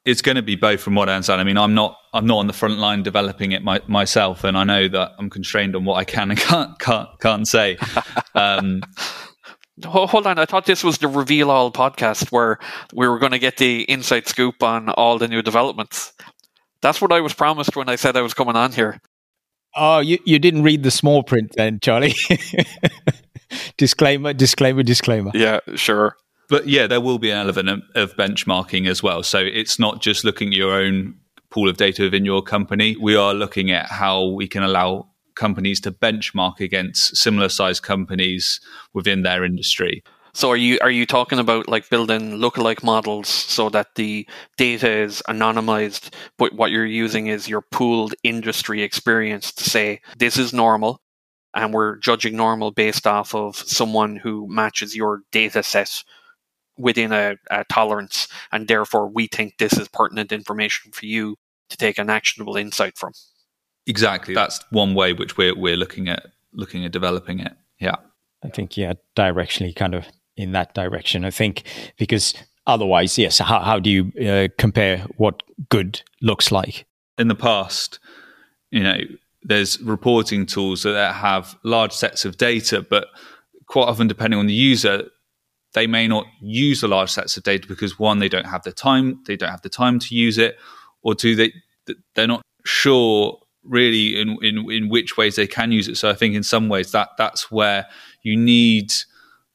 It's 0.04 0.22
going 0.22 0.36
to 0.36 0.42
be 0.42 0.54
both 0.54 0.80
from 0.80 0.94
what 0.94 1.08
I 1.08 1.14
understand. 1.14 1.40
I 1.40 1.44
mean, 1.44 1.58
I'm 1.58 1.74
not 1.74 1.96
I'm 2.12 2.26
not 2.26 2.38
on 2.38 2.46
the 2.46 2.52
front 2.52 2.78
line 2.78 3.02
developing 3.02 3.52
it 3.52 3.64
my, 3.64 3.80
myself, 3.88 4.44
and 4.44 4.56
I 4.56 4.64
know 4.64 4.88
that 4.88 5.12
I'm 5.18 5.30
constrained 5.30 5.74
on 5.74 5.84
what 5.84 5.96
I 5.96 6.04
can 6.04 6.30
and 6.30 6.38
can't 6.40 6.78
can't, 6.78 7.08
can't 7.20 7.48
say. 7.48 7.76
Um, 8.34 8.82
Hold 9.84 10.26
on, 10.26 10.38
I 10.38 10.46
thought 10.46 10.64
this 10.64 10.82
was 10.82 10.98
the 10.98 11.08
Reveal 11.08 11.50
All 11.50 11.70
podcast 11.70 12.32
where 12.32 12.58
we 12.94 13.06
were 13.06 13.18
going 13.18 13.32
to 13.32 13.38
get 13.38 13.58
the 13.58 13.82
inside 13.90 14.26
scoop 14.26 14.62
on 14.62 14.88
all 14.88 15.18
the 15.18 15.28
new 15.28 15.42
developments. 15.42 16.14
That's 16.80 17.02
what 17.02 17.12
I 17.12 17.20
was 17.20 17.34
promised 17.34 17.76
when 17.76 17.90
I 17.90 17.96
said 17.96 18.16
I 18.16 18.22
was 18.22 18.32
coming 18.32 18.56
on 18.56 18.72
here. 18.72 19.02
Oh, 19.76 20.00
you, 20.00 20.18
you 20.24 20.38
didn't 20.38 20.62
read 20.62 20.82
the 20.82 20.90
small 20.90 21.22
print 21.22 21.52
then, 21.56 21.80
Charlie. 21.80 22.14
disclaimer, 23.76 24.32
disclaimer, 24.32 24.82
disclaimer. 24.82 25.30
Yeah, 25.34 25.60
sure. 25.74 26.16
But 26.48 26.68
yeah, 26.68 26.86
there 26.86 27.00
will 27.00 27.18
be 27.18 27.30
an 27.30 27.38
element 27.38 27.84
of 27.94 28.16
benchmarking 28.16 28.88
as 28.88 29.02
well. 29.02 29.22
So 29.22 29.38
it's 29.38 29.78
not 29.78 30.00
just 30.00 30.24
looking 30.24 30.48
at 30.48 30.54
your 30.54 30.72
own 30.72 31.16
pool 31.50 31.68
of 31.68 31.76
data 31.76 32.02
within 32.02 32.24
your 32.24 32.42
company. 32.42 32.96
We 33.00 33.16
are 33.16 33.34
looking 33.34 33.70
at 33.70 33.86
how 33.86 34.26
we 34.26 34.46
can 34.48 34.62
allow 34.62 35.08
companies 35.34 35.80
to 35.80 35.90
benchmark 35.90 36.60
against 36.60 37.16
similar 37.16 37.48
sized 37.48 37.82
companies 37.82 38.60
within 38.94 39.22
their 39.22 39.44
industry. 39.44 40.02
So 40.36 40.50
are 40.50 40.56
you 40.56 40.78
are 40.82 40.90
you 40.90 41.06
talking 41.06 41.38
about 41.38 41.66
like 41.66 41.88
building 41.88 42.32
lookalike 42.32 42.82
models 42.82 43.26
so 43.26 43.70
that 43.70 43.94
the 43.94 44.28
data 44.58 44.90
is 44.90 45.22
anonymized, 45.30 46.12
but 46.36 46.52
what 46.52 46.70
you're 46.70 46.84
using 46.84 47.28
is 47.28 47.48
your 47.48 47.62
pooled 47.62 48.14
industry 48.22 48.82
experience 48.82 49.50
to 49.52 49.64
say 49.64 50.02
this 50.18 50.36
is 50.36 50.52
normal, 50.52 51.00
and 51.54 51.72
we're 51.72 51.96
judging 51.96 52.36
normal 52.36 52.70
based 52.70 53.06
off 53.06 53.34
of 53.34 53.56
someone 53.56 54.16
who 54.16 54.46
matches 54.46 54.94
your 54.94 55.22
data 55.32 55.62
set 55.62 56.04
within 56.76 57.12
a, 57.12 57.36
a 57.50 57.64
tolerance, 57.70 58.28
and 58.52 58.68
therefore 58.68 59.08
we 59.08 59.28
think 59.28 59.54
this 59.56 59.72
is 59.78 59.88
pertinent 59.88 60.32
information 60.32 60.92
for 60.92 61.06
you 61.06 61.36
to 61.70 61.78
take 61.78 61.96
an 61.96 62.10
actionable 62.10 62.58
insight 62.58 62.98
from. 62.98 63.14
Exactly. 63.86 64.34
That's 64.34 64.60
one 64.68 64.94
way 64.94 65.14
which 65.14 65.38
we're 65.38 65.56
we're 65.56 65.78
looking 65.78 66.10
at 66.10 66.26
looking 66.52 66.84
at 66.84 66.92
developing 66.92 67.40
it. 67.40 67.54
Yeah. 67.78 67.96
I 68.44 68.50
think 68.50 68.76
yeah, 68.76 68.92
directionally 69.16 69.74
kind 69.74 69.94
of 69.94 70.04
in 70.36 70.52
that 70.52 70.74
direction. 70.74 71.24
I 71.24 71.30
think 71.30 71.64
because 71.98 72.34
otherwise, 72.66 73.18
yes, 73.18 73.38
how, 73.38 73.60
how 73.60 73.78
do 73.78 73.90
you 73.90 74.12
uh, 74.26 74.48
compare 74.58 75.06
what 75.16 75.42
good 75.68 76.02
looks 76.20 76.52
like? 76.52 76.86
In 77.18 77.28
the 77.28 77.34
past, 77.34 77.98
you 78.70 78.82
know, 78.82 78.98
there's 79.42 79.80
reporting 79.80 80.44
tools 80.44 80.82
that 80.82 81.14
have 81.14 81.56
large 81.62 81.92
sets 81.92 82.24
of 82.24 82.36
data, 82.36 82.82
but 82.82 83.06
quite 83.66 83.88
often, 83.88 84.08
depending 84.08 84.38
on 84.38 84.46
the 84.46 84.54
user, 84.54 85.04
they 85.72 85.86
may 85.86 86.08
not 86.08 86.26
use 86.40 86.80
the 86.80 86.88
large 86.88 87.10
sets 87.10 87.36
of 87.36 87.42
data 87.42 87.66
because 87.68 87.98
one, 87.98 88.18
they 88.18 88.28
don't 88.28 88.46
have 88.46 88.62
the 88.64 88.72
time, 88.72 89.22
they 89.26 89.36
don't 89.36 89.50
have 89.50 89.62
the 89.62 89.68
time 89.68 89.98
to 90.00 90.14
use 90.14 90.38
it, 90.38 90.56
or 91.02 91.14
two, 91.14 91.36
they 91.36 91.52
they're 92.14 92.26
not 92.26 92.42
sure 92.64 93.38
really 93.62 94.20
in, 94.20 94.36
in 94.42 94.70
in 94.70 94.88
which 94.88 95.16
ways 95.16 95.36
they 95.36 95.46
can 95.46 95.70
use 95.72 95.88
it. 95.88 95.96
So 95.96 96.10
I 96.10 96.14
think 96.14 96.34
in 96.34 96.42
some 96.42 96.68
ways 96.68 96.92
that 96.92 97.10
that's 97.16 97.50
where 97.50 97.86
you 98.22 98.36
need 98.36 98.92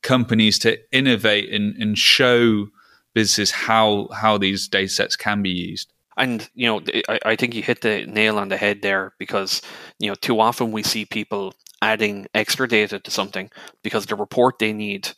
companies 0.02 0.60
to 0.60 0.78
innovate 0.92 1.52
and, 1.52 1.76
and 1.78 1.98
show 1.98 2.68
businesses 3.14 3.52
how 3.52 4.08
how 4.14 4.38
these 4.38 4.68
data 4.68 4.90
sets 4.90 5.16
can 5.16 5.42
be 5.42 5.50
used. 5.50 5.92
And 6.18 6.50
you 6.54 6.68
know, 6.68 6.82
I, 7.10 7.20
I 7.26 7.36
think 7.36 7.54
you 7.54 7.64
hit 7.64 7.82
the 7.82 8.06
nail 8.06 8.38
on 8.38 8.50
the 8.50 8.58
head 8.58 8.82
there 8.82 9.14
because 9.18 9.62
you 10.00 10.10
know 10.10 10.16
too 10.16 10.40
often 10.40 10.72
we 10.72 10.84
see 10.84 11.06
people 11.06 11.54
adding 11.82 12.28
extra 12.34 12.68
data 12.68 13.00
to 13.00 13.12
something 13.12 13.50
because 13.84 14.06
the 14.06 14.16
report 14.16 14.60
they 14.60 14.74
need 14.74 15.10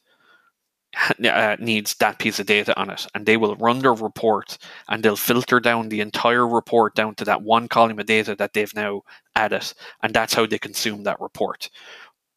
uh, 1.26 1.58
needs 1.60 1.96
that 1.96 2.20
piece 2.20 2.40
of 2.40 2.46
data 2.46 2.78
on 2.80 2.90
it, 2.90 3.08
and 3.16 3.26
they 3.26 3.38
will 3.38 3.56
run 3.56 3.80
their 3.80 3.94
report 3.94 4.58
and 4.88 5.02
they'll 5.02 5.16
filter 5.16 5.60
down 5.60 5.90
the 5.90 6.02
entire 6.02 6.48
report 6.48 6.96
down 6.96 7.16
to 7.16 7.26
that 7.26 7.42
one 7.42 7.68
column 7.68 8.00
of 8.00 8.06
data 8.06 8.36
that 8.36 8.54
they've 8.54 8.76
now 8.76 9.02
added, 9.36 9.74
and 10.04 10.14
that's 10.14 10.34
how 10.34 10.46
they 10.46 10.60
consume 10.60 11.04
that 11.04 11.20
report. 11.20 11.70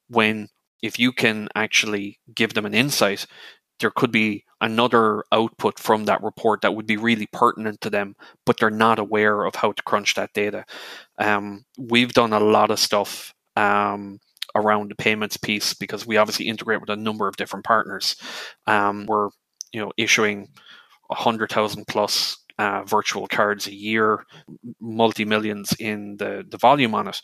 When 0.09 0.49
if 0.83 0.99
you 0.99 1.13
can 1.13 1.49
actually 1.55 2.19
give 2.35 2.55
them 2.55 2.67
an 2.67 2.75
insight, 2.75 3.27
there 3.81 3.91
could 3.91 4.11
be 4.11 4.45
another 4.61 5.23
output 5.33 5.79
from 5.79 6.07
that 6.07 6.23
report 6.23 6.63
that 6.63 6.75
would 6.75 6.87
be 6.87 6.97
really 6.97 7.27
pertinent 7.33 7.81
to 7.83 7.91
them, 7.91 8.17
but 8.47 8.59
they're 8.59 8.71
not 8.71 8.99
aware 8.99 9.45
of 9.45 9.55
how 9.55 9.73
to 9.73 9.83
crunch 9.83 10.15
that 10.15 10.33
data. 10.33 10.65
Um, 11.19 11.65
we've 11.79 12.13
done 12.13 12.33
a 12.33 12.41
lot 12.41 12.71
of 12.71 12.79
stuff 12.79 13.35
um, 13.55 14.19
around 14.55 14.91
the 14.91 14.95
payments 14.95 15.37
piece 15.37 15.75
because 15.75 16.07
we 16.07 16.17
obviously 16.17 16.49
integrate 16.49 16.81
with 16.81 16.91
a 16.91 16.97
number 16.97 17.29
of 17.29 17.37
different 17.37 17.65
partners. 17.65 18.17
Um, 18.67 19.07
we're 19.07 19.29
you 19.73 19.81
know 19.81 19.93
issuing 19.97 20.49
hundred 21.11 21.51
thousand 21.51 21.87
plus 21.87 22.39
uh, 22.59 22.83
virtual 22.85 23.27
cards 23.27 23.67
a 23.67 23.75
year, 23.75 24.25
multi 24.81 25.25
millions 25.25 25.75
in 25.79 26.17
the, 26.17 26.45
the 26.49 26.59
volume 26.59 26.95
on 26.95 27.09
it. 27.09 27.21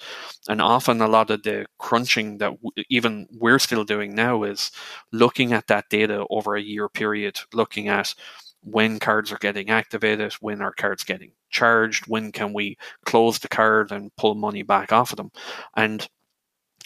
And 0.48 0.60
often 0.60 1.00
a 1.00 1.08
lot 1.08 1.30
of 1.30 1.42
the 1.42 1.66
crunching 1.78 2.38
that 2.38 2.50
w- 2.62 2.86
even 2.90 3.26
we're 3.32 3.58
still 3.58 3.84
doing 3.84 4.14
now 4.14 4.42
is 4.42 4.70
looking 5.12 5.52
at 5.52 5.66
that 5.68 5.88
data 5.90 6.24
over 6.30 6.54
a 6.56 6.62
year 6.62 6.88
period, 6.88 7.38
looking 7.54 7.88
at 7.88 8.14
when 8.62 8.98
cards 8.98 9.32
are 9.32 9.38
getting 9.38 9.70
activated, 9.70 10.32
when 10.34 10.62
are 10.62 10.72
cards 10.72 11.04
getting 11.04 11.32
charged, 11.50 12.06
when 12.06 12.30
can 12.32 12.52
we 12.52 12.76
close 13.04 13.38
the 13.38 13.48
card 13.48 13.90
and 13.90 14.14
pull 14.16 14.34
money 14.34 14.62
back 14.62 14.92
off 14.92 15.12
of 15.12 15.16
them. 15.16 15.30
And 15.76 16.08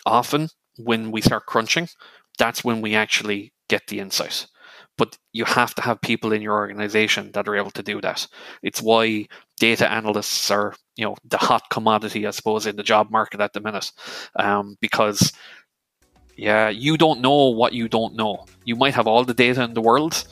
often 0.07 0.49
when 0.79 1.11
we 1.11 1.21
start 1.21 1.47
crunching, 1.47 1.89
that's 2.39 2.65
when 2.65 2.81
we 2.81 2.95
actually 2.95 3.53
get 3.69 3.87
the 3.89 4.01
insight 4.01 4.47
but 4.97 5.19
you 5.33 5.45
have 5.45 5.75
to 5.75 5.83
have 5.83 6.01
people 6.01 6.33
in 6.33 6.43
your 6.43 6.55
organization 6.55 7.31
that 7.33 7.47
are 7.49 7.57
able 7.57 7.71
to 7.73 7.83
do 7.83 8.01
that. 8.01 8.27
It's 8.63 8.81
why 8.81 9.27
data 9.59 9.91
analysts 9.91 10.51
are, 10.51 10.75
you 10.97 11.05
know, 11.05 11.17
the 11.25 11.37
hot 11.37 11.69
commodity, 11.71 12.27
I 12.27 12.31
suppose, 12.31 12.67
in 12.67 12.77
the 12.77 12.83
job 12.83 13.11
market 13.11 13.41
at 13.41 13.53
the 13.53 13.61
minute, 13.61 13.93
um, 14.37 14.77
because 14.81 15.33
yeah, 16.37 16.69
you 16.69 16.97
don't 16.97 17.21
know 17.21 17.49
what 17.49 17.73
you 17.73 17.89
don't 17.89 18.15
know. 18.15 18.45
You 18.65 18.77
might 18.77 18.95
have 18.95 19.07
all 19.07 19.25
the 19.25 19.35
data 19.35 19.63
in 19.63 19.75
the 19.75 19.81
world, 19.81 20.27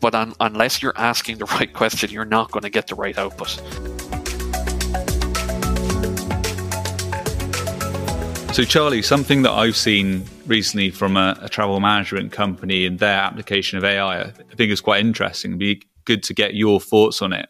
but 0.00 0.14
un- 0.14 0.34
unless 0.40 0.82
you're 0.82 0.96
asking 0.96 1.38
the 1.38 1.44
right 1.56 1.72
question, 1.72 2.10
you're 2.10 2.24
not 2.24 2.50
going 2.50 2.62
to 2.62 2.70
get 2.70 2.86
the 2.86 2.94
right 2.94 3.16
output. 3.18 3.60
So, 8.54 8.64
Charlie, 8.64 9.02
something 9.02 9.42
that 9.42 9.52
I've 9.52 9.76
seen 9.76 10.24
recently 10.50 10.90
from 10.90 11.16
a, 11.16 11.38
a, 11.40 11.48
travel 11.48 11.78
management 11.80 12.32
company 12.32 12.84
and 12.84 12.98
their 12.98 13.18
application 13.18 13.78
of 13.78 13.84
AI, 13.84 14.22
I 14.22 14.30
think 14.30 14.72
is 14.72 14.80
quite 14.80 15.00
interesting. 15.00 15.52
It'd 15.52 15.60
be 15.60 15.82
good 16.04 16.22
to 16.24 16.34
get 16.34 16.54
your 16.54 16.80
thoughts 16.80 17.22
on 17.22 17.32
it. 17.32 17.48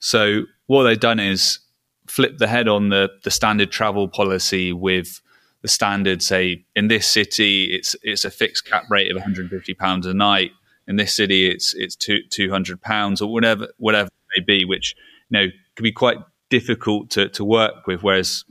So, 0.00 0.44
what 0.66 0.84
they've 0.84 0.98
done 0.98 1.20
is 1.20 1.60
flip 2.08 2.38
the 2.38 2.46
head 2.46 2.66
on 2.66 2.88
the, 2.88 3.10
the 3.22 3.30
standard 3.30 3.70
travel 3.70 4.08
policy 4.08 4.72
with 4.72 5.20
the 5.60 5.68
standard, 5.68 6.22
say, 6.22 6.64
in 6.74 6.88
this 6.88 7.06
city, 7.10 7.74
it's 7.74 7.94
it's 8.02 8.24
a 8.24 8.30
fixed 8.30 8.66
cap 8.66 8.84
rate 8.90 9.10
of 9.10 9.16
150 9.16 9.74
pounds 9.74 10.06
a 10.06 10.12
night. 10.12 10.50
In 10.86 10.96
this 10.96 11.14
city, 11.14 11.50
it's 11.50 11.72
it's 11.74 11.96
two, 11.96 12.18
200 12.30 12.80
pounds 12.82 13.22
or 13.22 13.32
whatever 13.32 13.68
whatever 13.78 14.08
it 14.08 14.40
may 14.40 14.44
be, 14.44 14.64
which 14.64 14.94
you 15.30 15.38
know 15.38 15.46
can 15.76 15.82
be 15.82 15.92
quite 15.92 16.18
difficult 16.50 17.10
to, 17.10 17.28
to 17.30 17.44
work 17.44 17.86
with. 17.86 18.02
Whereas 18.02 18.44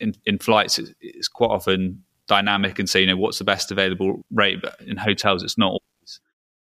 in, 0.00 0.14
in 0.24 0.38
flights, 0.38 0.78
it's, 0.78 0.92
it's, 1.00 1.28
quite 1.28 1.50
often 1.50 2.02
dynamic 2.26 2.78
and 2.78 2.88
say, 2.88 3.00
you 3.00 3.06
know, 3.06 3.16
what's 3.16 3.38
the 3.38 3.44
best 3.44 3.70
available 3.70 4.24
rate. 4.30 4.60
But 4.62 4.80
in 4.86 4.96
hotels, 4.96 5.42
it's 5.42 5.58
not 5.58 5.68
always 5.68 6.20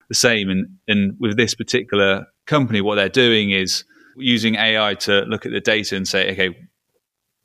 the 0.07 0.15
same. 0.15 0.49
And, 0.49 0.67
and 0.87 1.15
with 1.19 1.37
this 1.37 1.55
particular 1.55 2.25
company, 2.45 2.81
what 2.81 2.95
they're 2.95 3.09
doing 3.09 3.51
is 3.51 3.83
using 4.17 4.55
AI 4.55 4.95
to 4.95 5.21
look 5.21 5.45
at 5.45 5.51
the 5.51 5.61
data 5.61 5.95
and 5.95 6.07
say, 6.07 6.31
okay, 6.31 6.55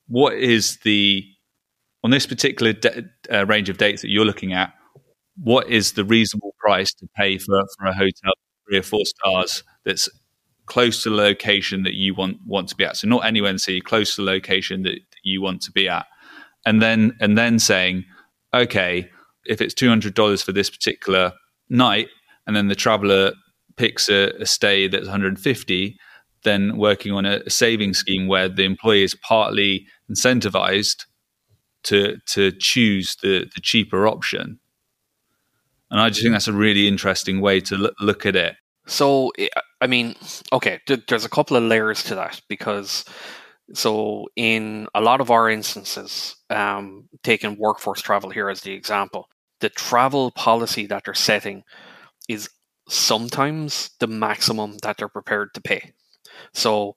what 0.08 0.34
is 0.34 0.78
the, 0.78 1.24
on 2.02 2.10
this 2.10 2.26
particular 2.26 2.72
de- 2.72 3.04
uh, 3.30 3.46
range 3.46 3.68
of 3.68 3.78
dates 3.78 4.02
that 4.02 4.10
you're 4.10 4.24
looking 4.24 4.52
at, 4.52 4.72
what 5.42 5.68
is 5.68 5.92
the 5.92 6.04
reasonable 6.04 6.54
price 6.58 6.92
to 6.94 7.08
pay 7.16 7.38
for, 7.38 7.64
for 7.78 7.86
a 7.86 7.94
hotel 7.94 8.32
three 8.68 8.78
or 8.78 8.82
four 8.82 9.04
stars 9.04 9.62
that's 9.84 10.08
close 10.66 11.02
to 11.02 11.10
the 11.10 11.16
location 11.16 11.82
that 11.82 11.94
you 11.94 12.14
want 12.14 12.38
want 12.46 12.68
to 12.68 12.76
be 12.76 12.84
at. 12.84 12.96
So 12.96 13.08
not 13.08 13.24
anywhere 13.24 13.50
in 13.50 13.56
the 13.56 13.60
city, 13.60 13.80
close 13.80 14.16
to 14.16 14.22
the 14.22 14.30
location 14.30 14.82
that 14.84 14.98
you 15.22 15.42
want 15.42 15.62
to 15.62 15.72
be 15.72 15.88
at. 15.88 16.06
And 16.66 16.80
then 16.80 17.16
and 17.20 17.36
then 17.36 17.58
saying, 17.58 18.04
okay, 18.52 19.10
if 19.46 19.60
it's 19.60 19.74
two 19.74 19.88
hundred 19.88 20.14
dollars 20.14 20.42
for 20.42 20.52
this 20.52 20.70
particular 20.70 21.32
night, 21.68 22.08
and 22.46 22.56
then 22.56 22.68
the 22.68 22.74
traveler 22.74 23.32
picks 23.76 24.08
a, 24.08 24.30
a 24.40 24.46
stay 24.46 24.88
that's 24.88 25.04
one 25.04 25.10
hundred 25.10 25.28
and 25.28 25.40
fifty, 25.40 25.96
then 26.42 26.76
working 26.76 27.12
on 27.12 27.26
a, 27.26 27.40
a 27.46 27.50
saving 27.50 27.94
scheme 27.94 28.26
where 28.28 28.48
the 28.48 28.64
employee 28.64 29.02
is 29.02 29.14
partly 29.14 29.86
incentivized 30.10 31.04
to 31.84 32.16
to 32.26 32.52
choose 32.52 33.16
the 33.22 33.50
the 33.54 33.60
cheaper 33.60 34.06
option. 34.06 34.58
And 35.90 36.00
I 36.00 36.08
just 36.08 36.22
think 36.22 36.32
that's 36.32 36.48
a 36.48 36.52
really 36.52 36.88
interesting 36.88 37.40
way 37.40 37.60
to 37.60 37.76
look, 37.76 37.94
look 38.00 38.26
at 38.26 38.34
it. 38.34 38.56
So, 38.86 39.32
I 39.80 39.86
mean, 39.86 40.16
okay, 40.52 40.80
there's 40.86 41.24
a 41.24 41.28
couple 41.28 41.56
of 41.56 41.62
layers 41.62 42.02
to 42.04 42.14
that 42.16 42.40
because 42.48 43.04
so, 43.72 44.28
in 44.36 44.86
a 44.94 45.00
lot 45.00 45.20
of 45.20 45.30
our 45.30 45.48
instances, 45.48 46.36
um, 46.50 47.08
taking 47.22 47.56
workforce 47.58 48.02
travel 48.02 48.30
here 48.30 48.50
as 48.50 48.60
the 48.60 48.72
example, 48.72 49.28
the 49.60 49.70
travel 49.70 50.30
policy 50.32 50.86
that 50.86 51.04
they're 51.04 51.14
setting 51.14 51.62
is 52.28 52.50
sometimes 52.88 53.90
the 54.00 54.06
maximum 54.08 54.78
that 54.82 54.98
they're 54.98 55.08
prepared 55.08 55.54
to 55.54 55.60
pay. 55.62 55.92
So, 56.54 56.94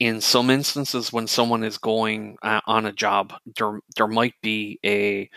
in 0.00 0.20
some 0.20 0.50
instances, 0.50 1.12
when 1.12 1.26
someone 1.26 1.64
is 1.64 1.78
going 1.78 2.36
uh, 2.42 2.60
on 2.66 2.86
a 2.86 2.92
job, 2.92 3.34
there 3.56 3.80
there 3.96 4.08
might 4.08 4.34
be 4.42 4.78
a 4.84 5.30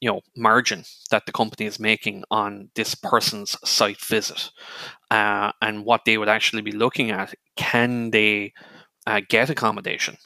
you 0.00 0.10
know 0.10 0.20
margin 0.36 0.84
that 1.10 1.26
the 1.26 1.32
company 1.32 1.66
is 1.66 1.78
making 1.80 2.24
on 2.30 2.70
this 2.74 2.94
person's 2.94 3.56
site 3.64 4.00
visit, 4.00 4.50
uh, 5.10 5.52
and 5.62 5.84
what 5.84 6.02
they 6.06 6.18
would 6.18 6.28
actually 6.28 6.62
be 6.62 6.72
looking 6.72 7.10
at: 7.10 7.34
can 7.56 8.10
they 8.10 8.52
uh, 9.06 9.20
get 9.28 9.50
accommodation 9.50 10.16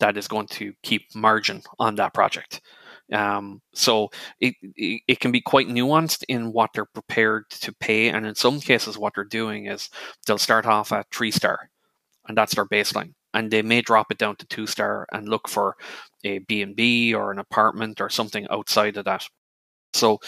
that 0.00 0.16
is 0.16 0.28
going 0.28 0.48
to 0.48 0.72
keep 0.82 1.14
margin 1.14 1.62
on 1.78 1.94
that 1.96 2.12
project. 2.12 2.60
Um, 3.12 3.60
so 3.74 4.10
it, 4.40 4.54
it, 4.74 5.02
it 5.06 5.20
can 5.20 5.32
be 5.32 5.40
quite 5.40 5.68
nuanced 5.68 6.24
in 6.28 6.52
what 6.52 6.70
they're 6.72 6.86
prepared 6.86 7.50
to 7.50 7.72
pay, 7.72 8.08
and 8.08 8.26
in 8.26 8.34
some 8.34 8.58
cases, 8.60 8.96
what 8.96 9.12
they're 9.14 9.24
doing 9.24 9.66
is 9.66 9.90
they'll 10.26 10.38
start 10.38 10.66
off 10.66 10.92
at 10.92 11.10
three 11.12 11.30
star, 11.30 11.70
and 12.26 12.36
that's 12.36 12.54
their 12.54 12.64
baseline, 12.64 13.12
and 13.34 13.50
they 13.50 13.62
may 13.62 13.82
drop 13.82 14.10
it 14.10 14.18
down 14.18 14.36
to 14.36 14.46
two 14.46 14.66
star 14.66 15.06
and 15.12 15.28
look 15.28 15.48
for 15.48 15.76
a 16.24 16.38
B 16.38 16.62
and 16.62 16.74
B 16.74 17.12
or 17.12 17.32
an 17.32 17.38
apartment 17.38 18.00
or 18.00 18.08
something 18.08 18.46
outside 18.50 18.96
of 18.96 19.04
that. 19.04 19.26
So 19.92 20.20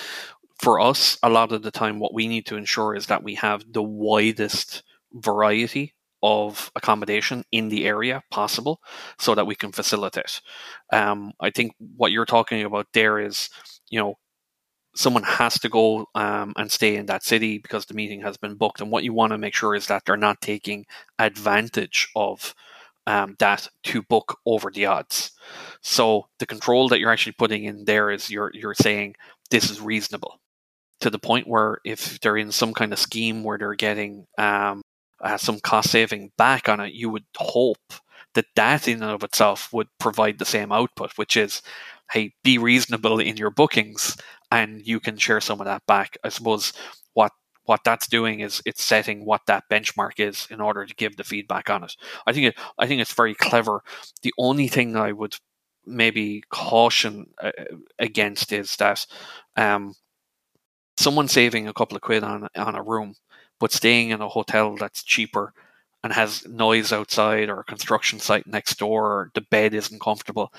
for 0.60 0.78
us, 0.78 1.18
a 1.22 1.30
lot 1.30 1.52
of 1.52 1.62
the 1.62 1.70
time, 1.70 1.98
what 1.98 2.14
we 2.14 2.28
need 2.28 2.46
to 2.46 2.56
ensure 2.56 2.94
is 2.94 3.06
that 3.06 3.22
we 3.22 3.34
have 3.36 3.64
the 3.72 3.82
widest 3.82 4.82
variety 5.14 5.93
of 6.24 6.72
accommodation 6.74 7.44
in 7.52 7.68
the 7.68 7.84
area 7.84 8.22
possible 8.30 8.80
so 9.18 9.34
that 9.34 9.46
we 9.46 9.54
can 9.54 9.72
facilitate. 9.72 10.40
Um, 10.90 11.34
I 11.38 11.50
think 11.50 11.74
what 11.96 12.12
you're 12.12 12.24
talking 12.24 12.64
about 12.64 12.86
there 12.94 13.18
is, 13.18 13.50
you 13.90 14.00
know, 14.00 14.14
someone 14.96 15.22
has 15.22 15.58
to 15.58 15.68
go 15.68 16.06
um, 16.14 16.54
and 16.56 16.72
stay 16.72 16.96
in 16.96 17.06
that 17.06 17.24
city 17.24 17.58
because 17.58 17.84
the 17.84 17.94
meeting 17.94 18.22
has 18.22 18.38
been 18.38 18.54
booked. 18.54 18.80
And 18.80 18.90
what 18.90 19.04
you 19.04 19.12
want 19.12 19.32
to 19.32 19.38
make 19.38 19.54
sure 19.54 19.74
is 19.74 19.88
that 19.88 20.06
they're 20.06 20.16
not 20.16 20.40
taking 20.40 20.86
advantage 21.18 22.08
of 22.16 22.54
um, 23.06 23.36
that 23.38 23.68
to 23.82 24.00
book 24.00 24.38
over 24.46 24.70
the 24.70 24.86
odds. 24.86 25.32
So 25.82 26.28
the 26.38 26.46
control 26.46 26.88
that 26.88 27.00
you're 27.00 27.12
actually 27.12 27.32
putting 27.32 27.64
in 27.64 27.84
there 27.84 28.10
is 28.10 28.30
you're 28.30 28.50
you're 28.54 28.74
saying 28.74 29.16
this 29.50 29.70
is 29.70 29.78
reasonable 29.78 30.40
to 31.00 31.10
the 31.10 31.18
point 31.18 31.46
where 31.46 31.80
if 31.84 32.18
they're 32.20 32.38
in 32.38 32.50
some 32.50 32.72
kind 32.72 32.94
of 32.94 32.98
scheme 32.98 33.44
where 33.44 33.58
they're 33.58 33.74
getting 33.74 34.26
um, 34.38 34.80
uh, 35.24 35.38
some 35.38 35.60
cost 35.60 35.90
saving 35.90 36.30
back 36.38 36.68
on 36.68 36.80
it, 36.80 36.94
you 36.94 37.10
would 37.10 37.24
hope 37.36 37.94
that 38.34 38.46
that 38.56 38.88
in 38.88 39.02
and 39.02 39.12
of 39.12 39.24
itself 39.24 39.72
would 39.72 39.88
provide 39.98 40.38
the 40.38 40.44
same 40.44 40.72
output, 40.72 41.12
which 41.16 41.36
is, 41.36 41.62
hey, 42.12 42.34
be 42.44 42.58
reasonable 42.58 43.20
in 43.20 43.36
your 43.36 43.50
bookings, 43.50 44.16
and 44.52 44.86
you 44.86 45.00
can 45.00 45.16
share 45.16 45.40
some 45.40 45.60
of 45.60 45.66
that 45.66 45.86
back. 45.86 46.16
I 46.24 46.28
suppose 46.30 46.72
what 47.14 47.32
what 47.66 47.80
that's 47.84 48.06
doing 48.08 48.40
is 48.40 48.60
it's 48.66 48.84
setting 48.84 49.24
what 49.24 49.40
that 49.46 49.64
benchmark 49.70 50.18
is 50.18 50.46
in 50.50 50.60
order 50.60 50.84
to 50.84 50.94
give 50.96 51.16
the 51.16 51.24
feedback 51.24 51.70
on 51.70 51.82
it. 51.84 51.96
I 52.26 52.32
think 52.32 52.48
it, 52.48 52.56
I 52.78 52.86
think 52.86 53.00
it's 53.00 53.14
very 53.14 53.34
clever. 53.34 53.82
The 54.22 54.34
only 54.38 54.68
thing 54.68 54.96
I 54.96 55.12
would 55.12 55.36
maybe 55.86 56.42
caution 56.50 57.26
uh, 57.42 57.52
against 57.98 58.52
is 58.52 58.76
that 58.76 59.06
um, 59.56 59.94
someone 60.96 61.28
saving 61.28 61.68
a 61.68 61.72
couple 61.72 61.96
of 61.96 62.02
quid 62.02 62.22
on 62.24 62.48
on 62.56 62.74
a 62.74 62.82
room, 62.82 63.14
but 63.60 63.72
staying 63.72 64.10
in 64.10 64.20
a 64.20 64.28
hotel 64.28 64.76
that's 64.76 65.02
cheaper 65.04 65.52
and 66.04 66.12
has 66.12 66.46
noise 66.46 66.92
outside 66.92 67.48
or 67.48 67.60
a 67.60 67.64
construction 67.64 68.20
site 68.20 68.46
next 68.46 68.78
door, 68.78 69.06
or 69.06 69.30
the 69.34 69.42
bed 69.50 69.74
isn't 69.74 70.00
comfortable. 70.02 70.52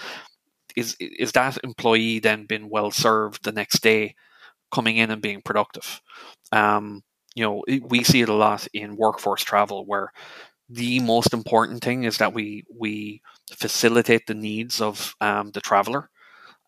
Is 0.75 0.95
is 0.99 1.31
that 1.33 1.57
employee 1.63 2.19
then 2.19 2.45
been 2.45 2.69
well 2.69 2.91
served 2.91 3.43
the 3.43 3.51
next 3.53 3.81
day, 3.81 4.15
coming 4.71 4.97
in 4.97 5.11
and 5.11 5.21
being 5.21 5.41
productive? 5.43 6.01
Um, 6.51 7.03
you 7.35 7.43
know, 7.45 7.63
we 7.87 8.03
see 8.03 8.21
it 8.21 8.29
a 8.29 8.33
lot 8.33 8.67
in 8.73 8.97
workforce 8.97 9.43
travel 9.43 9.85
where 9.85 10.11
the 10.69 10.99
most 11.01 11.33
important 11.33 11.83
thing 11.83 12.05
is 12.05 12.17
that 12.19 12.33
we 12.33 12.65
we 12.73 13.21
facilitate 13.53 14.27
the 14.27 14.33
needs 14.35 14.81
of 14.81 15.15
um, 15.21 15.51
the 15.51 15.61
traveler, 15.61 16.09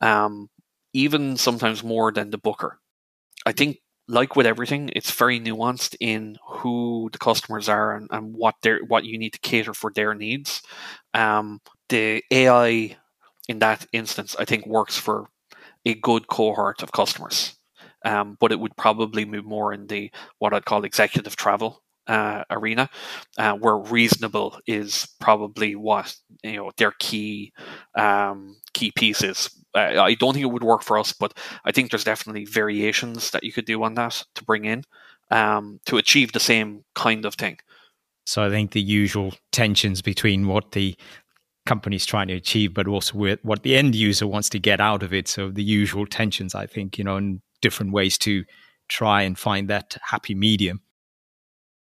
um, 0.01 0.49
even 0.93 1.37
sometimes 1.37 1.83
more 1.83 2.11
than 2.11 2.31
the 2.31 2.37
booker. 2.39 2.79
I 3.45 3.53
think, 3.53 3.79
like 4.07 4.35
with 4.35 4.45
everything, 4.45 4.89
it's 4.95 5.11
very 5.11 5.39
nuanced 5.39 5.95
in 5.99 6.37
who 6.47 7.09
the 7.11 7.17
customers 7.17 7.67
are 7.69 7.95
and, 7.95 8.07
and 8.11 8.33
what 8.33 8.55
they 8.61 8.77
what 8.87 9.03
you 9.05 9.17
need 9.17 9.33
to 9.33 9.39
cater 9.39 9.73
for 9.73 9.91
their 9.93 10.13
needs. 10.13 10.61
Um, 11.13 11.61
the 11.89 12.23
AI 12.31 12.97
in 13.49 13.59
that 13.59 13.85
instance, 13.93 14.35
I 14.39 14.45
think, 14.45 14.65
works 14.65 14.97
for 14.97 15.27
a 15.85 15.93
good 15.95 16.27
cohort 16.27 16.83
of 16.83 16.91
customers. 16.91 17.55
Um, 18.05 18.37
but 18.39 18.51
it 18.51 18.59
would 18.59 18.77
probably 18.77 19.25
move 19.25 19.45
more 19.45 19.73
in 19.73 19.87
the 19.87 20.11
what 20.39 20.53
I'd 20.53 20.65
call 20.65 20.85
executive 20.85 21.35
travel 21.35 21.81
uh, 22.07 22.43
arena, 22.49 22.89
uh, 23.37 23.53
where 23.53 23.77
reasonable 23.77 24.59
is 24.65 25.07
probably 25.19 25.75
what 25.75 26.15
you 26.43 26.55
know 26.57 26.71
their 26.77 26.93
key 26.99 27.53
um, 27.95 28.55
key 28.73 28.91
pieces. 28.95 29.49
Uh, 29.75 30.01
I 30.01 30.15
don't 30.15 30.33
think 30.33 30.43
it 30.43 30.51
would 30.51 30.63
work 30.63 30.83
for 30.83 30.97
us, 30.97 31.13
but 31.13 31.37
I 31.65 31.71
think 31.71 31.91
there's 31.91 32.03
definitely 32.03 32.45
variations 32.45 33.31
that 33.31 33.43
you 33.43 33.51
could 33.51 33.65
do 33.65 33.83
on 33.83 33.95
that 33.95 34.23
to 34.35 34.43
bring 34.43 34.65
in 34.65 34.83
um, 35.31 35.79
to 35.85 35.97
achieve 35.97 36.31
the 36.31 36.39
same 36.39 36.83
kind 36.95 37.25
of 37.25 37.35
thing. 37.35 37.59
So 38.25 38.43
I 38.43 38.49
think 38.49 38.71
the 38.71 38.81
usual 38.81 39.33
tensions 39.51 40.01
between 40.01 40.47
what 40.47 40.71
the 40.73 40.97
company's 41.65 42.05
trying 42.05 42.27
to 42.29 42.33
achieve, 42.33 42.73
but 42.73 42.87
also 42.87 43.37
what 43.41 43.63
the 43.63 43.75
end 43.75 43.95
user 43.95 44.27
wants 44.27 44.49
to 44.49 44.59
get 44.59 44.79
out 44.79 45.03
of 45.03 45.13
it. 45.13 45.27
So 45.27 45.49
the 45.49 45.63
usual 45.63 46.05
tensions, 46.05 46.55
I 46.55 46.65
think, 46.65 46.97
you 46.97 47.03
know, 47.03 47.17
and 47.17 47.41
different 47.61 47.91
ways 47.91 48.17
to 48.19 48.43
try 48.87 49.21
and 49.21 49.37
find 49.37 49.69
that 49.69 49.97
happy 50.01 50.33
medium. 50.33 50.81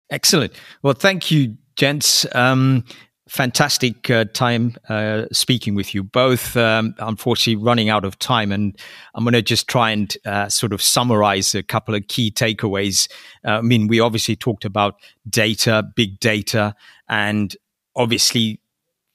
Excellent. 0.09 0.53
Well, 0.83 0.93
thank 0.93 1.31
you, 1.31 1.57
gents. 1.75 2.25
Um, 2.35 2.85
fantastic 3.27 4.09
uh, 4.09 4.25
time 4.33 4.75
uh, 4.87 5.25
speaking 5.31 5.73
with 5.75 5.95
you 5.95 6.03
both. 6.03 6.55
Um, 6.55 6.93
unfortunately, 6.99 7.63
running 7.63 7.89
out 7.89 8.05
of 8.05 8.19
time, 8.19 8.51
and 8.51 8.77
I'm 9.15 9.23
going 9.23 9.33
to 9.33 9.41
just 9.41 9.67
try 9.67 9.91
and 9.91 10.15
uh, 10.25 10.49
sort 10.49 10.73
of 10.73 10.81
summarize 10.81 11.55
a 11.55 11.63
couple 11.63 11.95
of 11.95 12.07
key 12.07 12.31
takeaways. 12.31 13.09
Uh, 13.43 13.57
I 13.57 13.61
mean, 13.61 13.87
we 13.87 13.99
obviously 13.99 14.35
talked 14.35 14.65
about 14.65 14.95
data, 15.27 15.83
big 15.95 16.19
data, 16.19 16.75
and 17.09 17.55
obviously 17.95 18.61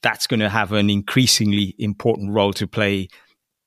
that's 0.01 0.27
going 0.27 0.39
to 0.39 0.49
have 0.49 0.71
an 0.71 0.89
increasingly 0.89 1.75
important 1.77 2.31
role 2.31 2.53
to 2.53 2.67
play 2.67 3.07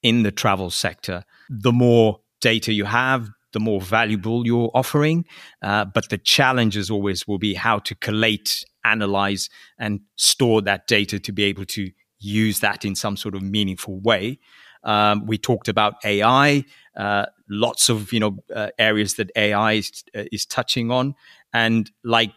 in 0.03 0.25
the 0.25 0.33
travel 0.33 0.71
sector. 0.71 1.25
The 1.49 1.73
more 1.73 2.21
data 2.41 2.73
you 2.73 2.85
have, 2.85 3.31
the 3.55 3.61
more 3.61 3.81
valuable 3.81 4.45
you're 4.45 4.71
offering. 4.75 5.25
Uh, 5.63 5.87
but 5.87 6.11
the 6.11 6.19
challenge, 6.19 6.77
as 6.77 6.91
always, 6.91 7.27
will 7.27 7.39
be 7.39 7.55
how 7.55 7.79
to 7.79 7.95
collate, 7.95 8.65
analyze, 8.85 9.49
and 9.79 10.01
store 10.17 10.61
that 10.61 10.87
data 10.87 11.19
to 11.19 11.33
be 11.33 11.45
able 11.45 11.65
to 11.65 11.91
use 12.19 12.61
that 12.61 12.85
in 12.85 12.95
some 12.95 13.17
sort 13.17 13.35
of 13.35 13.43
meaningful 13.43 13.99
way. 14.01 14.39
Um, 14.83 15.25
we 15.27 15.39
talked 15.39 15.69
about 15.69 15.95
AI, 16.05 16.65
uh, 16.95 17.27
lots 17.49 17.89
of 17.89 18.13
you 18.13 18.21
know 18.21 18.37
uh, 18.55 18.69
areas 18.79 19.15
that 19.15 19.31
AI 19.35 19.73
is, 19.73 20.05
uh, 20.15 20.25
is, 20.31 20.45
touching 20.45 20.91
on, 20.91 21.15
and 21.55 21.91
like 22.03 22.33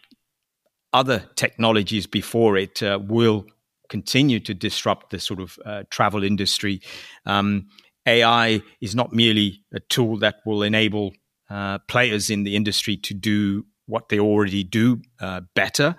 other 0.93 1.25
technologies 1.35 2.07
before 2.07 2.55
it, 2.55 2.81
uh, 2.81 2.99
will 3.01 3.45
continue 3.89 4.39
to 4.39 4.53
disrupt 4.53 5.09
the 5.09 5.19
sort 5.19 5.41
of 5.41 5.59
uh, 5.65 5.83
travel 5.89 6.23
industry. 6.23 6.81
Um, 7.25 7.67
AI 8.07 8.61
is 8.81 8.95
not 8.95 9.13
merely 9.13 9.61
a 9.73 9.79
tool 9.79 10.17
that 10.19 10.37
will 10.45 10.63
enable 10.63 11.13
uh, 11.49 11.77
players 11.87 12.29
in 12.29 12.43
the 12.43 12.55
industry 12.55 12.97
to 12.97 13.13
do 13.13 13.65
what 13.85 14.09
they 14.09 14.19
already 14.19 14.63
do 14.63 15.01
uh, 15.19 15.41
better. 15.55 15.95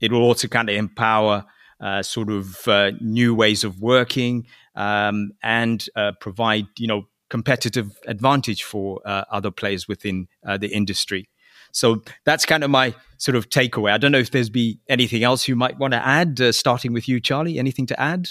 It 0.00 0.12
will 0.12 0.22
also 0.22 0.48
kind 0.48 0.68
of 0.68 0.76
empower 0.76 1.44
uh, 1.80 2.02
sort 2.02 2.30
of 2.30 2.68
uh, 2.68 2.92
new 3.00 3.34
ways 3.34 3.64
of 3.64 3.80
working 3.80 4.46
um, 4.74 5.32
and 5.42 5.84
uh, 5.96 6.12
provide, 6.20 6.66
you 6.78 6.86
know, 6.86 7.06
competitive 7.30 7.96
advantage 8.06 8.64
for 8.64 9.00
uh, 9.04 9.24
other 9.30 9.50
players 9.50 9.86
within 9.86 10.26
the 10.58 10.66
industry. 10.66 11.28
So 11.72 12.02
that's 12.24 12.44
kind 12.44 12.64
of 12.64 12.70
my 12.70 12.92
sort 13.18 13.36
of 13.36 13.48
takeaway. 13.48 13.92
I 13.92 13.98
don't 13.98 14.10
know 14.10 14.18
if 14.18 14.32
there's 14.32 14.50
be 14.50 14.80
anything 14.88 15.22
else 15.22 15.46
you 15.46 15.54
might 15.54 15.78
want 15.78 15.92
to 15.92 16.04
add, 16.04 16.40
starting 16.52 16.92
with 16.92 17.08
you, 17.08 17.20
Charlie. 17.20 17.58
Anything 17.58 17.86
to 17.86 18.00
add? 18.00 18.28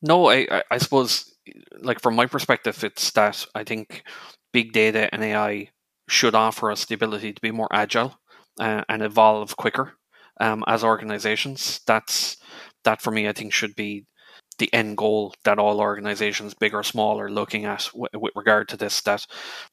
No, 0.00 0.30
I, 0.30 0.62
I 0.70 0.78
suppose 0.78 1.31
like 1.80 2.00
from 2.00 2.14
my 2.14 2.26
perspective, 2.26 2.82
it's 2.84 3.10
that 3.12 3.44
I 3.54 3.64
think 3.64 4.04
big 4.52 4.72
data 4.72 5.08
and 5.12 5.22
AI 5.24 5.68
should 6.08 6.34
offer 6.34 6.70
us 6.70 6.84
the 6.84 6.94
ability 6.94 7.32
to 7.32 7.40
be 7.40 7.50
more 7.50 7.68
agile 7.72 8.18
uh, 8.60 8.82
and 8.88 9.02
evolve 9.02 9.56
quicker 9.56 9.94
um, 10.40 10.64
as 10.66 10.84
organizations. 10.84 11.80
That's 11.86 12.36
that 12.84 13.00
for 13.02 13.10
me, 13.10 13.28
I 13.28 13.32
think, 13.32 13.52
should 13.52 13.74
be 13.76 14.06
the 14.58 14.72
end 14.72 14.96
goal 14.96 15.34
that 15.44 15.58
all 15.58 15.80
organizations, 15.80 16.54
big 16.54 16.74
or 16.74 16.82
small, 16.82 17.18
are 17.20 17.30
looking 17.30 17.64
at 17.64 17.88
w- 17.92 18.08
with 18.14 18.32
regard 18.36 18.68
to 18.68 18.76
this. 18.76 19.00
That 19.02 19.26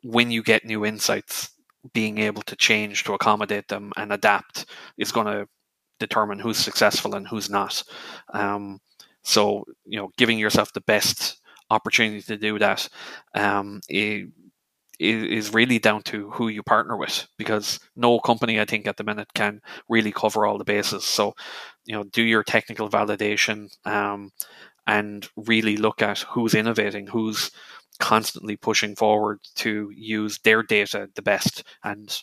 when 0.03 0.31
you 0.31 0.43
get 0.43 0.65
new 0.65 0.85
insights, 0.85 1.51
being 1.93 2.17
able 2.19 2.41
to 2.43 2.55
change 2.55 3.03
to 3.05 3.13
accommodate 3.13 3.67
them 3.67 3.91
and 3.97 4.11
adapt 4.11 4.65
is 4.97 5.11
going 5.11 5.27
to 5.27 5.47
determine 5.99 6.39
who's 6.39 6.57
successful 6.57 7.15
and 7.15 7.27
who's 7.27 7.49
not. 7.49 7.83
Um, 8.33 8.79
so, 9.23 9.65
you 9.85 9.99
know, 9.99 10.09
giving 10.17 10.39
yourself 10.39 10.73
the 10.73 10.81
best 10.81 11.39
opportunity 11.69 12.21
to 12.21 12.37
do 12.37 12.59
that 12.59 12.89
um, 13.35 13.81
is 14.99 15.53
really 15.53 15.79
down 15.79 16.01
to 16.03 16.29
who 16.31 16.49
you 16.49 16.61
partner 16.61 16.97
with 16.97 17.27
because 17.37 17.79
no 17.95 18.19
company 18.19 18.59
I 18.59 18.65
think 18.65 18.87
at 18.87 18.97
the 18.97 19.03
minute 19.03 19.33
can 19.33 19.61
really 19.87 20.11
cover 20.11 20.45
all 20.45 20.57
the 20.57 20.65
bases. 20.65 21.05
So, 21.05 21.33
you 21.85 21.95
know, 21.95 22.03
do 22.03 22.21
your 22.21 22.43
technical 22.43 22.89
validation 22.89 23.69
um, 23.85 24.31
and 24.85 25.27
really 25.35 25.77
look 25.77 26.01
at 26.01 26.19
who's 26.19 26.53
innovating, 26.53 27.07
who's 27.07 27.51
constantly 27.99 28.55
pushing 28.57 28.95
forward 28.95 29.39
to 29.55 29.91
use 29.95 30.39
their 30.39 30.63
data 30.63 31.09
the 31.15 31.21
best 31.21 31.63
and 31.83 32.21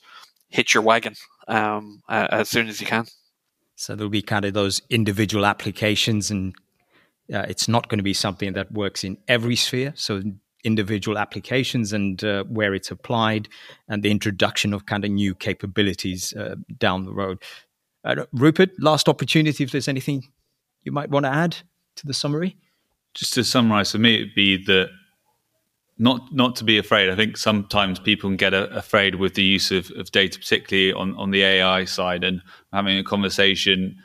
hit 0.48 0.74
your 0.74 0.82
wagon 0.82 1.14
um, 1.48 2.00
as 2.08 2.48
soon 2.48 2.68
as 2.68 2.80
you 2.80 2.86
can. 2.86 3.06
So 3.74 3.94
there'll 3.94 4.10
be 4.10 4.22
kind 4.22 4.46
of 4.46 4.54
those 4.54 4.80
individual 4.88 5.44
applications, 5.44 6.30
and 6.30 6.54
uh, 7.32 7.44
it's 7.48 7.68
not 7.68 7.88
going 7.88 7.98
to 7.98 8.04
be 8.04 8.14
something 8.14 8.52
that 8.54 8.70
works 8.72 9.04
in 9.04 9.18
every 9.28 9.56
sphere. 9.56 9.92
So 9.96 10.22
individual 10.64 11.16
applications 11.16 11.92
and 11.92 12.22
uh, 12.24 12.44
where 12.44 12.74
it's 12.74 12.90
applied, 12.90 13.48
and 13.88 14.02
the 14.02 14.10
introduction 14.10 14.74
of 14.74 14.86
kind 14.86 15.04
of 15.04 15.10
new 15.10 15.34
capabilities 15.34 16.32
uh, 16.34 16.56
down 16.78 17.04
the 17.04 17.12
road. 17.12 17.42
Uh, 18.04 18.24
Rupert, 18.32 18.70
last 18.80 19.08
opportunity. 19.08 19.64
If 19.64 19.70
there's 19.70 19.88
anything 19.88 20.24
you 20.82 20.92
might 20.92 21.10
want 21.10 21.24
to 21.24 21.30
add 21.32 21.56
to 21.96 22.06
the 22.06 22.14
summary, 22.14 22.56
just 23.14 23.34
to 23.34 23.44
summarize 23.44 23.92
for 23.92 23.98
me, 23.98 24.16
it'd 24.16 24.34
be 24.34 24.62
that 24.64 24.90
not 25.98 26.32
not 26.34 26.56
to 26.56 26.64
be 26.64 26.78
afraid. 26.78 27.08
I 27.08 27.16
think 27.16 27.36
sometimes 27.36 27.98
people 27.98 28.28
can 28.28 28.36
get 28.36 28.52
a, 28.52 28.68
afraid 28.76 29.14
with 29.14 29.34
the 29.34 29.42
use 29.42 29.70
of, 29.70 29.90
of 29.96 30.10
data, 30.10 30.38
particularly 30.38 30.92
on, 30.92 31.16
on 31.16 31.30
the 31.30 31.42
AI 31.42 31.84
side, 31.84 32.24
and 32.24 32.42
having 32.72 32.98
a 32.98 33.04
conversation 33.04 33.96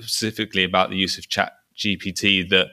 specifically 0.00 0.64
about 0.64 0.90
the 0.90 0.96
use 0.96 1.16
of 1.16 1.28
Chat 1.28 1.52
GPT 1.78 2.48
that 2.50 2.68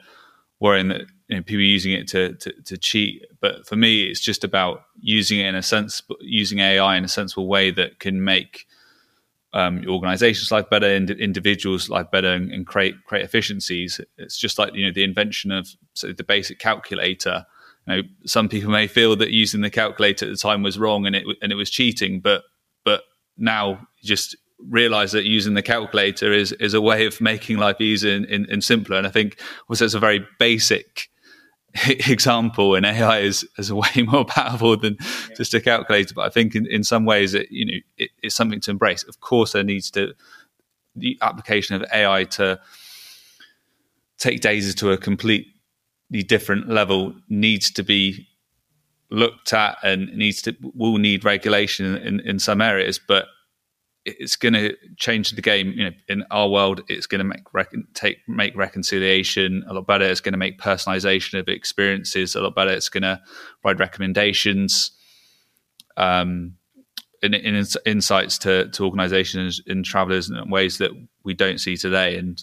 worrying 0.60 0.88
that 0.88 1.02
you 1.28 1.36
know, 1.36 1.42
people 1.42 1.62
using 1.62 1.92
it 1.92 2.08
to, 2.08 2.34
to, 2.34 2.52
to 2.62 2.76
cheat. 2.76 3.24
But 3.40 3.66
for 3.66 3.76
me, 3.76 4.04
it's 4.04 4.20
just 4.20 4.44
about 4.44 4.84
using 5.00 5.40
it 5.40 5.46
in 5.46 5.54
a 5.54 5.62
sense, 5.62 6.02
using 6.20 6.60
AI 6.60 6.96
in 6.96 7.04
a 7.04 7.08
sensible 7.08 7.48
way 7.48 7.70
that 7.72 7.98
can 7.98 8.24
make 8.24 8.66
um, 9.52 9.84
organizations 9.88 10.50
life 10.52 10.68
better, 10.68 10.88
ind- 10.88 11.10
individuals 11.10 11.88
life 11.88 12.10
better, 12.10 12.32
and, 12.32 12.50
and, 12.52 12.66
create 12.66 12.94
create 13.06 13.24
efficiencies. 13.24 14.00
It's 14.18 14.36
just 14.36 14.58
like 14.58 14.74
you 14.74 14.84
know 14.84 14.92
the 14.92 15.04
invention 15.04 15.50
of 15.50 15.68
so 15.94 16.12
the 16.12 16.24
basic 16.24 16.58
calculator 16.58 17.46
you 17.86 17.96
know, 17.96 18.02
some 18.24 18.48
people 18.48 18.70
may 18.70 18.86
feel 18.86 19.16
that 19.16 19.30
using 19.30 19.60
the 19.60 19.70
calculator 19.70 20.26
at 20.26 20.30
the 20.30 20.36
time 20.36 20.62
was 20.62 20.78
wrong 20.78 21.06
and 21.06 21.14
it 21.14 21.24
and 21.40 21.52
it 21.52 21.56
was 21.56 21.70
cheating, 21.70 22.20
but 22.20 22.44
but 22.84 23.04
now 23.36 23.86
just 24.02 24.36
realize 24.58 25.12
that 25.12 25.24
using 25.24 25.54
the 25.54 25.62
calculator 25.62 26.32
is 26.32 26.52
is 26.52 26.74
a 26.74 26.80
way 26.80 27.06
of 27.06 27.20
making 27.20 27.58
life 27.58 27.80
easier 27.80 28.14
and, 28.14 28.24
and, 28.26 28.46
and 28.48 28.64
simpler. 28.64 28.96
And 28.96 29.06
I 29.06 29.10
think 29.10 29.40
also 29.68 29.84
it's 29.84 29.94
a 29.94 30.00
very 30.00 30.26
basic 30.38 31.08
example 31.86 32.74
and 32.74 32.86
AI 32.86 33.20
is, 33.20 33.46
is 33.58 33.72
way 33.72 33.88
more 34.06 34.24
powerful 34.24 34.76
than 34.76 34.96
yeah. 35.00 35.36
just 35.36 35.54
a 35.54 35.60
calculator. 35.60 36.14
But 36.14 36.26
I 36.26 36.30
think 36.30 36.54
in, 36.54 36.66
in 36.66 36.84
some 36.84 37.04
ways 37.04 37.34
it, 37.34 37.50
you 37.50 37.66
know, 37.66 37.78
it, 37.98 38.10
it's 38.22 38.34
something 38.34 38.60
to 38.60 38.70
embrace. 38.70 39.02
Of 39.04 39.20
course, 39.20 39.52
there 39.52 39.64
needs 39.64 39.90
to 39.92 40.14
the 40.94 41.18
application 41.20 41.76
of 41.76 41.84
AI 41.92 42.24
to 42.24 42.58
take 44.18 44.40
data 44.40 44.74
to 44.74 44.92
a 44.92 44.96
completely 44.96 45.52
different 46.26 46.68
level 46.68 47.14
needs 47.28 47.70
to 47.72 47.82
be 47.82 48.26
looked 49.10 49.52
at 49.52 49.76
and 49.82 50.08
needs 50.16 50.42
to 50.42 50.56
will 50.74 50.98
need 50.98 51.24
regulation 51.24 51.96
in, 51.96 52.20
in 52.20 52.38
some 52.38 52.60
areas, 52.60 52.98
but 52.98 53.26
it's 54.06 54.36
going 54.36 54.54
to 54.54 54.74
change 54.96 55.32
the 55.32 55.42
game. 55.42 55.72
You 55.72 55.84
know, 55.84 55.90
in 56.08 56.24
our 56.30 56.48
world, 56.48 56.82
it's 56.88 57.06
going 57.06 57.18
to 57.18 57.24
make 57.24 57.52
recon, 57.52 57.86
take 57.92 58.18
make 58.28 58.56
reconciliation 58.56 59.64
a 59.68 59.74
lot 59.74 59.86
better. 59.86 60.04
It's 60.04 60.20
going 60.20 60.32
to 60.32 60.38
make 60.38 60.58
personalization 60.58 61.38
of 61.38 61.48
experiences 61.48 62.34
a 62.34 62.40
lot 62.40 62.54
better. 62.54 62.70
It's 62.70 62.88
going 62.88 63.02
to 63.02 63.20
provide 63.60 63.80
recommendations, 63.80 64.92
um, 65.96 66.54
in, 67.22 67.34
in 67.34 67.66
insights 67.84 68.38
to 68.38 68.68
to 68.70 68.84
organizations 68.84 69.60
and 69.66 69.84
travelers 69.84 70.30
in 70.30 70.50
ways 70.50 70.78
that 70.78 70.92
we 71.24 71.34
don't 71.34 71.58
see 71.58 71.76
today. 71.76 72.16
And 72.16 72.42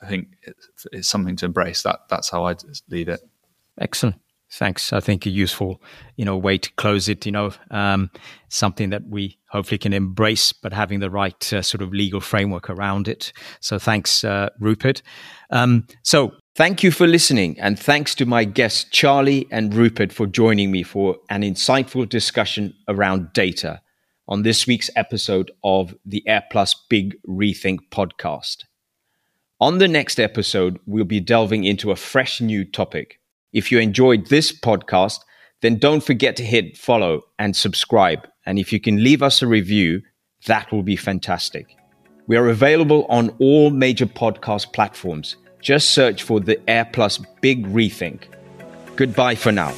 I 0.00 0.06
think 0.06 0.28
it's, 0.42 0.86
it's 0.92 1.08
something 1.08 1.36
to 1.36 1.46
embrace. 1.46 1.82
That 1.82 2.00
that's 2.08 2.30
how 2.30 2.44
I'd 2.44 2.62
leave 2.88 3.08
it. 3.08 3.20
Excellent. 3.80 4.16
Thanks. 4.52 4.92
I 4.92 5.00
think 5.00 5.24
a 5.24 5.30
useful, 5.30 5.80
you 6.16 6.26
know, 6.26 6.36
way 6.36 6.58
to 6.58 6.70
close 6.74 7.08
it. 7.08 7.24
You 7.24 7.32
know, 7.32 7.52
um, 7.70 8.10
something 8.50 8.90
that 8.90 9.08
we 9.08 9.38
hopefully 9.48 9.78
can 9.78 9.94
embrace, 9.94 10.52
but 10.52 10.74
having 10.74 11.00
the 11.00 11.08
right 11.08 11.52
uh, 11.54 11.62
sort 11.62 11.80
of 11.80 11.92
legal 11.92 12.20
framework 12.20 12.68
around 12.68 13.08
it. 13.08 13.32
So 13.60 13.78
thanks, 13.78 14.24
uh, 14.24 14.50
Rupert. 14.60 15.00
Um, 15.50 15.86
so 16.02 16.34
thank 16.54 16.82
you 16.82 16.90
for 16.90 17.06
listening, 17.06 17.58
and 17.60 17.78
thanks 17.78 18.14
to 18.16 18.26
my 18.26 18.44
guests 18.44 18.84
Charlie 18.90 19.48
and 19.50 19.72
Rupert 19.72 20.12
for 20.12 20.26
joining 20.26 20.70
me 20.70 20.82
for 20.82 21.16
an 21.30 21.40
insightful 21.40 22.06
discussion 22.06 22.74
around 22.88 23.32
data 23.32 23.80
on 24.28 24.42
this 24.42 24.66
week's 24.66 24.90
episode 24.94 25.50
of 25.64 25.94
the 26.04 26.22
AirPlus 26.28 26.76
Big 26.90 27.16
Rethink 27.26 27.78
podcast. 27.90 28.64
On 29.60 29.78
the 29.78 29.88
next 29.88 30.20
episode, 30.20 30.78
we'll 30.86 31.04
be 31.04 31.20
delving 31.20 31.64
into 31.64 31.90
a 31.90 31.96
fresh 31.96 32.42
new 32.42 32.66
topic. 32.66 33.18
If 33.52 33.70
you 33.70 33.78
enjoyed 33.78 34.26
this 34.26 34.52
podcast, 34.52 35.20
then 35.60 35.78
don't 35.78 36.02
forget 36.02 36.36
to 36.36 36.44
hit 36.44 36.76
follow 36.76 37.22
and 37.38 37.54
subscribe. 37.54 38.26
And 38.46 38.58
if 38.58 38.72
you 38.72 38.80
can 38.80 39.02
leave 39.02 39.22
us 39.22 39.42
a 39.42 39.46
review, 39.46 40.02
that 40.46 40.72
will 40.72 40.82
be 40.82 40.96
fantastic. 40.96 41.76
We 42.26 42.36
are 42.36 42.48
available 42.48 43.06
on 43.08 43.34
all 43.38 43.70
major 43.70 44.06
podcast 44.06 44.72
platforms. 44.72 45.36
Just 45.60 45.90
search 45.90 46.22
for 46.22 46.40
the 46.40 46.56
AirPlus 46.66 47.24
Big 47.40 47.66
Rethink. 47.66 48.22
Goodbye 48.96 49.36
for 49.36 49.52
now. 49.52 49.72